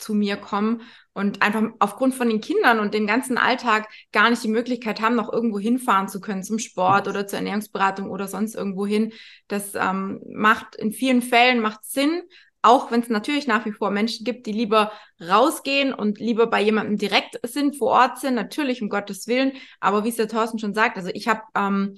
zu 0.00 0.14
mir 0.14 0.36
kommen 0.36 0.82
und 1.12 1.42
einfach 1.42 1.62
aufgrund 1.78 2.14
von 2.14 2.28
den 2.28 2.40
Kindern 2.40 2.80
und 2.80 2.94
dem 2.94 3.06
ganzen 3.06 3.38
Alltag 3.38 3.88
gar 4.12 4.30
nicht 4.30 4.42
die 4.42 4.48
Möglichkeit 4.48 5.00
haben, 5.00 5.16
noch 5.16 5.32
irgendwo 5.32 5.58
hinfahren 5.58 6.08
zu 6.08 6.20
können 6.20 6.42
zum 6.42 6.58
Sport 6.58 7.08
oder 7.08 7.26
zur 7.26 7.38
Ernährungsberatung 7.38 8.10
oder 8.10 8.28
sonst 8.28 8.54
irgendwo 8.54 8.86
hin. 8.86 9.12
Das 9.48 9.74
ähm, 9.74 10.20
macht 10.28 10.76
in 10.76 10.92
vielen 10.92 11.22
Fällen 11.22 11.60
macht 11.60 11.84
Sinn, 11.84 12.22
auch 12.62 12.90
wenn 12.90 13.00
es 13.00 13.08
natürlich 13.08 13.46
nach 13.46 13.64
wie 13.64 13.72
vor 13.72 13.90
Menschen 13.90 14.24
gibt, 14.24 14.46
die 14.46 14.52
lieber 14.52 14.92
rausgehen 15.20 15.94
und 15.94 16.20
lieber 16.20 16.46
bei 16.46 16.60
jemandem 16.62 16.98
direkt 16.98 17.40
sind, 17.42 17.76
vor 17.76 17.92
Ort 17.92 18.18
sind, 18.18 18.34
natürlich 18.34 18.82
um 18.82 18.88
Gottes 18.88 19.26
Willen. 19.26 19.52
Aber 19.80 20.04
wie 20.04 20.10
es 20.10 20.16
der 20.16 20.28
Thorsten 20.28 20.58
schon 20.58 20.74
sagt, 20.74 20.96
also 20.96 21.10
ich 21.12 21.26
habe 21.26 21.40
ähm, 21.54 21.96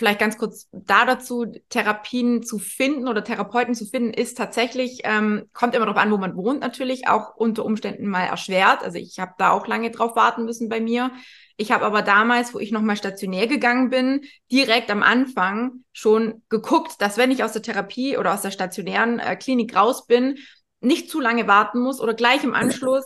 vielleicht 0.00 0.18
ganz 0.18 0.38
kurz 0.38 0.66
da 0.72 1.04
dazu, 1.04 1.44
Therapien 1.68 2.42
zu 2.42 2.58
finden 2.58 3.06
oder 3.06 3.22
Therapeuten 3.22 3.74
zu 3.74 3.84
finden, 3.84 4.14
ist 4.14 4.38
tatsächlich, 4.38 5.02
ähm, 5.04 5.50
kommt 5.52 5.74
immer 5.74 5.84
darauf 5.84 6.00
an, 6.00 6.10
wo 6.10 6.16
man 6.16 6.36
wohnt, 6.36 6.60
natürlich 6.60 7.06
auch 7.06 7.36
unter 7.36 7.66
Umständen 7.66 8.06
mal 8.08 8.24
erschwert. 8.24 8.82
Also 8.82 8.96
ich 8.96 9.18
habe 9.18 9.34
da 9.36 9.50
auch 9.50 9.66
lange 9.66 9.90
drauf 9.90 10.16
warten 10.16 10.46
müssen 10.46 10.70
bei 10.70 10.80
mir. 10.80 11.10
Ich 11.58 11.70
habe 11.70 11.84
aber 11.84 12.00
damals, 12.00 12.54
wo 12.54 12.58
ich 12.58 12.72
nochmal 12.72 12.96
stationär 12.96 13.46
gegangen 13.46 13.90
bin, 13.90 14.22
direkt 14.50 14.90
am 14.90 15.02
Anfang 15.02 15.84
schon 15.92 16.42
geguckt, 16.48 16.94
dass 17.00 17.18
wenn 17.18 17.30
ich 17.30 17.44
aus 17.44 17.52
der 17.52 17.60
Therapie 17.60 18.16
oder 18.16 18.32
aus 18.32 18.40
der 18.40 18.52
stationären 18.52 19.18
äh, 19.18 19.36
Klinik 19.36 19.76
raus 19.76 20.06
bin, 20.06 20.38
nicht 20.80 21.10
zu 21.10 21.20
lange 21.20 21.46
warten 21.46 21.80
muss 21.80 22.00
oder 22.00 22.14
gleich 22.14 22.42
im 22.42 22.54
Anschluss 22.54 23.04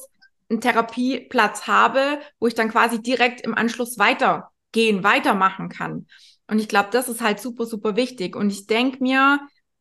einen 0.48 0.60
Therapieplatz 0.60 1.66
habe, 1.66 2.20
wo 2.38 2.46
ich 2.46 2.54
dann 2.54 2.70
quasi 2.70 3.02
direkt 3.02 3.40
im 3.40 3.56
Anschluss 3.56 3.98
weitergehen, 3.98 5.02
weitermachen 5.02 5.68
kann. 5.68 6.06
Und 6.46 6.58
ich 6.58 6.68
glaube, 6.68 6.88
das 6.92 7.08
ist 7.08 7.20
halt 7.20 7.40
super, 7.40 7.66
super 7.66 7.96
wichtig. 7.96 8.36
Und 8.36 8.50
ich 8.50 8.66
denke 8.66 9.02
mir, 9.02 9.40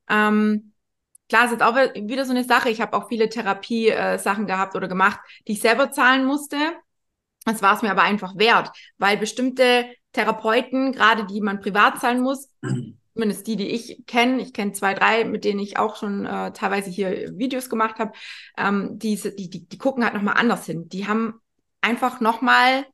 ähm, 0.09 0.73
klar, 1.29 1.51
ist 1.51 1.61
auch 1.61 1.75
wieder 1.75 2.25
so 2.25 2.31
eine 2.31 2.43
Sache. 2.43 2.69
Ich 2.69 2.81
habe 2.81 2.95
auch 2.95 3.09
viele 3.09 3.29
Therapie-Sachen 3.29 4.43
äh, 4.45 4.47
gehabt 4.47 4.75
oder 4.75 4.87
gemacht, 4.87 5.19
die 5.47 5.53
ich 5.53 5.61
selber 5.61 5.91
zahlen 5.91 6.25
musste. 6.25 6.57
Das 7.45 7.61
war 7.61 7.75
es 7.75 7.81
mir 7.81 7.91
aber 7.91 8.03
einfach 8.03 8.37
wert, 8.37 8.71
weil 8.97 9.17
bestimmte 9.17 9.85
Therapeuten, 10.13 10.93
gerade 10.93 11.25
die 11.25 11.41
man 11.41 11.59
privat 11.59 11.99
zahlen 11.99 12.21
muss, 12.21 12.49
zumindest 13.13 13.47
die, 13.47 13.55
die 13.57 13.67
ich 13.67 14.03
kenne, 14.05 14.41
ich 14.41 14.53
kenne 14.53 14.71
zwei, 14.71 14.93
drei, 14.93 15.25
mit 15.25 15.43
denen 15.43 15.59
ich 15.59 15.77
auch 15.77 15.97
schon 15.97 16.25
äh, 16.25 16.53
teilweise 16.53 16.89
hier 16.89 17.37
Videos 17.37 17.69
gemacht 17.69 17.99
habe, 17.99 18.13
ähm, 18.57 18.97
die, 18.97 19.15
die, 19.15 19.67
die 19.67 19.77
gucken 19.77 20.03
halt 20.03 20.13
nochmal 20.13 20.37
anders 20.37 20.65
hin. 20.65 20.87
Die 20.87 21.07
haben 21.07 21.33
einfach 21.81 22.21
nochmal 22.21 22.85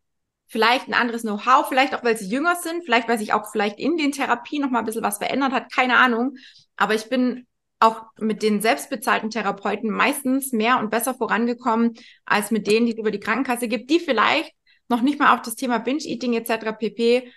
vielleicht 0.49 0.87
ein 0.87 0.93
anderes 0.93 1.21
Know-how, 1.21 1.67
vielleicht 1.69 1.95
auch, 1.95 2.03
weil 2.03 2.17
sie 2.17 2.27
jünger 2.27 2.55
sind, 2.55 2.83
vielleicht, 2.83 3.07
weil 3.07 3.19
sich 3.19 3.33
auch 3.33 3.51
vielleicht 3.51 3.79
in 3.79 3.97
den 3.97 4.11
Therapien 4.11 4.63
noch 4.63 4.71
mal 4.71 4.79
ein 4.79 4.85
bisschen 4.85 5.03
was 5.03 5.19
verändert 5.19 5.53
hat, 5.53 5.71
keine 5.71 5.95
Ahnung. 5.97 6.35
Aber 6.75 6.95
ich 6.95 7.07
bin 7.07 7.45
auch 7.79 8.03
mit 8.17 8.43
den 8.43 8.61
selbstbezahlten 8.61 9.29
Therapeuten 9.29 9.89
meistens 9.89 10.51
mehr 10.51 10.79
und 10.79 10.89
besser 10.89 11.13
vorangekommen, 11.13 11.93
als 12.25 12.51
mit 12.51 12.67
denen, 12.67 12.87
die 12.87 12.93
es 12.93 12.97
über 12.97 13.11
die 13.11 13.19
Krankenkasse 13.19 13.67
gibt, 13.67 13.89
die 13.89 13.99
vielleicht 13.99 14.51
noch 14.89 15.01
nicht 15.01 15.19
mal 15.19 15.33
auf 15.33 15.43
das 15.43 15.55
Thema 15.55 15.77
Binge-Eating 15.77 16.33
etc. 16.33 16.73
pp. 16.77 17.31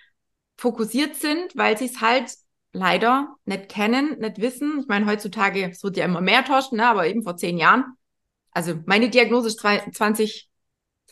fokussiert 0.57 1.15
sind, 1.15 1.55
weil 1.55 1.77
sie 1.77 1.85
es 1.85 2.01
halt 2.01 2.33
leider 2.73 3.35
nicht 3.45 3.69
kennen, 3.69 4.19
nicht 4.19 4.41
wissen. 4.41 4.79
Ich 4.81 4.87
meine, 4.87 5.05
heutzutage, 5.05 5.69
es 5.69 5.83
wird 5.83 5.97
ja 5.97 6.05
immer 6.05 6.21
mehr 6.21 6.43
Torsten, 6.43 6.79
ne? 6.79 6.87
aber 6.87 7.07
eben 7.07 7.23
vor 7.23 7.37
zehn 7.37 7.57
Jahren. 7.57 7.85
Also 8.51 8.75
meine 8.85 9.09
Diagnose 9.09 9.47
ist 9.47 9.59
20, 9.59 10.49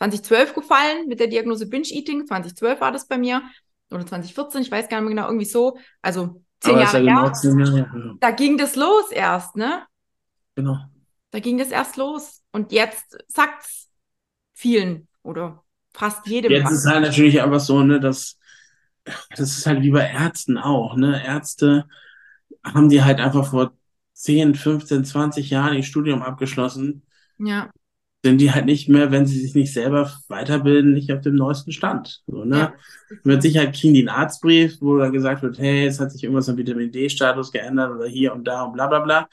2012 0.01 0.55
gefallen 0.55 1.07
mit 1.07 1.19
der 1.19 1.27
Diagnose 1.27 1.67
Binge-Eating. 1.67 2.25
2012 2.25 2.81
war 2.81 2.91
das 2.91 3.07
bei 3.07 3.19
mir. 3.19 3.43
Oder 3.91 4.05
2014, 4.05 4.63
ich 4.63 4.71
weiß 4.71 4.89
gar 4.89 4.99
nicht 4.99 5.09
mehr 5.09 5.15
genau, 5.15 5.27
irgendwie 5.27 5.45
so. 5.45 5.77
Also 6.01 6.43
zehn 6.59 6.79
Jahre, 6.79 7.03
ja 7.03 7.21
genau 7.21 7.31
zehn 7.31 7.59
Jahre. 7.59 8.15
Da 8.19 8.31
ging 8.31 8.57
das 8.57 8.75
los 8.75 9.11
erst, 9.11 9.55
ne? 9.55 9.83
Genau. 10.55 10.77
Da 11.29 11.39
ging 11.39 11.59
das 11.59 11.69
erst 11.69 11.97
los. 11.97 12.41
Und 12.51 12.71
jetzt 12.71 13.17
sagt's 13.27 13.89
vielen 14.53 15.07
oder 15.21 15.63
fast 15.93 16.25
jedem. 16.25 16.51
Jetzt 16.51 16.65
was. 16.65 16.73
ist 16.73 16.85
halt 16.87 17.03
natürlich 17.03 17.39
einfach 17.41 17.59
so, 17.59 17.83
ne, 17.83 17.99
dass 17.99 18.39
das 19.03 19.57
ist 19.57 19.65
halt 19.65 19.83
wie 19.83 19.91
bei 19.91 20.09
Ärzten 20.09 20.57
auch, 20.57 20.95
ne? 20.95 21.23
Ärzte 21.23 21.87
haben 22.63 22.89
die 22.89 23.03
halt 23.03 23.19
einfach 23.19 23.49
vor 23.49 23.73
10, 24.13 24.55
15, 24.55 25.05
20 25.05 25.49
Jahren 25.49 25.75
ihr 25.75 25.83
Studium 25.83 26.23
abgeschlossen. 26.23 27.03
Ja 27.37 27.69
sind 28.23 28.37
die 28.39 28.51
halt 28.51 28.65
nicht 28.65 28.87
mehr, 28.87 29.11
wenn 29.11 29.25
sie 29.25 29.39
sich 29.39 29.55
nicht 29.55 29.73
selber 29.73 30.11
weiterbilden, 30.27 30.93
nicht 30.93 31.11
auf 31.11 31.21
dem 31.21 31.35
neuesten 31.35 31.71
Stand. 31.71 32.21
So, 32.27 32.45
ne? 32.45 32.57
Ja. 32.57 32.73
Mit 33.23 33.41
Sicherheit 33.41 33.73
kriegen 33.73 33.93
die 33.95 34.01
einen 34.01 34.09
Arztbrief, 34.09 34.77
wo 34.79 34.97
da 34.97 35.09
gesagt 35.09 35.41
wird, 35.41 35.57
hey, 35.57 35.87
es 35.87 35.99
hat 35.99 36.11
sich 36.11 36.23
irgendwas 36.23 36.47
am 36.47 36.57
Vitamin 36.57 36.91
D-Status 36.91 37.51
geändert 37.51 37.91
oder 37.91 38.05
hier 38.07 38.33
und 38.33 38.45
da 38.45 38.63
und 38.63 38.73
bla 38.73 38.87
bla 38.87 38.99
bla. 38.99 39.27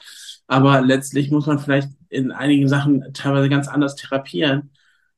Aber 0.47 0.81
letztlich 0.81 1.29
muss 1.29 1.45
man 1.45 1.59
vielleicht 1.59 1.89
in 2.09 2.31
einigen 2.31 2.67
Sachen 2.67 3.13
teilweise 3.13 3.49
ganz 3.49 3.67
anders 3.67 3.95
therapieren. 3.95 4.71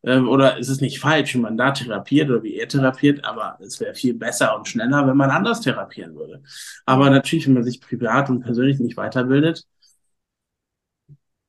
Ähm, 0.03 0.27
oder 0.27 0.57
ist 0.57 0.69
es 0.69 0.81
nicht 0.81 0.99
falsch, 0.99 1.35
wenn 1.35 1.41
man 1.41 1.57
da 1.57 1.71
therapiert 1.71 2.29
oder 2.29 2.43
wie 2.43 2.55
er 2.55 2.67
therapiert, 2.67 3.23
aber 3.23 3.57
es 3.61 3.79
wäre 3.79 3.93
viel 3.93 4.15
besser 4.15 4.57
und 4.57 4.67
schneller, 4.67 5.07
wenn 5.07 5.17
man 5.17 5.29
anders 5.29 5.61
therapieren 5.61 6.15
würde. 6.15 6.41
Aber 6.85 7.09
natürlich, 7.09 7.47
wenn 7.47 7.53
man 7.53 7.63
sich 7.63 7.79
privat 7.81 8.29
und 8.29 8.41
persönlich 8.41 8.79
nicht 8.79 8.97
weiterbildet, 8.97 9.65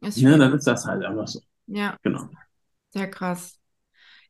ne, 0.00 0.38
dann 0.38 0.52
ist 0.54 0.66
das 0.66 0.86
halt 0.86 1.04
einfach 1.04 1.26
so. 1.28 1.40
Ja. 1.66 1.96
Genau. 2.02 2.28
Sehr 2.90 3.10
krass. 3.10 3.58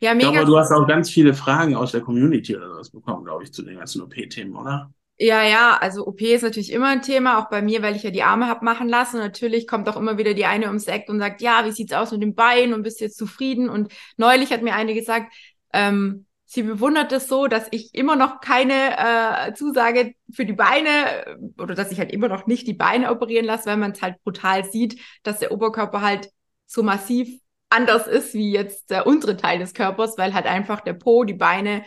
Ja, 0.01 0.15
mega. 0.15 0.31
Glaube, 0.31 0.47
du 0.47 0.59
hast 0.59 0.73
auch 0.73 0.87
ganz 0.87 1.11
viele 1.11 1.33
Fragen 1.33 1.77
aus 1.77 1.93
der 1.93 2.01
Community 2.01 2.57
oder 2.57 2.69
sowas 2.69 2.91
bekommen, 2.91 3.25
glaube 3.25 3.45
ich, 3.45 3.53
zu 3.53 3.63
den 3.63 3.79
ganzen 3.79 4.03
OP-Themen, 4.03 4.57
oder? 4.57 4.93
Ja, 5.19 5.45
ja, 5.45 5.77
also 5.81 6.05
OP 6.07 6.21
ist 6.23 6.43
natürlich 6.43 6.73
immer 6.73 6.89
ein 6.89 7.03
Thema, 7.03 7.39
auch 7.39 7.49
bei 7.49 7.63
mir, 7.63 7.83
weil 7.83 7.95
ich 7.95 8.03
ja 8.03 8.11
die 8.11 8.25
Arme 8.25 8.49
habe 8.49 8.65
machen 8.65 8.89
lassen. 8.89 9.17
Und 9.17 9.23
natürlich 9.23 9.69
kommt 9.69 9.89
auch 9.89 9.97
immer 9.97 10.19
wieder 10.19 10.35
die 10.35 10.47
eine 10.47 10.67
ums 10.67 10.89
Eck 10.89 11.09
und 11.09 11.21
sagt, 11.21 11.41
ja, 11.41 11.65
wie 11.65 11.71
sieht's 11.71 11.93
aus 11.93 12.11
mit 12.11 12.23
dem 12.23 12.35
Bein 12.35 12.75
und 12.75 12.83
bist 12.83 13.01
du 13.01 13.05
jetzt 13.05 13.17
zufrieden? 13.17 13.69
Und 13.69 13.93
neulich 14.17 14.53
hat 14.53 14.63
mir 14.63 14.75
eine 14.75 14.95
gesagt, 14.95 15.33
ähm, 15.73 16.27
sie 16.47 16.65
bewundert 16.65 17.13
es 17.13 17.29
so, 17.29 17.47
dass 17.47 17.69
ich 17.71 17.95
immer 17.95 18.17
noch 18.17 18.41
keine 18.41 18.99
äh, 18.99 19.55
Zusage 19.55 20.15
für 20.33 20.45
die 20.45 20.53
Beine 20.53 21.39
oder 21.57 21.75
dass 21.77 21.93
ich 21.93 21.99
halt 21.99 22.11
immer 22.11 22.29
noch 22.29 22.47
nicht 22.47 22.67
die 22.67 22.75
Beine 22.75 23.13
operieren 23.13 23.47
lasse, 23.47 23.67
weil 23.67 23.77
man 23.77 23.93
es 23.93 24.03
halt 24.03 24.17
brutal 24.25 24.65
sieht, 24.65 25.01
dass 25.23 25.39
der 25.39 25.53
Oberkörper 25.53 26.01
halt 26.01 26.31
so 26.73 26.83
massiv 26.83 27.29
anders 27.69 28.07
ist 28.07 28.35
wie 28.35 28.53
jetzt 28.53 28.91
der 28.91 29.07
untere 29.07 29.37
Teil 29.37 29.59
des 29.59 29.75
Körpers, 29.75 30.19
weil 30.19 30.35
halt 30.35 30.47
einfach 30.47 30.81
der 30.81 30.93
Po, 30.95 31.25
die 31.25 31.35
Beine, 31.35 31.85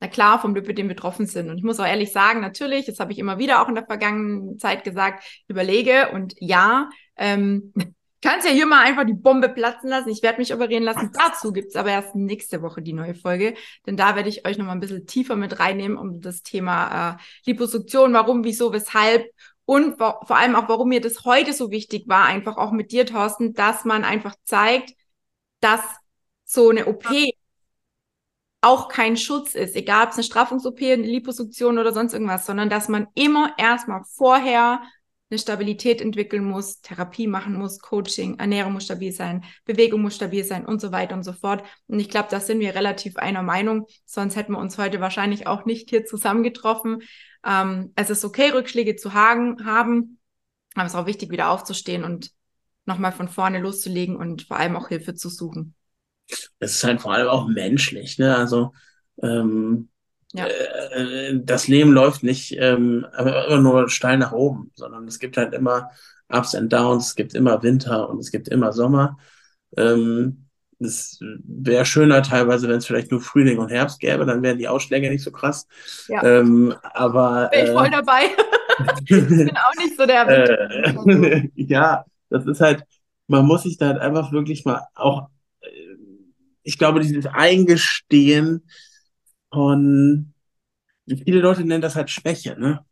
na 0.00 0.08
klar, 0.08 0.40
vom 0.40 0.54
Lipödem 0.54 0.88
betroffen 0.88 1.26
sind. 1.26 1.48
Und 1.48 1.58
ich 1.58 1.64
muss 1.64 1.80
auch 1.80 1.86
ehrlich 1.86 2.12
sagen, 2.12 2.40
natürlich, 2.40 2.86
das 2.86 3.00
habe 3.00 3.12
ich 3.12 3.18
immer 3.18 3.38
wieder 3.38 3.62
auch 3.62 3.68
in 3.68 3.74
der 3.74 3.86
vergangenen 3.86 4.58
Zeit 4.58 4.84
gesagt, 4.84 5.24
überlege 5.48 6.10
und 6.12 6.34
ja, 6.38 6.88
ähm, 7.16 7.72
kannst 8.22 8.48
ja 8.48 8.52
hier 8.52 8.66
mal 8.66 8.84
einfach 8.84 9.04
die 9.04 9.14
Bombe 9.14 9.48
platzen 9.48 9.90
lassen. 9.90 10.08
Ich 10.08 10.22
werde 10.24 10.38
mich 10.38 10.52
operieren 10.52 10.82
lassen. 10.82 11.12
Dazu 11.12 11.52
gibt's 11.52 11.76
aber 11.76 11.90
erst 11.90 12.16
nächste 12.16 12.62
Woche 12.62 12.82
die 12.82 12.92
neue 12.92 13.14
Folge, 13.14 13.54
denn 13.86 13.96
da 13.96 14.16
werde 14.16 14.28
ich 14.28 14.44
euch 14.44 14.58
noch 14.58 14.66
mal 14.66 14.72
ein 14.72 14.80
bisschen 14.80 15.06
tiefer 15.06 15.36
mit 15.36 15.60
reinnehmen 15.60 15.96
um 15.96 16.20
das 16.20 16.42
Thema 16.42 17.12
äh, 17.12 17.16
Liposuktion, 17.46 18.12
warum, 18.12 18.42
wieso, 18.42 18.72
weshalb 18.72 19.24
und 19.68 19.98
vor 19.98 20.30
allem 20.30 20.56
auch, 20.56 20.66
warum 20.70 20.88
mir 20.88 21.02
das 21.02 21.26
heute 21.26 21.52
so 21.52 21.70
wichtig 21.70 22.08
war, 22.08 22.24
einfach 22.24 22.56
auch 22.56 22.72
mit 22.72 22.90
dir, 22.90 23.04
Thorsten, 23.04 23.52
dass 23.52 23.84
man 23.84 24.02
einfach 24.02 24.34
zeigt, 24.44 24.94
dass 25.60 25.82
so 26.46 26.70
eine 26.70 26.86
OP 26.86 27.04
auch 28.62 28.88
kein 28.88 29.18
Schutz 29.18 29.54
ist, 29.54 29.76
egal 29.76 30.04
ob 30.04 30.12
es 30.12 30.16
eine 30.16 30.24
Straffungs-OP, 30.24 30.80
eine 30.80 31.02
Liposuktion 31.02 31.76
oder 31.76 31.92
sonst 31.92 32.14
irgendwas, 32.14 32.46
sondern 32.46 32.70
dass 32.70 32.88
man 32.88 33.08
immer 33.14 33.52
erstmal 33.58 34.04
vorher 34.04 34.80
eine 35.30 35.38
Stabilität 35.38 36.00
entwickeln 36.00 36.44
muss, 36.44 36.80
Therapie 36.80 37.26
machen 37.26 37.54
muss, 37.54 37.80
Coaching, 37.80 38.38
Ernährung 38.38 38.72
muss 38.72 38.84
stabil 38.84 39.12
sein, 39.12 39.44
Bewegung 39.64 40.00
muss 40.00 40.16
stabil 40.16 40.44
sein 40.44 40.64
und 40.64 40.80
so 40.80 40.90
weiter 40.90 41.14
und 41.14 41.22
so 41.22 41.32
fort. 41.32 41.62
Und 41.86 42.00
ich 42.00 42.08
glaube, 42.08 42.28
da 42.30 42.40
sind 42.40 42.60
wir 42.60 42.74
relativ 42.74 43.16
einer 43.16 43.42
Meinung, 43.42 43.86
sonst 44.06 44.36
hätten 44.36 44.52
wir 44.52 44.58
uns 44.58 44.78
heute 44.78 45.00
wahrscheinlich 45.00 45.46
auch 45.46 45.66
nicht 45.66 45.90
hier 45.90 46.06
zusammengetroffen. 46.06 47.02
Ähm, 47.44 47.92
es 47.94 48.10
ist 48.10 48.24
okay, 48.24 48.50
Rückschläge 48.50 48.96
zu 48.96 49.14
haben, 49.14 49.58
aber 50.74 50.86
es 50.86 50.92
ist 50.92 50.98
auch 50.98 51.06
wichtig, 51.06 51.30
wieder 51.30 51.50
aufzustehen 51.50 52.04
und 52.04 52.30
nochmal 52.86 53.12
von 53.12 53.28
vorne 53.28 53.58
loszulegen 53.58 54.16
und 54.16 54.42
vor 54.42 54.56
allem 54.56 54.76
auch 54.76 54.88
Hilfe 54.88 55.14
zu 55.14 55.28
suchen. 55.28 55.74
Es 56.58 56.76
ist 56.76 56.84
halt 56.84 57.00
vor 57.00 57.12
allem 57.12 57.28
auch 57.28 57.46
menschlich, 57.46 58.18
ne? 58.18 58.34
Also 58.36 58.72
ähm, 59.22 59.88
ja. 60.32 60.46
äh, 60.46 61.40
das 61.42 61.68
Leben 61.68 61.92
läuft 61.92 62.22
nicht 62.22 62.56
ähm, 62.58 63.06
immer 63.18 63.58
nur 63.58 63.88
steil 63.88 64.18
nach 64.18 64.32
oben, 64.32 64.70
sondern 64.74 65.06
es 65.06 65.18
gibt 65.18 65.36
halt 65.36 65.54
immer 65.54 65.90
Ups 66.28 66.54
and 66.54 66.72
Downs, 66.72 67.08
es 67.08 67.14
gibt 67.14 67.34
immer 67.34 67.62
Winter 67.62 68.08
und 68.08 68.18
es 68.18 68.30
gibt 68.30 68.48
immer 68.48 68.72
Sommer. 68.72 69.18
Ähm, 69.76 70.48
es 70.80 71.18
wäre 71.20 71.84
schöner 71.84 72.22
teilweise, 72.22 72.68
wenn 72.68 72.76
es 72.76 72.86
vielleicht 72.86 73.10
nur 73.10 73.20
Frühling 73.20 73.58
und 73.58 73.70
Herbst 73.70 73.98
gäbe, 74.00 74.24
dann 74.26 74.42
wären 74.42 74.58
die 74.58 74.68
Ausschläge 74.68 75.10
nicht 75.10 75.24
so 75.24 75.32
krass. 75.32 75.66
Ja. 76.08 76.22
Ähm, 76.22 76.74
aber. 76.82 77.48
Bin 77.52 77.64
ich 77.64 77.70
voll 77.70 77.86
äh, 77.86 77.90
dabei. 77.90 78.22
ich 79.04 79.28
bin 79.28 79.56
auch 79.56 79.82
nicht 79.82 79.96
so 79.96 80.06
der. 80.06 80.28
Äh, 80.28 81.48
ja, 81.54 82.04
das 82.30 82.46
ist 82.46 82.60
halt, 82.60 82.84
man 83.26 83.44
muss 83.44 83.64
sich 83.64 83.76
da 83.76 83.88
halt 83.88 83.98
einfach 83.98 84.30
wirklich 84.30 84.64
mal 84.64 84.86
auch, 84.94 85.28
äh, 85.60 85.68
ich 86.62 86.78
glaube, 86.78 87.00
dieses 87.00 87.26
Eingestehen 87.26 88.64
von, 89.52 90.32
viele 91.06 91.40
Leute 91.40 91.64
nennen 91.64 91.82
das 91.82 91.96
halt 91.96 92.10
Schwäche, 92.10 92.58
ne? 92.58 92.84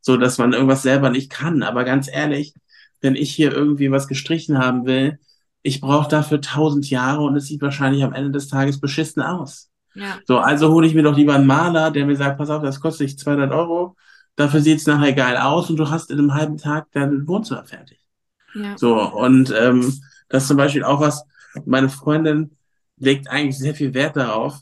So, 0.00 0.16
dass 0.16 0.38
man 0.38 0.52
irgendwas 0.52 0.82
selber 0.82 1.10
nicht 1.10 1.30
kann. 1.30 1.62
Aber 1.62 1.84
ganz 1.84 2.08
ehrlich, 2.08 2.54
wenn 3.00 3.16
ich 3.16 3.34
hier 3.34 3.52
irgendwie 3.52 3.90
was 3.90 4.06
gestrichen 4.06 4.58
haben 4.58 4.84
will, 4.86 5.18
ich 5.62 5.80
brauche 5.80 6.08
dafür 6.08 6.40
tausend 6.40 6.90
Jahre 6.90 7.22
und 7.22 7.36
es 7.36 7.46
sieht 7.46 7.62
wahrscheinlich 7.62 8.04
am 8.04 8.12
Ende 8.12 8.30
des 8.30 8.48
Tages 8.48 8.80
beschissen 8.80 9.22
aus. 9.22 9.70
Ja. 9.94 10.18
So, 10.26 10.38
also 10.38 10.70
hole 10.70 10.86
ich 10.86 10.94
mir 10.94 11.02
doch 11.02 11.16
lieber 11.16 11.34
einen 11.34 11.46
Maler, 11.46 11.90
der 11.90 12.04
mir 12.04 12.16
sagt, 12.16 12.36
pass 12.36 12.50
auf, 12.50 12.62
das 12.62 12.80
kostet 12.80 13.08
dich 13.08 13.18
200 13.18 13.50
Euro, 13.52 13.96
dafür 14.36 14.60
sieht 14.60 14.78
es 14.78 14.86
nachher 14.86 15.14
geil 15.14 15.36
aus 15.36 15.70
und 15.70 15.76
du 15.76 15.88
hast 15.88 16.10
in 16.10 16.18
einem 16.18 16.34
halben 16.34 16.58
Tag 16.58 16.88
dein 16.92 17.26
Wohnzimmer 17.26 17.64
fertig. 17.64 17.98
Ja. 18.54 18.76
So, 18.76 19.00
und 19.00 19.54
ähm, 19.56 20.00
das 20.28 20.42
ist 20.42 20.48
zum 20.48 20.56
Beispiel 20.56 20.84
auch 20.84 21.00
was, 21.00 21.24
meine 21.64 21.88
Freundin 21.88 22.56
legt 22.98 23.28
eigentlich 23.28 23.58
sehr 23.58 23.74
viel 23.74 23.94
Wert 23.94 24.16
darauf, 24.16 24.58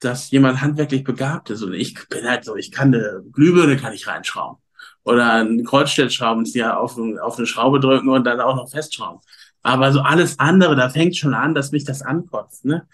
dass 0.00 0.30
jemand 0.30 0.60
handwerklich 0.62 1.04
begabt 1.04 1.50
ist. 1.50 1.62
Und 1.62 1.74
ich 1.74 2.08
bin 2.08 2.28
halt 2.28 2.44
so, 2.44 2.56
ich 2.56 2.72
kann 2.72 2.94
eine 2.94 3.22
Glühbirne 3.32 3.76
kann 3.76 3.92
ich 3.92 4.06
reinschrauben. 4.06 4.60
Oder 5.02 5.32
einen 5.32 5.58
die 5.58 6.64
auf, 6.64 6.98
auf 6.98 7.38
eine 7.38 7.46
Schraube 7.46 7.80
drücken 7.80 8.08
und 8.08 8.24
dann 8.24 8.40
auch 8.40 8.56
noch 8.56 8.70
festschrauben. 8.70 9.20
Aber 9.62 9.92
so 9.92 10.00
alles 10.00 10.38
andere, 10.38 10.76
da 10.76 10.88
fängt 10.88 11.16
schon 11.16 11.34
an, 11.34 11.54
dass 11.54 11.72
mich 11.72 11.84
das 11.84 12.02
ankotzt. 12.02 12.64
Ne? 12.64 12.86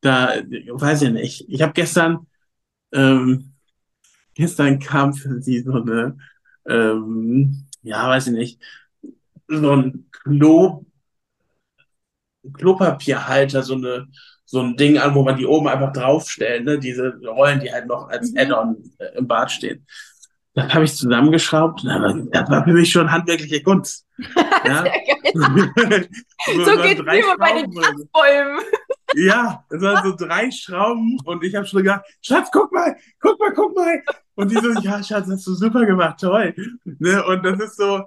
Da 0.00 0.34
weiß 0.36 1.02
ich 1.02 1.10
nicht. 1.10 1.44
Ich 1.48 1.62
habe 1.62 1.72
gestern, 1.72 2.26
ähm, 2.92 3.52
gestern 4.34 4.78
kam 4.78 5.14
für 5.14 5.40
sie 5.42 5.60
so 5.60 5.72
eine, 5.72 6.16
ähm, 6.66 7.66
ja, 7.82 8.08
weiß 8.08 8.28
ich 8.28 8.32
nicht, 8.32 8.60
so 9.48 9.72
ein 9.72 10.06
Klo, 10.12 10.84
Klopapierhalter, 12.52 13.62
so 13.62 13.74
eine 13.74 14.08
so 14.52 14.60
ein 14.60 14.76
Ding 14.76 14.98
an, 14.98 15.14
wo 15.14 15.22
man 15.22 15.38
die 15.38 15.46
oben 15.46 15.66
einfach 15.66 15.94
draufstellen, 15.94 16.64
ne? 16.64 16.78
diese 16.78 17.18
Rollen, 17.24 17.60
die 17.60 17.72
halt 17.72 17.86
noch 17.86 18.10
als 18.10 18.32
mhm. 18.32 18.38
Add-on 18.38 18.76
äh, 18.98 19.16
im 19.16 19.26
Bad 19.26 19.50
stehen. 19.50 19.86
Das 20.52 20.74
habe 20.74 20.84
ich 20.84 20.94
zusammengeschraubt. 20.94 21.82
Das 21.82 22.50
war 22.50 22.62
für 22.62 22.74
mich 22.74 22.92
schon 22.92 23.10
handwerkliche 23.10 23.62
Kunst. 23.62 24.06
Ja? 24.64 24.84
so, 25.34 26.64
so 26.64 26.82
geht 26.82 27.00
es 27.00 27.14
immer 27.14 27.36
bei 27.36 27.52
den 27.54 27.74
Kratzbäumen. 27.74 28.60
ja, 29.16 29.64
es 29.70 29.80
waren 29.80 30.04
so 30.04 30.14
drei 30.14 30.52
Schrauben 30.52 31.18
und 31.24 31.42
ich 31.42 31.56
habe 31.56 31.66
schon 31.66 31.82
gedacht, 31.82 32.04
Schatz, 32.20 32.48
guck 32.52 32.70
mal, 32.70 32.94
guck 33.18 33.40
mal, 33.40 33.52
guck 33.52 33.74
mal. 33.74 34.00
Und 34.36 34.52
die 34.52 34.54
so, 34.54 34.70
ja, 34.82 35.02
Schatz, 35.02 35.26
hast 35.28 35.44
du 35.48 35.54
super 35.54 35.84
gemacht, 35.84 36.20
toll. 36.20 36.54
Ne? 36.84 37.24
Und 37.24 37.42
das 37.42 37.58
ist 37.58 37.76
so, 37.76 38.04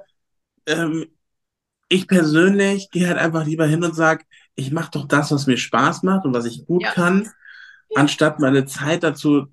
ähm, 0.65 1.07
ich 1.89 2.07
persönlich 2.07 2.89
gehe 2.89 3.07
halt 3.07 3.17
einfach 3.17 3.45
lieber 3.45 3.65
hin 3.65 3.83
und 3.83 3.95
sage, 3.95 4.23
ich 4.55 4.71
mache 4.71 4.91
doch 4.91 5.07
das, 5.07 5.31
was 5.31 5.47
mir 5.47 5.57
Spaß 5.57 6.03
macht 6.03 6.25
und 6.25 6.33
was 6.33 6.45
ich 6.45 6.65
gut 6.65 6.83
ja. 6.83 6.91
kann, 6.91 7.29
anstatt 7.93 8.39
meine 8.39 8.65
Zeit 8.65 9.03
dazu 9.03 9.47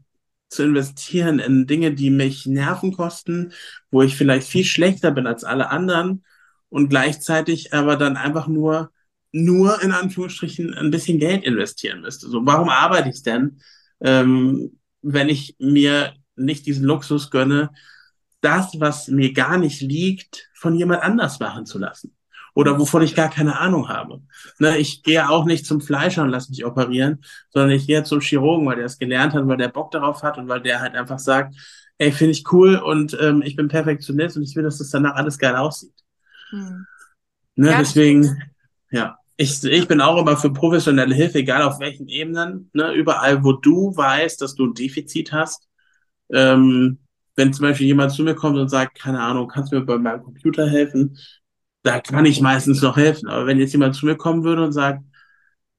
zu 0.49 0.63
investieren 0.63 1.39
in 1.39 1.67
Dinge, 1.67 1.95
die 1.95 2.11
mich 2.11 2.47
Nerven 2.47 2.93
kosten, 2.93 3.53
wo 3.91 4.03
ich 4.03 4.17
vielleicht 4.17 4.47
viel 4.47 4.65
schlechter 4.65 5.11
bin 5.11 5.27
als 5.27 5.45
alle 5.45 5.71
anderen 5.71 6.25
und 6.69 6.89
gleichzeitig 6.89 7.73
aber 7.73 7.97
dann 7.97 8.17
einfach 8.17 8.49
nur, 8.49 8.91
nur 9.33 9.83
in 9.83 9.93
Anführungsstrichen 9.93 10.75
ein 10.75 10.91
bisschen 10.91 11.19
Geld 11.19 11.45
investieren 11.45 12.03
müsste. 12.03 12.29
So, 12.29 12.45
warum 12.45 12.69
arbeite 12.69 13.09
ich 13.09 13.23
denn, 13.23 13.61
ähm, 14.01 14.79
wenn 15.01 15.29
ich 15.29 15.57
mir 15.59 16.15
nicht 16.37 16.67
diesen 16.67 16.85
Luxus 16.85 17.31
gönne, 17.31 17.71
das, 18.41 18.79
was 18.79 19.09
mir 19.09 19.33
gar 19.33 19.57
nicht 19.57 19.81
liegt, 19.81 20.51
von 20.55 20.75
jemand 20.75 21.03
anders 21.03 21.41
machen 21.41 21.65
zu 21.65 21.79
lassen? 21.79 22.15
Oder 22.55 22.79
wovon 22.79 23.03
ich 23.03 23.15
gar 23.15 23.31
keine 23.31 23.59
Ahnung 23.59 23.89
habe. 23.89 24.21
Ne, 24.59 24.79
ich 24.79 25.03
gehe 25.03 25.29
auch 25.29 25.45
nicht 25.45 25.67
zum 25.67 25.81
Fleischer 25.81 26.23
und 26.23 26.31
lasse 26.31 26.51
mich 26.51 26.65
operieren, 26.65 27.25
sondern 27.51 27.71
ich 27.71 27.87
gehe 27.87 28.05
zum 28.05 28.21
Chirurgen, 28.21 28.67
weil 28.67 28.77
der 28.77 28.87
es 28.87 28.99
gelernt 28.99 29.35
hat, 29.35 29.47
weil 29.49 29.57
der 29.57 29.69
Bock 29.69 29.91
darauf 29.91 30.23
hat 30.23 30.39
und 30.39 30.49
weil 30.49 30.61
der 30.61 30.81
halt 30.81 30.95
einfach 30.95 31.19
sagt, 31.19 31.55
ey, 31.99 32.13
finde 32.13 32.33
ich 32.33 32.45
cool 32.53 32.77
und 32.77 33.17
ähm, 33.21 33.43
ich 33.43 33.57
bin 33.57 33.69
Perfektionist 33.69 34.37
und 34.37 34.43
ich 34.43 34.55
will, 34.57 34.65
dass 34.65 34.79
das 34.79 34.91
danach 34.91 35.15
alles 35.15 35.39
geil 35.39 35.57
aussieht. 35.57 35.95
Hm. 36.51 36.87
Ne, 37.57 37.71
ja, 37.71 37.79
deswegen, 37.79 38.43
ja. 38.91 39.17
Ich, 39.37 39.65
ich 39.65 39.89
bin 39.89 40.01
auch 40.01 40.21
immer 40.21 40.37
für 40.37 40.53
professionelle 40.53 41.15
Hilfe, 41.15 41.39
egal 41.39 41.63
auf 41.63 41.81
welchen 41.81 42.07
Ebenen, 42.07 42.71
ne, 42.75 42.93
überall, 42.93 43.43
wo 43.43 43.53
du 43.53 43.97
weißt, 43.97 44.41
dass 44.41 44.55
du 44.55 44.67
ein 44.67 44.75
Defizit 44.75 45.33
hast. 45.33 45.69
Ähm, 46.31 46.99
wenn 47.35 47.53
zum 47.53 47.65
Beispiel 47.65 47.87
jemand 47.87 48.13
zu 48.13 48.23
mir 48.23 48.35
kommt 48.35 48.59
und 48.59 48.69
sagt, 48.69 48.99
keine 48.99 49.21
Ahnung, 49.21 49.49
kannst 49.49 49.73
du 49.73 49.77
mir 49.77 49.87
bei 49.87 49.99
meinem 49.99 50.23
Computer 50.23 50.69
helfen? 50.69 51.17
Da 51.83 52.01
kann 52.01 52.25
ich 52.25 52.41
meistens 52.41 52.83
noch 52.83 52.97
helfen. 52.97 53.29
Aber 53.29 53.47
wenn 53.47 53.59
jetzt 53.59 53.73
jemand 53.73 53.95
zu 53.95 54.07
mir 54.07 54.17
kommen 54.17 54.45
würde 54.45 54.65
und 54.65 54.73
sagt, 54.73 55.03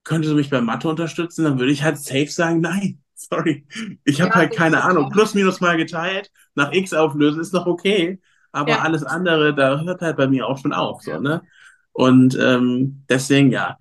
könntest 0.03 0.31
du 0.31 0.35
mich 0.35 0.49
bei 0.49 0.61
Mathe 0.61 0.87
unterstützen, 0.89 1.45
dann 1.45 1.59
würde 1.59 1.71
ich 1.71 1.83
halt 1.83 1.97
safe 1.97 2.29
sagen, 2.29 2.61
nein, 2.61 2.99
sorry, 3.15 3.65
ich 4.03 4.21
habe 4.21 4.31
ja, 4.31 4.35
halt 4.35 4.53
keine 4.53 4.83
Ahnung. 4.83 5.09
Plus, 5.09 5.33
minus 5.33 5.61
mal 5.61 5.77
geteilt, 5.77 6.29
nach 6.55 6.73
X 6.73 6.93
auflösen 6.93 7.39
ist 7.39 7.53
noch 7.53 7.65
okay, 7.65 8.19
aber 8.51 8.71
ja. 8.71 8.79
alles 8.79 9.03
andere, 9.03 9.55
da 9.55 9.81
hört 9.81 10.01
halt 10.01 10.17
bei 10.17 10.27
mir 10.27 10.47
auch 10.47 10.59
schon 10.59 10.73
auf. 10.73 11.01
So, 11.01 11.19
ne? 11.19 11.41
Und 11.93 12.37
ähm, 12.39 13.03
deswegen, 13.07 13.51
ja, 13.51 13.77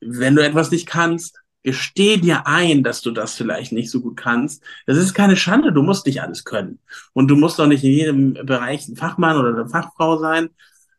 wenn 0.00 0.36
du 0.36 0.44
etwas 0.44 0.70
nicht 0.70 0.86
kannst, 0.86 1.40
gesteh 1.62 2.18
dir 2.18 2.46
ein, 2.46 2.82
dass 2.82 3.00
du 3.00 3.10
das 3.10 3.34
vielleicht 3.34 3.72
nicht 3.72 3.90
so 3.90 4.00
gut 4.02 4.18
kannst. 4.18 4.62
Das 4.86 4.98
ist 4.98 5.14
keine 5.14 5.34
Schande, 5.34 5.72
du 5.72 5.82
musst 5.82 6.06
nicht 6.06 6.20
alles 6.20 6.44
können. 6.44 6.78
Und 7.14 7.28
du 7.28 7.36
musst 7.36 7.58
auch 7.58 7.66
nicht 7.66 7.82
in 7.82 7.90
jedem 7.90 8.34
Bereich 8.34 8.86
ein 8.86 8.96
Fachmann 8.96 9.38
oder 9.38 9.48
eine 9.48 9.68
Fachfrau 9.68 10.18
sein, 10.18 10.50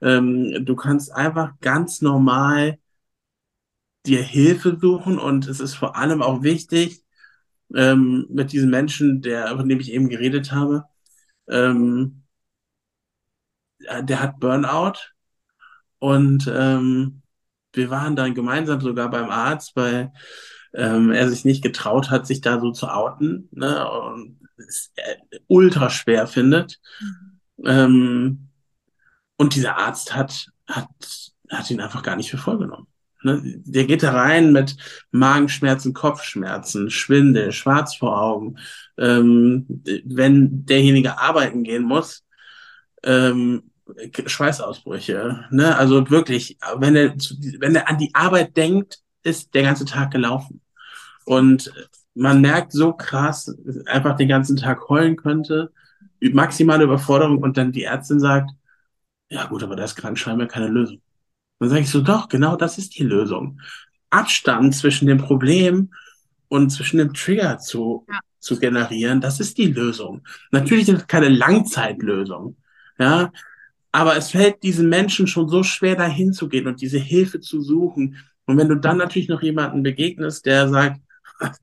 ähm, 0.01 0.65
du 0.65 0.75
kannst 0.75 1.11
einfach 1.11 1.53
ganz 1.61 2.01
normal 2.01 2.77
dir 4.05 4.21
Hilfe 4.21 4.77
suchen 4.79 5.17
und 5.17 5.47
es 5.47 5.59
ist 5.59 5.75
vor 5.75 5.95
allem 5.95 6.21
auch 6.21 6.43
wichtig, 6.43 7.03
ähm, 7.73 8.27
mit 8.29 8.51
diesem 8.51 8.69
Menschen, 8.69 9.21
der, 9.21 9.57
von 9.57 9.67
dem 9.67 9.79
ich 9.79 9.91
eben 9.91 10.09
geredet 10.09 10.51
habe, 10.51 10.85
ähm, 11.49 12.23
der 13.79 14.21
hat 14.21 14.39
Burnout 14.39 14.93
und 15.99 16.49
ähm, 16.53 17.21
wir 17.73 17.89
waren 17.89 18.15
dann 18.15 18.33
gemeinsam 18.33 18.79
sogar 18.81 19.09
beim 19.09 19.29
Arzt, 19.29 19.75
weil 19.75 20.13
ähm, 20.73 21.11
er 21.11 21.29
sich 21.29 21.45
nicht 21.45 21.63
getraut 21.63 22.09
hat, 22.09 22.27
sich 22.27 22.41
da 22.41 22.59
so 22.59 22.71
zu 22.71 22.87
outen 22.87 23.49
ne, 23.51 23.89
und 23.89 24.39
es 24.57 24.91
äh, 24.95 25.15
ultra 25.47 25.89
schwer 25.89 26.27
findet. 26.27 26.79
Mhm. 26.99 27.39
Ähm, 27.65 28.47
und 29.37 29.55
dieser 29.55 29.77
Arzt 29.77 30.15
hat, 30.15 30.47
hat, 30.67 30.87
hat 31.49 31.69
ihn 31.71 31.81
einfach 31.81 32.03
gar 32.03 32.15
nicht 32.15 32.29
für 32.29 32.37
voll 32.37 32.57
genommen. 32.57 32.87
Ne? 33.23 33.41
Der 33.65 33.85
geht 33.85 34.03
da 34.03 34.11
rein 34.11 34.53
mit 34.53 34.77
Magenschmerzen, 35.11 35.93
Kopfschmerzen, 35.93 36.89
Schwindel, 36.89 37.51
schwarz 37.51 37.95
vor 37.95 38.21
Augen. 38.21 38.57
Ähm, 38.97 39.65
wenn 40.05 40.65
derjenige 40.65 41.17
arbeiten 41.19 41.63
gehen 41.63 41.83
muss, 41.83 42.23
ähm, 43.03 43.71
Schweißausbrüche. 44.25 45.45
Ne? 45.51 45.77
Also 45.77 46.09
wirklich, 46.09 46.57
wenn 46.77 46.95
er, 46.95 47.15
wenn 47.59 47.75
er 47.75 47.89
an 47.89 47.97
die 47.97 48.13
Arbeit 48.13 48.55
denkt, 48.57 48.99
ist 49.23 49.53
der 49.53 49.63
ganze 49.63 49.85
Tag 49.85 50.11
gelaufen. 50.11 50.61
Und 51.25 51.71
man 52.13 52.41
merkt 52.41 52.71
so 52.71 52.93
krass, 52.93 53.55
einfach 53.87 54.15
den 54.15 54.29
ganzen 54.29 54.55
Tag 54.55 54.87
heulen 54.87 55.15
könnte, 55.15 55.71
maximale 56.21 56.85
Überforderung 56.85 57.39
und 57.39 57.57
dann 57.57 57.71
die 57.71 57.83
Ärztin 57.83 58.19
sagt, 58.19 58.51
ja 59.29 59.45
gut, 59.45 59.63
aber 59.63 59.75
da 59.75 59.83
ist 59.83 59.95
Krankenschreiben 59.95 60.47
keine 60.47 60.67
Lösung. 60.67 61.01
Dann 61.59 61.69
sage 61.69 61.81
ich 61.81 61.89
so, 61.89 62.01
doch, 62.01 62.27
genau 62.29 62.55
das 62.55 62.77
ist 62.77 62.97
die 62.97 63.03
Lösung. 63.03 63.59
Abstand 64.09 64.75
zwischen 64.75 65.07
dem 65.07 65.17
Problem 65.17 65.91
und 66.47 66.69
zwischen 66.69 66.97
dem 66.97 67.13
Trigger 67.13 67.57
zu, 67.59 68.05
ja. 68.09 68.19
zu 68.39 68.59
generieren, 68.59 69.21
das 69.21 69.39
ist 69.39 69.57
die 69.57 69.67
Lösung. 69.67 70.21
Natürlich 70.51 70.87
ist 70.89 70.99
es 70.99 71.07
keine 71.07 71.29
Langzeitlösung, 71.29 72.57
ja, 72.99 73.31
aber 73.91 74.17
es 74.17 74.31
fällt 74.31 74.61
diesen 74.63 74.89
Menschen 74.89 75.25
schon 75.25 75.47
so 75.47 75.63
schwer, 75.63 75.95
dahin 75.95 76.33
zu 76.33 76.49
gehen 76.49 76.67
und 76.67 76.81
diese 76.81 76.97
Hilfe 76.97 77.39
zu 77.39 77.61
suchen. 77.61 78.17
Und 78.45 78.57
wenn 78.57 78.67
du 78.67 78.75
dann 78.75 78.97
natürlich 78.97 79.29
noch 79.29 79.41
jemanden 79.41 79.83
begegnest, 79.83 80.45
der 80.45 80.67
sagt, 80.67 80.99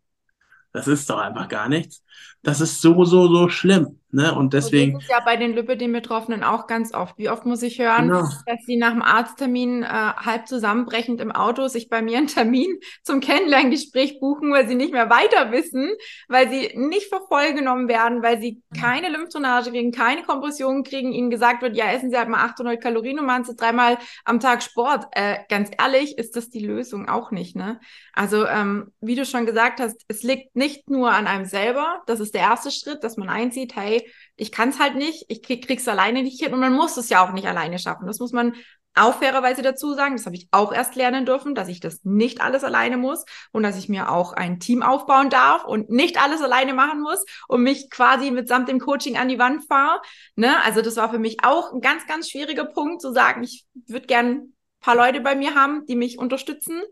das 0.72 0.88
ist 0.88 1.10
doch 1.10 1.18
einfach 1.18 1.48
gar 1.48 1.68
nichts, 1.68 2.02
das 2.42 2.60
ist 2.60 2.80
so, 2.80 3.04
so, 3.04 3.28
so 3.28 3.48
schlimm. 3.48 3.98
Ne? 4.14 4.34
Und 4.34 4.52
deswegen. 4.52 4.92
das 4.92 5.04
ist 5.04 5.10
ja 5.10 5.20
bei 5.24 5.36
den 5.36 5.54
Lipödem-Betroffenen 5.54 6.44
auch 6.44 6.66
ganz 6.66 6.92
oft. 6.92 7.16
Wie 7.16 7.30
oft 7.30 7.46
muss 7.46 7.62
ich 7.62 7.78
hören, 7.78 8.08
genau. 8.08 8.28
dass 8.44 8.58
sie 8.66 8.76
nach 8.76 8.92
dem 8.92 9.00
Arzttermin 9.00 9.82
äh, 9.84 9.86
halb 9.86 10.46
zusammenbrechend 10.46 11.18
im 11.22 11.32
Auto 11.32 11.66
sich 11.68 11.88
bei 11.88 12.02
mir 12.02 12.18
einen 12.18 12.26
Termin 12.26 12.78
zum 13.02 13.20
Kennenlerngespräch 13.20 14.20
buchen, 14.20 14.52
weil 14.52 14.68
sie 14.68 14.74
nicht 14.74 14.92
mehr 14.92 15.08
weiter 15.08 15.50
wissen, 15.50 15.92
weil 16.28 16.50
sie 16.50 16.72
nicht 16.74 17.08
für 17.08 17.22
voll 17.26 17.54
genommen 17.54 17.88
werden, 17.88 18.22
weil 18.22 18.38
sie 18.38 18.60
keine 18.78 19.08
Lymphdrainage 19.08 19.70
kriegen, 19.70 19.92
keine 19.92 20.24
Kompression 20.24 20.82
kriegen, 20.84 21.12
ihnen 21.12 21.30
gesagt 21.30 21.62
wird, 21.62 21.74
ja, 21.74 21.90
essen 21.90 22.10
Sie 22.10 22.18
halt 22.18 22.28
mal 22.28 22.44
800 22.44 22.82
Kalorien 22.82 23.18
und 23.18 23.24
machen 23.24 23.44
Sie 23.44 23.56
dreimal 23.56 23.96
am 24.26 24.40
Tag 24.40 24.62
Sport. 24.62 25.06
Äh, 25.12 25.38
ganz 25.48 25.70
ehrlich, 25.78 26.18
ist 26.18 26.36
das 26.36 26.50
die 26.50 26.66
Lösung 26.66 27.08
auch 27.08 27.30
nicht. 27.30 27.56
Ne? 27.56 27.80
Also, 28.12 28.44
ähm, 28.46 28.92
wie 29.00 29.14
du 29.14 29.24
schon 29.24 29.46
gesagt 29.46 29.80
hast, 29.80 30.02
es 30.08 30.22
liegt 30.22 30.54
nicht 30.54 30.90
nur 30.90 31.12
an 31.12 31.26
einem 31.26 31.46
selber. 31.46 32.02
Das 32.04 32.20
ist 32.20 32.31
der 32.34 32.42
erste 32.42 32.70
Schritt, 32.70 33.04
dass 33.04 33.16
man 33.16 33.28
einzieht, 33.28 33.76
hey, 33.76 34.08
ich 34.36 34.52
kann 34.52 34.70
es 34.70 34.78
halt 34.78 34.96
nicht, 34.96 35.24
ich 35.28 35.42
krieg, 35.42 35.66
krieg's 35.66 35.88
alleine 35.88 36.22
nicht 36.22 36.42
hin 36.42 36.52
und 36.52 36.60
man 36.60 36.72
muss 36.72 36.96
es 36.96 37.08
ja 37.08 37.26
auch 37.26 37.32
nicht 37.32 37.46
alleine 37.46 37.78
schaffen. 37.78 38.06
Das 38.06 38.18
muss 38.18 38.32
man 38.32 38.54
auch 38.94 39.18
fairerweise 39.18 39.62
dazu 39.62 39.94
sagen, 39.94 40.16
das 40.16 40.26
habe 40.26 40.36
ich 40.36 40.48
auch 40.50 40.72
erst 40.72 40.96
lernen 40.96 41.24
dürfen, 41.24 41.54
dass 41.54 41.68
ich 41.68 41.80
das 41.80 42.00
nicht 42.04 42.42
alles 42.42 42.62
alleine 42.62 42.96
muss 42.96 43.24
und 43.50 43.62
dass 43.62 43.78
ich 43.78 43.88
mir 43.88 44.10
auch 44.10 44.34
ein 44.34 44.60
Team 44.60 44.82
aufbauen 44.82 45.30
darf 45.30 45.64
und 45.64 45.88
nicht 45.88 46.22
alles 46.22 46.42
alleine 46.42 46.74
machen 46.74 47.00
muss 47.00 47.24
und 47.48 47.62
mich 47.62 47.88
quasi 47.90 48.30
mitsamt 48.30 48.68
dem 48.68 48.80
Coaching 48.80 49.16
an 49.16 49.28
die 49.28 49.38
Wand 49.38 49.64
fahre. 49.64 50.00
Ne? 50.36 50.62
Also 50.64 50.82
das 50.82 50.96
war 50.96 51.10
für 51.10 51.18
mich 51.18 51.38
auch 51.42 51.72
ein 51.72 51.80
ganz, 51.80 52.06
ganz 52.06 52.28
schwieriger 52.28 52.66
Punkt 52.66 53.00
zu 53.00 53.12
sagen, 53.12 53.42
ich 53.42 53.64
würde 53.86 54.06
gern 54.06 54.26
ein 54.26 54.56
paar 54.80 54.96
Leute 54.96 55.20
bei 55.20 55.34
mir 55.36 55.54
haben, 55.54 55.86
die 55.86 55.96
mich 55.96 56.18
unterstützen. 56.18 56.82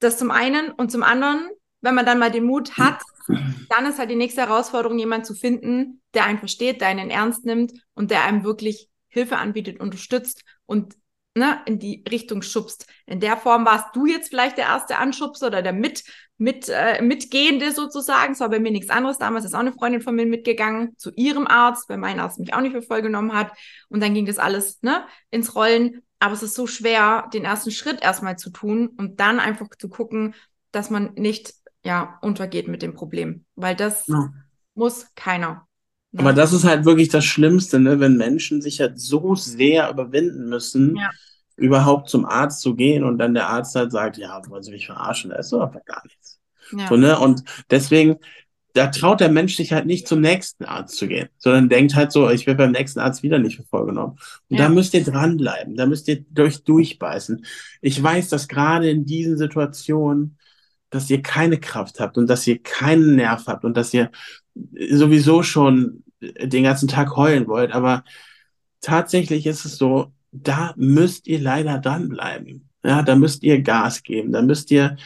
Das 0.00 0.16
zum 0.16 0.30
einen 0.30 0.70
und 0.70 0.90
zum 0.90 1.02
anderen, 1.02 1.50
wenn 1.84 1.94
man 1.94 2.06
dann 2.06 2.18
mal 2.18 2.30
den 2.30 2.44
Mut 2.44 2.78
hat, 2.78 3.02
dann 3.68 3.86
ist 3.86 3.98
halt 3.98 4.10
die 4.10 4.16
nächste 4.16 4.40
Herausforderung, 4.40 4.98
jemanden 4.98 5.26
zu 5.26 5.34
finden, 5.34 6.00
der 6.14 6.24
einen 6.24 6.38
versteht, 6.38 6.80
der 6.80 6.88
einen 6.88 7.10
ernst 7.10 7.44
nimmt 7.44 7.72
und 7.94 8.10
der 8.10 8.24
einem 8.24 8.42
wirklich 8.42 8.88
Hilfe 9.08 9.36
anbietet, 9.36 9.80
unterstützt 9.80 10.42
und 10.66 10.96
ne, 11.34 11.60
in 11.66 11.78
die 11.78 12.02
Richtung 12.10 12.40
schubst. 12.40 12.86
In 13.06 13.20
der 13.20 13.36
Form 13.36 13.66
warst 13.66 13.94
du 13.94 14.06
jetzt 14.06 14.30
vielleicht 14.30 14.56
der 14.56 14.66
erste 14.66 14.96
Anschubser 14.96 15.48
oder 15.48 15.60
der 15.60 15.74
mit, 15.74 16.04
mit, 16.38 16.70
äh, 16.70 17.02
Mitgehende 17.02 17.70
sozusagen. 17.72 18.32
Es 18.32 18.40
war 18.40 18.48
bei 18.48 18.60
mir 18.60 18.72
nichts 18.72 18.90
anderes. 18.90 19.18
Damals 19.18 19.44
ist 19.44 19.54
auch 19.54 19.60
eine 19.60 19.72
Freundin 19.72 20.00
von 20.00 20.14
mir 20.14 20.26
mitgegangen 20.26 20.96
zu 20.96 21.10
ihrem 21.16 21.46
Arzt, 21.46 21.88
weil 21.88 21.98
mein 21.98 22.18
Arzt 22.18 22.38
mich 22.38 22.54
auch 22.54 22.60
nicht 22.60 22.72
für 22.72 22.82
voll 22.82 23.02
genommen 23.02 23.34
hat. 23.34 23.52
Und 23.88 24.02
dann 24.02 24.14
ging 24.14 24.26
das 24.26 24.38
alles 24.38 24.80
ne, 24.82 25.06
ins 25.30 25.54
Rollen. 25.54 26.02
Aber 26.18 26.32
es 26.32 26.42
ist 26.42 26.54
so 26.54 26.66
schwer, 26.66 27.28
den 27.34 27.44
ersten 27.44 27.70
Schritt 27.70 28.02
erstmal 28.02 28.38
zu 28.38 28.48
tun 28.48 28.88
und 28.96 29.20
dann 29.20 29.38
einfach 29.38 29.68
zu 29.78 29.90
gucken, 29.90 30.34
dass 30.72 30.88
man 30.88 31.12
nicht 31.14 31.52
ja, 31.84 32.18
untergeht 32.22 32.68
mit 32.68 32.82
dem 32.82 32.94
Problem. 32.94 33.44
Weil 33.54 33.76
das 33.76 34.06
ja. 34.06 34.30
muss 34.74 35.06
keiner. 35.14 35.66
Ne? 36.12 36.20
Aber 36.20 36.32
das 36.32 36.52
ist 36.52 36.64
halt 36.64 36.84
wirklich 36.84 37.08
das 37.08 37.24
Schlimmste, 37.24 37.78
ne? 37.78 38.00
wenn 38.00 38.16
Menschen 38.16 38.62
sich 38.62 38.80
halt 38.80 38.98
so 38.98 39.34
sehr 39.34 39.90
überwinden 39.90 40.48
müssen, 40.48 40.96
ja. 40.96 41.10
überhaupt 41.56 42.08
zum 42.08 42.24
Arzt 42.24 42.60
zu 42.60 42.74
gehen 42.74 43.04
und 43.04 43.18
dann 43.18 43.34
der 43.34 43.48
Arzt 43.48 43.74
halt 43.74 43.92
sagt, 43.92 44.16
ja, 44.16 44.40
wollen 44.48 44.62
Sie 44.62 44.72
mich 44.72 44.86
verarschen, 44.86 45.30
das 45.30 45.46
ist 45.46 45.52
doch 45.52 45.60
aber 45.60 45.80
gar 45.80 46.02
nichts. 46.04 46.40
Ja. 46.72 46.88
So, 46.88 46.96
ne? 46.96 47.18
Und 47.18 47.42
deswegen, 47.70 48.16
da 48.72 48.88
traut 48.88 49.20
der 49.20 49.28
Mensch 49.28 49.56
sich 49.56 49.72
halt 49.72 49.86
nicht 49.86 50.08
zum 50.08 50.20
nächsten 50.20 50.64
Arzt 50.64 50.96
zu 50.96 51.06
gehen, 51.06 51.28
sondern 51.38 51.68
denkt 51.68 51.94
halt 51.94 52.10
so, 52.10 52.30
ich 52.30 52.46
werde 52.46 52.58
beim 52.58 52.72
nächsten 52.72 53.00
Arzt 53.00 53.22
wieder 53.22 53.38
nicht 53.38 53.56
für 53.56 53.64
voll 53.64 53.86
genommen. 53.86 54.18
Und 54.48 54.58
ja. 54.58 54.64
da 54.64 54.68
müsst 54.68 54.94
ihr 54.94 55.04
dranbleiben, 55.04 55.76
da 55.76 55.86
müsst 55.86 56.08
ihr 56.08 56.24
durch 56.30 56.64
durchbeißen. 56.64 57.44
Ich 57.82 58.02
weiß, 58.02 58.30
dass 58.30 58.48
gerade 58.48 58.88
in 58.88 59.04
diesen 59.04 59.36
Situationen 59.36 60.38
dass 60.94 61.10
ihr 61.10 61.22
keine 61.22 61.58
Kraft 61.58 62.00
habt 62.00 62.16
und 62.16 62.28
dass 62.28 62.46
ihr 62.46 62.62
keinen 62.62 63.16
Nerv 63.16 63.46
habt 63.46 63.64
und 63.64 63.76
dass 63.76 63.92
ihr 63.92 64.10
sowieso 64.54 65.42
schon 65.42 66.04
den 66.20 66.64
ganzen 66.64 66.88
Tag 66.88 67.16
heulen 67.16 67.48
wollt. 67.48 67.72
Aber 67.72 68.04
tatsächlich 68.80 69.46
ist 69.46 69.64
es 69.64 69.76
so, 69.76 70.12
da 70.30 70.72
müsst 70.76 71.26
ihr 71.26 71.40
leider 71.40 71.78
dranbleiben. 71.78 72.68
Ja, 72.84 73.02
da 73.02 73.16
müsst 73.16 73.42
ihr 73.42 73.62
Gas 73.62 74.02
geben. 74.02 74.32
Da 74.32 74.42
müsst 74.42 74.70
ihr 74.70 74.96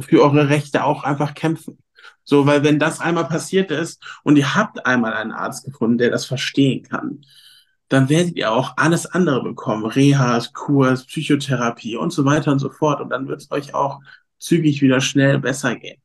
für 0.00 0.22
eure 0.22 0.48
Rechte 0.48 0.84
auch 0.84 1.04
einfach 1.04 1.34
kämpfen. 1.34 1.78
So, 2.24 2.46
weil 2.46 2.62
wenn 2.62 2.78
das 2.78 3.00
einmal 3.00 3.26
passiert 3.26 3.70
ist 3.70 4.02
und 4.24 4.36
ihr 4.36 4.54
habt 4.54 4.84
einmal 4.86 5.14
einen 5.14 5.32
Arzt 5.32 5.64
gefunden, 5.64 5.98
der 5.98 6.10
das 6.10 6.26
verstehen 6.26 6.82
kann, 6.82 7.24
dann 7.88 8.08
werdet 8.08 8.36
ihr 8.36 8.50
auch 8.50 8.74
alles 8.76 9.06
andere 9.06 9.42
bekommen. 9.42 9.86
Rehas, 9.86 10.52
Kurs, 10.52 11.06
Psychotherapie 11.06 11.96
und 11.96 12.12
so 12.12 12.24
weiter 12.24 12.52
und 12.52 12.58
so 12.58 12.70
fort. 12.70 13.00
Und 13.00 13.10
dann 13.10 13.28
wird 13.28 13.42
es 13.42 13.50
euch 13.50 13.74
auch 13.74 14.00
zügig 14.42 14.82
wieder 14.82 15.00
schnell 15.00 15.38
besser 15.38 15.76
gehen. 15.76 16.00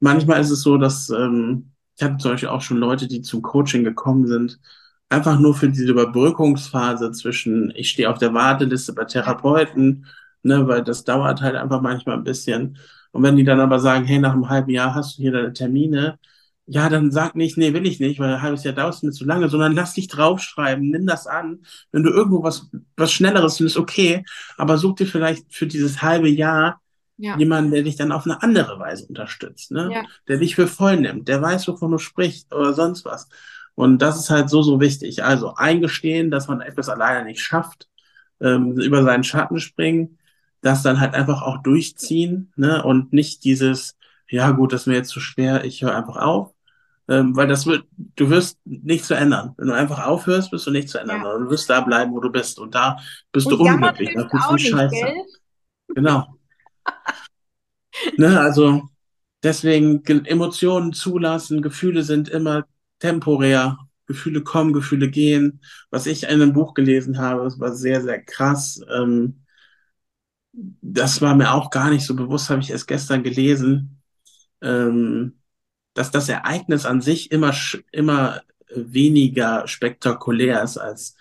Manchmal 0.00 0.40
ist 0.40 0.50
es 0.50 0.62
so, 0.62 0.78
dass 0.78 1.10
ähm, 1.10 1.72
ich 1.96 2.04
hatte 2.04 2.18
zum 2.18 2.32
Beispiel 2.32 2.48
auch 2.48 2.62
schon 2.62 2.78
Leute, 2.78 3.08
die 3.08 3.22
zum 3.22 3.42
Coaching 3.42 3.84
gekommen 3.84 4.26
sind, 4.26 4.60
einfach 5.08 5.38
nur 5.40 5.54
für 5.54 5.68
diese 5.68 5.90
Überbrückungsphase 5.90 7.10
zwischen, 7.12 7.72
ich 7.74 7.90
stehe 7.90 8.10
auf 8.10 8.18
der 8.18 8.34
Warteliste 8.34 8.92
bei 8.92 9.04
Therapeuten, 9.04 10.06
ne, 10.42 10.66
weil 10.68 10.84
das 10.84 11.04
dauert 11.04 11.40
halt 11.42 11.56
einfach 11.56 11.80
manchmal 11.80 12.16
ein 12.18 12.24
bisschen. 12.24 12.78
Und 13.12 13.22
wenn 13.22 13.36
die 13.36 13.44
dann 13.44 13.60
aber 13.60 13.80
sagen, 13.80 14.04
hey, 14.04 14.18
nach 14.18 14.32
einem 14.34 14.48
halben 14.48 14.70
Jahr 14.70 14.94
hast 14.94 15.18
du 15.18 15.22
hier 15.22 15.32
deine 15.32 15.52
Termine, 15.52 16.18
ja, 16.66 16.88
dann 16.90 17.10
sag 17.10 17.34
nicht, 17.34 17.56
nee, 17.56 17.72
will 17.72 17.86
ich 17.86 17.98
nicht, 17.98 18.20
weil 18.20 18.34
ein 18.34 18.42
halbes 18.42 18.62
Jahr 18.62 18.74
dauert 18.74 19.02
mir 19.02 19.10
zu 19.12 19.24
lange, 19.24 19.48
sondern 19.48 19.72
lass 19.74 19.94
dich 19.94 20.06
draufschreiben, 20.08 20.90
nimm 20.90 21.06
das 21.06 21.26
an. 21.26 21.60
Wenn 21.92 22.02
du 22.02 22.10
irgendwo 22.10 22.42
was, 22.42 22.70
was 22.96 23.10
Schnelleres 23.12 23.56
findest, 23.56 23.78
okay, 23.78 24.24
aber 24.58 24.76
such 24.76 24.96
dir 24.96 25.06
vielleicht 25.06 25.52
für 25.52 25.66
dieses 25.66 26.02
halbe 26.02 26.28
Jahr 26.28 26.80
ja. 27.18 27.36
Jemanden, 27.36 27.72
der 27.72 27.82
dich 27.82 27.96
dann 27.96 28.12
auf 28.12 28.24
eine 28.24 28.42
andere 28.42 28.78
Weise 28.78 29.06
unterstützt, 29.06 29.72
ne? 29.72 29.90
Ja. 29.92 30.02
Der 30.28 30.38
dich 30.38 30.54
für 30.54 30.68
voll 30.68 30.96
nimmt, 30.96 31.28
der 31.28 31.42
weiß, 31.42 31.66
wovon 31.68 31.90
du 31.90 31.98
sprichst 31.98 32.54
oder 32.54 32.72
sonst 32.72 33.04
was. 33.04 33.28
Und 33.74 33.98
das 33.98 34.18
ist 34.18 34.30
halt 34.30 34.48
so, 34.48 34.62
so 34.62 34.80
wichtig. 34.80 35.24
Also 35.24 35.54
eingestehen, 35.54 36.30
dass 36.30 36.48
man 36.48 36.60
etwas 36.60 36.88
alleine 36.88 37.24
nicht 37.24 37.40
schafft, 37.40 37.88
ähm, 38.40 38.78
über 38.78 39.02
seinen 39.02 39.24
Schatten 39.24 39.58
springen, 39.58 40.18
das 40.60 40.82
dann 40.82 41.00
halt 41.00 41.14
einfach 41.14 41.42
auch 41.42 41.58
durchziehen, 41.62 42.52
ne? 42.56 42.82
Und 42.84 43.12
nicht 43.12 43.44
dieses, 43.44 43.96
ja 44.28 44.52
gut, 44.52 44.72
das 44.72 44.82
ist 44.82 44.86
mir 44.86 44.94
jetzt 44.94 45.10
zu 45.10 45.20
schwer, 45.20 45.64
ich 45.64 45.82
höre 45.82 45.96
einfach 45.96 46.16
auf. 46.16 46.54
Ähm, 47.08 47.34
weil 47.34 47.48
das 47.48 47.66
wird, 47.66 47.84
du 47.96 48.28
wirst 48.30 48.58
nichts 48.64 49.06
verändern. 49.06 49.54
Wenn 49.56 49.68
du 49.68 49.74
einfach 49.74 50.06
aufhörst, 50.06 50.50
bist 50.50 50.66
du 50.66 50.70
nichts 50.70 50.92
verändern. 50.92 51.22
Ja. 51.24 51.38
Du 51.38 51.50
wirst 51.50 51.70
da 51.70 51.80
bleiben, 51.80 52.12
wo 52.12 52.20
du 52.20 52.30
bist. 52.30 52.58
Und 52.58 52.74
da 52.74 52.98
bist 53.32 53.46
und 53.46 53.58
du 53.58 53.64
unglücklich. 53.64 54.10
Da 54.14 54.28
bist 54.30 54.50
du 54.50 54.58
scheiße. 54.58 54.94
Gell? 54.94 55.14
Genau 55.94 56.37
ne, 58.18 58.40
also 58.40 58.88
deswegen 59.42 60.04
Emotionen 60.04 60.92
zulassen, 60.92 61.62
Gefühle 61.62 62.02
sind 62.02 62.28
immer 62.28 62.66
temporär. 62.98 63.78
Gefühle 64.06 64.42
kommen, 64.42 64.72
Gefühle 64.72 65.10
gehen. 65.10 65.60
Was 65.90 66.06
ich 66.06 66.24
in 66.24 66.30
einem 66.30 66.54
Buch 66.54 66.74
gelesen 66.74 67.18
habe, 67.18 67.44
das 67.44 67.60
war 67.60 67.74
sehr, 67.74 68.02
sehr 68.02 68.20
krass. 68.22 68.80
Ähm, 68.90 69.44
das 70.52 71.20
war 71.20 71.34
mir 71.36 71.52
auch 71.52 71.70
gar 71.70 71.90
nicht 71.90 72.04
so 72.06 72.16
bewusst, 72.16 72.50
habe 72.50 72.60
ich 72.60 72.70
erst 72.70 72.88
gestern 72.88 73.22
gelesen, 73.22 74.02
ähm, 74.62 75.38
dass 75.94 76.10
das 76.10 76.28
Ereignis 76.28 76.86
an 76.86 77.00
sich 77.00 77.30
immer, 77.30 77.54
immer 77.92 78.42
weniger 78.74 79.66
spektakulär 79.68 80.62
ist 80.62 80.78
als 80.78 81.14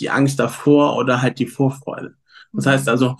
die 0.00 0.10
Angst 0.10 0.38
davor 0.38 0.96
oder 0.96 1.22
halt 1.22 1.38
die 1.38 1.46
Vorfreude. 1.46 2.16
Das 2.52 2.66
heißt 2.66 2.88
also, 2.88 3.16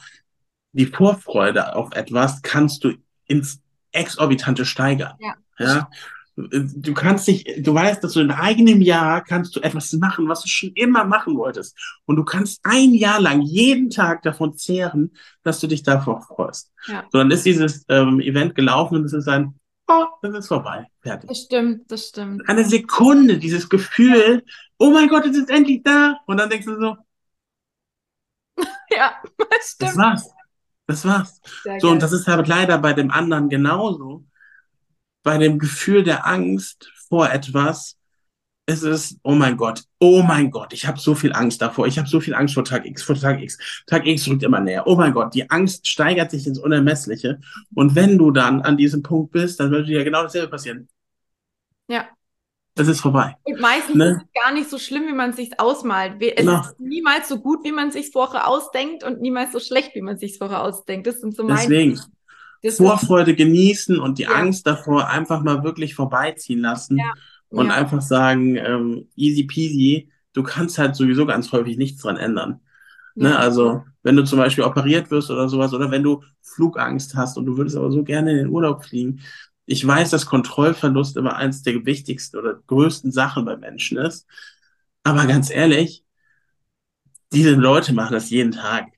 die 0.75 0.87
Vorfreude 0.87 1.75
auf 1.75 1.93
etwas 1.93 2.43
kannst 2.43 2.85
du 2.85 2.95
ins 3.27 3.61
Exorbitante 3.93 4.65
steigern. 4.65 5.15
Ja. 5.21 5.35
ja. 5.59 5.91
Du 6.37 6.95
kannst 6.95 7.29
dich, 7.29 7.45
du 7.63 7.75
weißt, 7.75 8.03
dass 8.03 8.15
du 8.15 8.21
in 8.21 8.33
eigenem 8.33 8.83
Jahr 8.83 9.23
kannst 9.23 9.55
du 9.55 9.61
etwas 9.61 9.93
machen, 9.93 10.29
was 10.29 10.43
du 10.43 10.49
schon 10.49 10.73
immer 10.75 11.05
machen 11.05 11.37
wolltest. 11.37 11.79
Und 12.07 12.17
du 12.17 12.25
kannst 12.25 12.61
ein 12.65 12.93
Jahr 12.93 13.21
lang 13.21 13.41
jeden 13.43 13.89
Tag 13.89 14.23
davon 14.23 14.57
zehren, 14.57 15.13
dass 15.45 15.61
du 15.61 15.69
dich 15.69 15.85
davor 15.85 16.23
freust. 16.23 16.73
Ja. 16.89 17.05
So, 17.13 17.19
dann 17.19 17.31
ist 17.31 17.47
dieses 17.47 17.85
ähm, 17.89 18.19
Event 18.19 18.57
gelaufen 18.57 18.97
und 18.97 19.05
es 19.05 19.13
ist 19.13 19.29
ein, 19.29 19.55
oh, 19.87 20.07
das 20.23 20.35
ist 20.35 20.49
vorbei. 20.49 20.89
Fertig. 21.03 21.29
Das 21.29 21.39
stimmt, 21.39 21.89
das 21.93 22.09
stimmt. 22.09 22.49
Eine 22.49 22.65
Sekunde, 22.65 23.39
dieses 23.39 23.69
Gefühl, 23.69 24.43
oh 24.79 24.91
mein 24.91 25.09
Gott, 25.09 25.27
es 25.27 25.37
ist 25.37 25.51
endlich 25.51 25.85
da. 25.85 26.19
Und 26.27 26.39
dann 26.39 26.51
denkst 26.51 26.67
du 26.67 26.81
so, 26.81 26.97
ja, 28.91 29.23
das 29.39 29.71
stimmt. 29.71 29.91
Das 29.91 29.97
war's. 29.97 30.34
Das 30.87 31.05
war's. 31.05 31.41
Sehr 31.63 31.81
so, 31.81 31.87
geil. 31.87 31.95
und 31.95 32.03
das 32.03 32.13
ist 32.13 32.27
halt 32.27 32.47
leider 32.49 32.79
bei 32.79 32.93
dem 32.93 33.11
anderen 33.11 33.49
genauso. 33.49 34.25
Bei 35.23 35.39
dem 35.39 35.59
Gefühl 35.59 36.05
der 36.05 36.27
Angst 36.27 36.91
vor 37.09 37.31
etwas 37.31 37.97
ist 38.67 38.83
es, 38.83 39.19
oh 39.23 39.35
mein 39.35 39.57
Gott, 39.57 39.83
oh 40.01 40.23
mein 40.23 40.51
Gott, 40.51 40.73
ich 40.73 40.87
habe 40.87 40.99
so 40.99 41.15
viel 41.15 41.33
Angst 41.35 41.61
davor, 41.61 41.87
ich 41.87 41.99
habe 41.99 42.09
so 42.09 42.21
viel 42.21 42.35
Angst 42.35 42.55
vor 42.55 42.65
Tag 42.65 42.87
X, 42.87 43.03
vor 43.03 43.15
Tag 43.15 43.43
X. 43.43 43.59
Tag 43.87 44.07
X 44.07 44.27
rückt 44.27 44.43
immer 44.43 44.61
näher. 44.61 44.87
Oh 44.87 44.97
mein 44.97 45.13
Gott, 45.13 45.35
die 45.35 45.51
Angst 45.51 45.87
steigert 45.87 46.31
sich 46.31 46.47
ins 46.47 46.59
Unermessliche. 46.59 47.41
Und 47.75 47.95
wenn 47.95 48.17
du 48.17 48.31
dann 48.31 48.63
an 48.63 48.77
diesem 48.77 49.03
Punkt 49.03 49.33
bist, 49.33 49.61
dann 49.61 49.71
würde 49.71 49.87
dir 49.87 49.99
ja 49.99 50.05
genau 50.05 50.23
dasselbe 50.23 50.49
passieren. 50.49 50.89
Ja 51.89 52.09
es 52.77 52.89
ist 52.89 53.01
vorbei. 53.01 53.37
Und 53.45 53.61
meistens 53.61 53.95
ne? 53.95 54.11
ist 54.11 54.17
es 54.17 54.43
gar 54.43 54.53
nicht 54.53 54.69
so 54.69 54.79
schlimm, 54.79 55.07
wie 55.07 55.13
man 55.13 55.31
es 55.31 55.37
sich 55.37 55.61
ausmalt. 55.61 56.21
Es 56.21 56.35
genau. 56.37 56.61
ist 56.61 56.81
niemals 56.81 57.29
so 57.29 57.39
gut, 57.39 57.65
wie 57.65 57.73
man 57.73 57.89
es 57.89 57.95
sich 57.95 58.11
vorher 58.11 58.49
ausdenkt 58.49 59.05
und 59.05 59.21
niemals 59.21 59.53
so 59.53 59.61
schlecht, 59.61 59.95
wie 59.95 60.03
man 60.03 60.15
es 60.15 60.21
sich 60.21 60.39
vorher 60.39 60.63
ausdenkt. 60.63 61.07
Das 61.07 61.21
sind 61.21 61.37
so 61.37 61.45
meine. 61.45 61.61
Deswegen. 61.61 62.01
Vorfreude 62.71 63.35
genießen 63.35 63.99
und 64.01 64.19
die 64.19 64.23
ja. 64.23 64.31
Angst 64.31 64.67
davor 64.67 65.09
einfach 65.09 65.43
mal 65.43 65.63
wirklich 65.63 65.95
vorbeiziehen 65.95 66.61
lassen 66.61 66.97
ja. 66.97 67.13
und 67.51 67.67
ja. 67.67 67.75
einfach 67.75 68.01
sagen, 68.01 68.57
ähm, 68.57 69.09
easy 69.17 69.45
peasy, 69.45 70.11
du 70.33 70.43
kannst 70.43 70.79
halt 70.79 70.97
sowieso 70.97 71.27
ganz 71.27 71.53
häufig 71.53 71.77
nichts 71.77 72.01
dran 72.01 72.17
ändern. 72.17 72.61
Ne? 73.15 73.39
Also, 73.39 73.85
wenn 74.03 74.17
du 74.17 74.25
zum 74.25 74.39
Beispiel 74.39 74.65
operiert 74.65 75.11
wirst 75.11 75.31
oder 75.31 75.49
sowas, 75.49 75.73
oder 75.73 75.91
wenn 75.91 76.03
du 76.03 76.23
Flugangst 76.43 77.15
hast 77.15 77.39
und 77.39 77.47
du 77.47 77.57
würdest 77.57 77.77
aber 77.77 77.93
so 77.93 78.03
gerne 78.03 78.33
in 78.33 78.37
den 78.39 78.49
Urlaub 78.49 78.85
fliegen, 78.85 79.21
ich 79.67 79.87
weiß, 79.87 80.11
dass 80.11 80.27
Kontrollverlust 80.27 81.17
immer 81.17 81.37
eines 81.37 81.63
der 81.63 81.85
wichtigsten 81.87 82.39
oder 82.39 82.61
größten 82.67 83.13
Sachen 83.13 83.45
bei 83.45 83.57
Menschen 83.57 83.99
ist. 83.99 84.27
Aber 85.03 85.27
ganz 85.27 85.51
ehrlich, 85.51 86.05
diese 87.33 87.53
Leute 87.53 87.93
machen 87.93 88.13
das 88.13 88.31
jeden 88.31 88.53
Tag. 88.53 88.89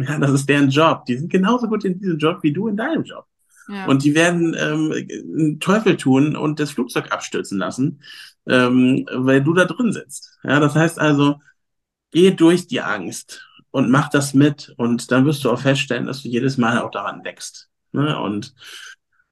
Ja, 0.00 0.18
das 0.18 0.32
ist 0.32 0.48
deren 0.48 0.70
Job. 0.70 1.04
Die 1.06 1.16
sind 1.16 1.30
genauso 1.30 1.68
gut 1.68 1.84
in 1.84 1.98
diesem 1.98 2.18
Job 2.18 2.42
wie 2.42 2.52
du 2.52 2.68
in 2.68 2.76
deinem 2.76 3.04
Job. 3.04 3.26
Ja. 3.68 3.86
Und 3.86 4.04
die 4.04 4.14
werden 4.14 4.56
ähm, 4.58 4.92
einen 4.92 5.60
Teufel 5.60 5.96
tun 5.96 6.34
und 6.34 6.58
das 6.58 6.72
Flugzeug 6.72 7.12
abstürzen 7.12 7.58
lassen, 7.58 8.02
ähm, 8.46 9.06
weil 9.12 9.42
du 9.42 9.54
da 9.54 9.64
drin 9.64 9.92
sitzt. 9.92 10.38
Ja, 10.42 10.58
das 10.58 10.74
heißt 10.74 10.98
also, 10.98 11.40
geh 12.10 12.32
durch 12.32 12.66
die 12.66 12.80
Angst 12.80 13.46
und 13.70 13.90
mach 13.90 14.08
das 14.08 14.34
mit 14.34 14.74
und 14.76 15.10
dann 15.12 15.24
wirst 15.26 15.44
du 15.44 15.50
auch 15.50 15.60
feststellen, 15.60 16.06
dass 16.06 16.22
du 16.22 16.28
jedes 16.28 16.58
Mal 16.58 16.78
auch 16.80 16.90
daran 16.90 17.24
wächst. 17.24 17.68
Ne? 17.92 18.18
Und 18.18 18.54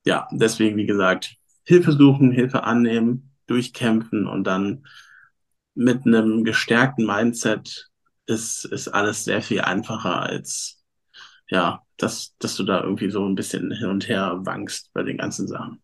ja, 0.04 0.28
deswegen, 0.32 0.76
wie 0.76 0.86
gesagt, 0.86 1.36
Hilfe 1.64 1.92
suchen, 1.92 2.32
Hilfe 2.32 2.64
annehmen, 2.64 3.32
durchkämpfen 3.46 4.26
und 4.26 4.44
dann 4.44 4.86
mit 5.74 6.06
einem 6.06 6.44
gestärkten 6.44 7.06
Mindset 7.06 7.90
ist, 8.26 8.64
ist 8.64 8.88
alles 8.88 9.24
sehr 9.24 9.42
viel 9.42 9.60
einfacher 9.60 10.20
als, 10.22 10.82
ja, 11.48 11.82
dass, 11.96 12.34
dass 12.38 12.56
du 12.56 12.64
da 12.64 12.82
irgendwie 12.82 13.10
so 13.10 13.26
ein 13.26 13.34
bisschen 13.34 13.70
hin 13.72 13.88
und 13.88 14.08
her 14.08 14.38
wankst 14.40 14.92
bei 14.92 15.02
den 15.02 15.18
ganzen 15.18 15.48
Sachen. 15.48 15.82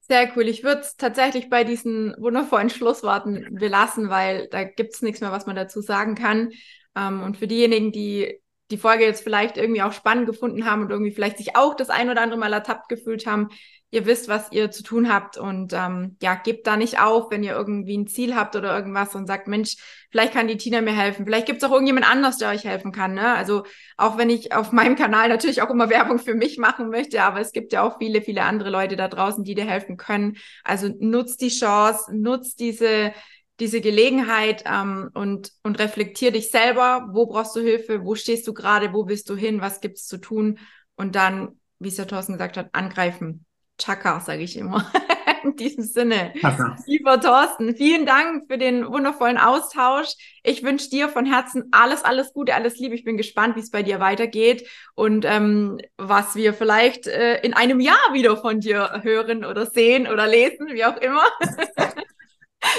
Sehr 0.00 0.30
cool. 0.36 0.48
Ich 0.48 0.62
würde 0.62 0.82
es 0.82 0.96
tatsächlich 0.96 1.48
bei 1.48 1.64
diesen 1.64 2.14
wundervollen 2.18 2.68
Schlussworten 2.68 3.54
belassen, 3.54 4.10
weil 4.10 4.48
da 4.50 4.64
gibt 4.64 4.94
es 4.94 5.02
nichts 5.02 5.22
mehr, 5.22 5.32
was 5.32 5.46
man 5.46 5.56
dazu 5.56 5.80
sagen 5.80 6.14
kann. 6.14 6.50
Ähm, 6.94 7.22
und 7.22 7.38
für 7.38 7.46
diejenigen, 7.46 7.90
die 7.90 8.38
die 8.70 8.78
Folge 8.78 9.04
jetzt 9.04 9.22
vielleicht 9.22 9.56
irgendwie 9.56 9.82
auch 9.82 9.92
spannend 9.92 10.26
gefunden 10.26 10.64
haben 10.64 10.82
und 10.82 10.90
irgendwie 10.90 11.12
vielleicht 11.12 11.38
sich 11.38 11.56
auch 11.56 11.74
das 11.74 11.90
ein 11.90 12.10
oder 12.10 12.22
andere 12.22 12.38
Mal 12.38 12.52
ertappt 12.52 12.88
gefühlt 12.88 13.26
haben, 13.26 13.50
ihr 13.94 14.06
wisst, 14.06 14.26
was 14.26 14.50
ihr 14.50 14.72
zu 14.72 14.82
tun 14.82 15.12
habt 15.12 15.36
und 15.38 15.72
ähm, 15.72 16.16
ja, 16.20 16.34
gebt 16.34 16.66
da 16.66 16.76
nicht 16.76 17.00
auf, 17.00 17.30
wenn 17.30 17.44
ihr 17.44 17.52
irgendwie 17.52 17.96
ein 17.96 18.08
Ziel 18.08 18.34
habt 18.34 18.56
oder 18.56 18.74
irgendwas 18.74 19.14
und 19.14 19.28
sagt, 19.28 19.46
Mensch, 19.46 19.76
vielleicht 20.10 20.32
kann 20.32 20.48
die 20.48 20.56
Tina 20.56 20.80
mir 20.80 20.96
helfen, 20.96 21.24
vielleicht 21.24 21.46
gibt 21.46 21.62
es 21.62 21.68
auch 21.68 21.72
irgendjemand 21.72 22.10
anders, 22.10 22.38
der 22.38 22.50
euch 22.50 22.64
helfen 22.64 22.90
kann. 22.90 23.14
Ne? 23.14 23.34
Also 23.34 23.62
auch 23.96 24.18
wenn 24.18 24.30
ich 24.30 24.52
auf 24.52 24.72
meinem 24.72 24.96
Kanal 24.96 25.28
natürlich 25.28 25.62
auch 25.62 25.70
immer 25.70 25.90
Werbung 25.90 26.18
für 26.18 26.34
mich 26.34 26.58
machen 26.58 26.88
möchte, 26.88 27.22
aber 27.22 27.40
es 27.40 27.52
gibt 27.52 27.72
ja 27.72 27.82
auch 27.82 27.98
viele, 27.98 28.20
viele 28.20 28.42
andere 28.42 28.70
Leute 28.70 28.96
da 28.96 29.06
draußen, 29.06 29.44
die 29.44 29.54
dir 29.54 29.64
helfen 29.64 29.96
können. 29.96 30.38
Also 30.64 30.88
nutzt 30.98 31.40
die 31.40 31.50
Chance, 31.50 32.12
nutzt 32.12 32.58
diese 32.58 33.12
diese 33.60 33.80
Gelegenheit 33.80 34.64
ähm, 34.66 35.10
und, 35.14 35.52
und 35.62 35.78
reflektier 35.78 36.32
dich 36.32 36.50
selber, 36.50 37.08
wo 37.12 37.26
brauchst 37.26 37.54
du 37.54 37.60
Hilfe, 37.60 38.04
wo 38.04 38.14
stehst 38.14 38.46
du 38.48 38.54
gerade, 38.54 38.92
wo 38.92 39.06
willst 39.08 39.30
du 39.30 39.36
hin, 39.36 39.60
was 39.60 39.80
gibt's 39.80 40.06
zu 40.06 40.18
tun 40.18 40.58
und 40.96 41.14
dann, 41.14 41.60
wie 41.78 41.88
es 41.88 41.96
der 41.96 42.08
Thorsten 42.08 42.32
gesagt 42.32 42.56
hat, 42.56 42.70
angreifen. 42.72 43.44
Chaka, 43.78 44.20
sage 44.20 44.42
ich 44.42 44.56
immer. 44.56 44.90
In 45.44 45.56
diesem 45.56 45.84
Sinne. 45.84 46.32
Chaka. 46.40 46.76
Lieber 46.86 47.20
Thorsten, 47.20 47.76
vielen 47.76 48.06
Dank 48.06 48.44
für 48.48 48.56
den 48.56 48.86
wundervollen 48.86 49.36
Austausch. 49.36 50.14
Ich 50.42 50.62
wünsche 50.62 50.88
dir 50.88 51.10
von 51.10 51.26
Herzen 51.26 51.64
alles, 51.70 52.02
alles 52.02 52.32
Gute, 52.32 52.54
alles 52.54 52.78
Liebe. 52.78 52.94
Ich 52.94 53.04
bin 53.04 53.18
gespannt, 53.18 53.54
wie 53.54 53.60
es 53.60 53.70
bei 53.70 53.82
dir 53.82 54.00
weitergeht 54.00 54.66
und 54.94 55.26
ähm, 55.26 55.78
was 55.98 56.34
wir 56.34 56.54
vielleicht 56.54 57.08
äh, 57.08 57.40
in 57.42 57.52
einem 57.52 57.80
Jahr 57.80 58.12
wieder 58.12 58.36
von 58.38 58.60
dir 58.60 59.02
hören 59.02 59.44
oder 59.44 59.66
sehen 59.66 60.06
oder 60.06 60.26
lesen, 60.26 60.68
wie 60.72 60.84
auch 60.84 60.96
immer. 60.96 61.24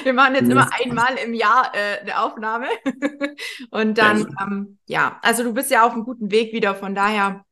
Wir 0.03 0.13
machen 0.13 0.35
jetzt 0.35 0.49
immer 0.49 0.69
einmal 0.73 1.15
im 1.15 1.33
Jahr 1.33 1.71
äh, 1.73 1.99
eine 2.01 2.19
Aufnahme. 2.19 2.67
Und 3.71 3.97
dann, 3.97 4.35
ähm, 4.41 4.77
ja, 4.85 5.19
also 5.21 5.43
du 5.43 5.53
bist 5.53 5.71
ja 5.71 5.85
auf 5.85 5.93
einem 5.93 6.03
guten 6.03 6.31
Weg 6.31 6.53
wieder, 6.53 6.75
von 6.75 6.95
daher 6.95 7.45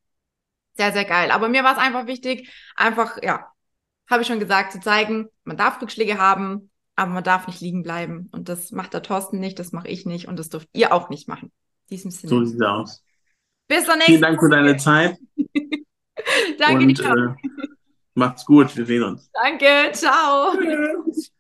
sehr, 0.76 0.92
sehr 0.92 1.06
geil. 1.06 1.32
Aber 1.32 1.50
mir 1.50 1.64
war 1.64 1.74
es 1.74 1.78
einfach 1.80 2.08
wichtig, 2.08 2.50
einfach, 2.76 3.22
ja, 3.22 3.48
habe 4.10 4.22
ich 4.22 4.28
schon 4.28 4.40
gesagt, 4.40 4.72
zu 4.72 4.80
zeigen, 4.80 5.28
man 5.44 5.58
darf 5.58 5.82
Rückschläge 5.82 6.18
haben, 6.18 6.70
aber 6.96 7.12
man 7.12 7.24
darf 7.24 7.48
nicht 7.48 7.62
liegen 7.62 7.84
bleiben. 7.84 8.30
Und 8.32 8.50
das 8.50 8.72
macht 8.72 8.94
der 8.94 9.02
Thorsten 9.02 9.40
nicht, 9.40 9.60
das 9.60 9.72
mache 9.72 9.88
ich 9.88 10.06
nicht 10.06 10.28
und 10.28 10.38
das 10.38 10.50
dürft 10.50 10.70
ihr 10.74 10.94
auch 10.94 11.10
nicht 11.10 11.28
machen. 11.28 11.52
In 11.90 11.98
diesem 11.98 12.12
Sinne. 12.12 12.30
So 12.30 12.46
sieht 12.46 12.60
es 12.60 12.68
aus. 12.68 13.04
Bis 13.68 13.86
zur 13.86 13.96
nächsten 13.96 14.12
Vielen 14.12 14.22
Dank 14.22 14.40
für 14.40 14.50
deine 14.50 14.78
Zeit. 14.78 15.18
Danke, 16.60 16.86
und, 16.86 17.00
äh, 17.00 17.50
macht's 18.14 18.46
gut, 18.46 18.76
wir 18.76 18.86
sehen 18.86 19.04
uns. 19.04 19.30
Danke, 19.34 19.92
ciao. 19.94 20.54
Tschüss. 20.58 21.34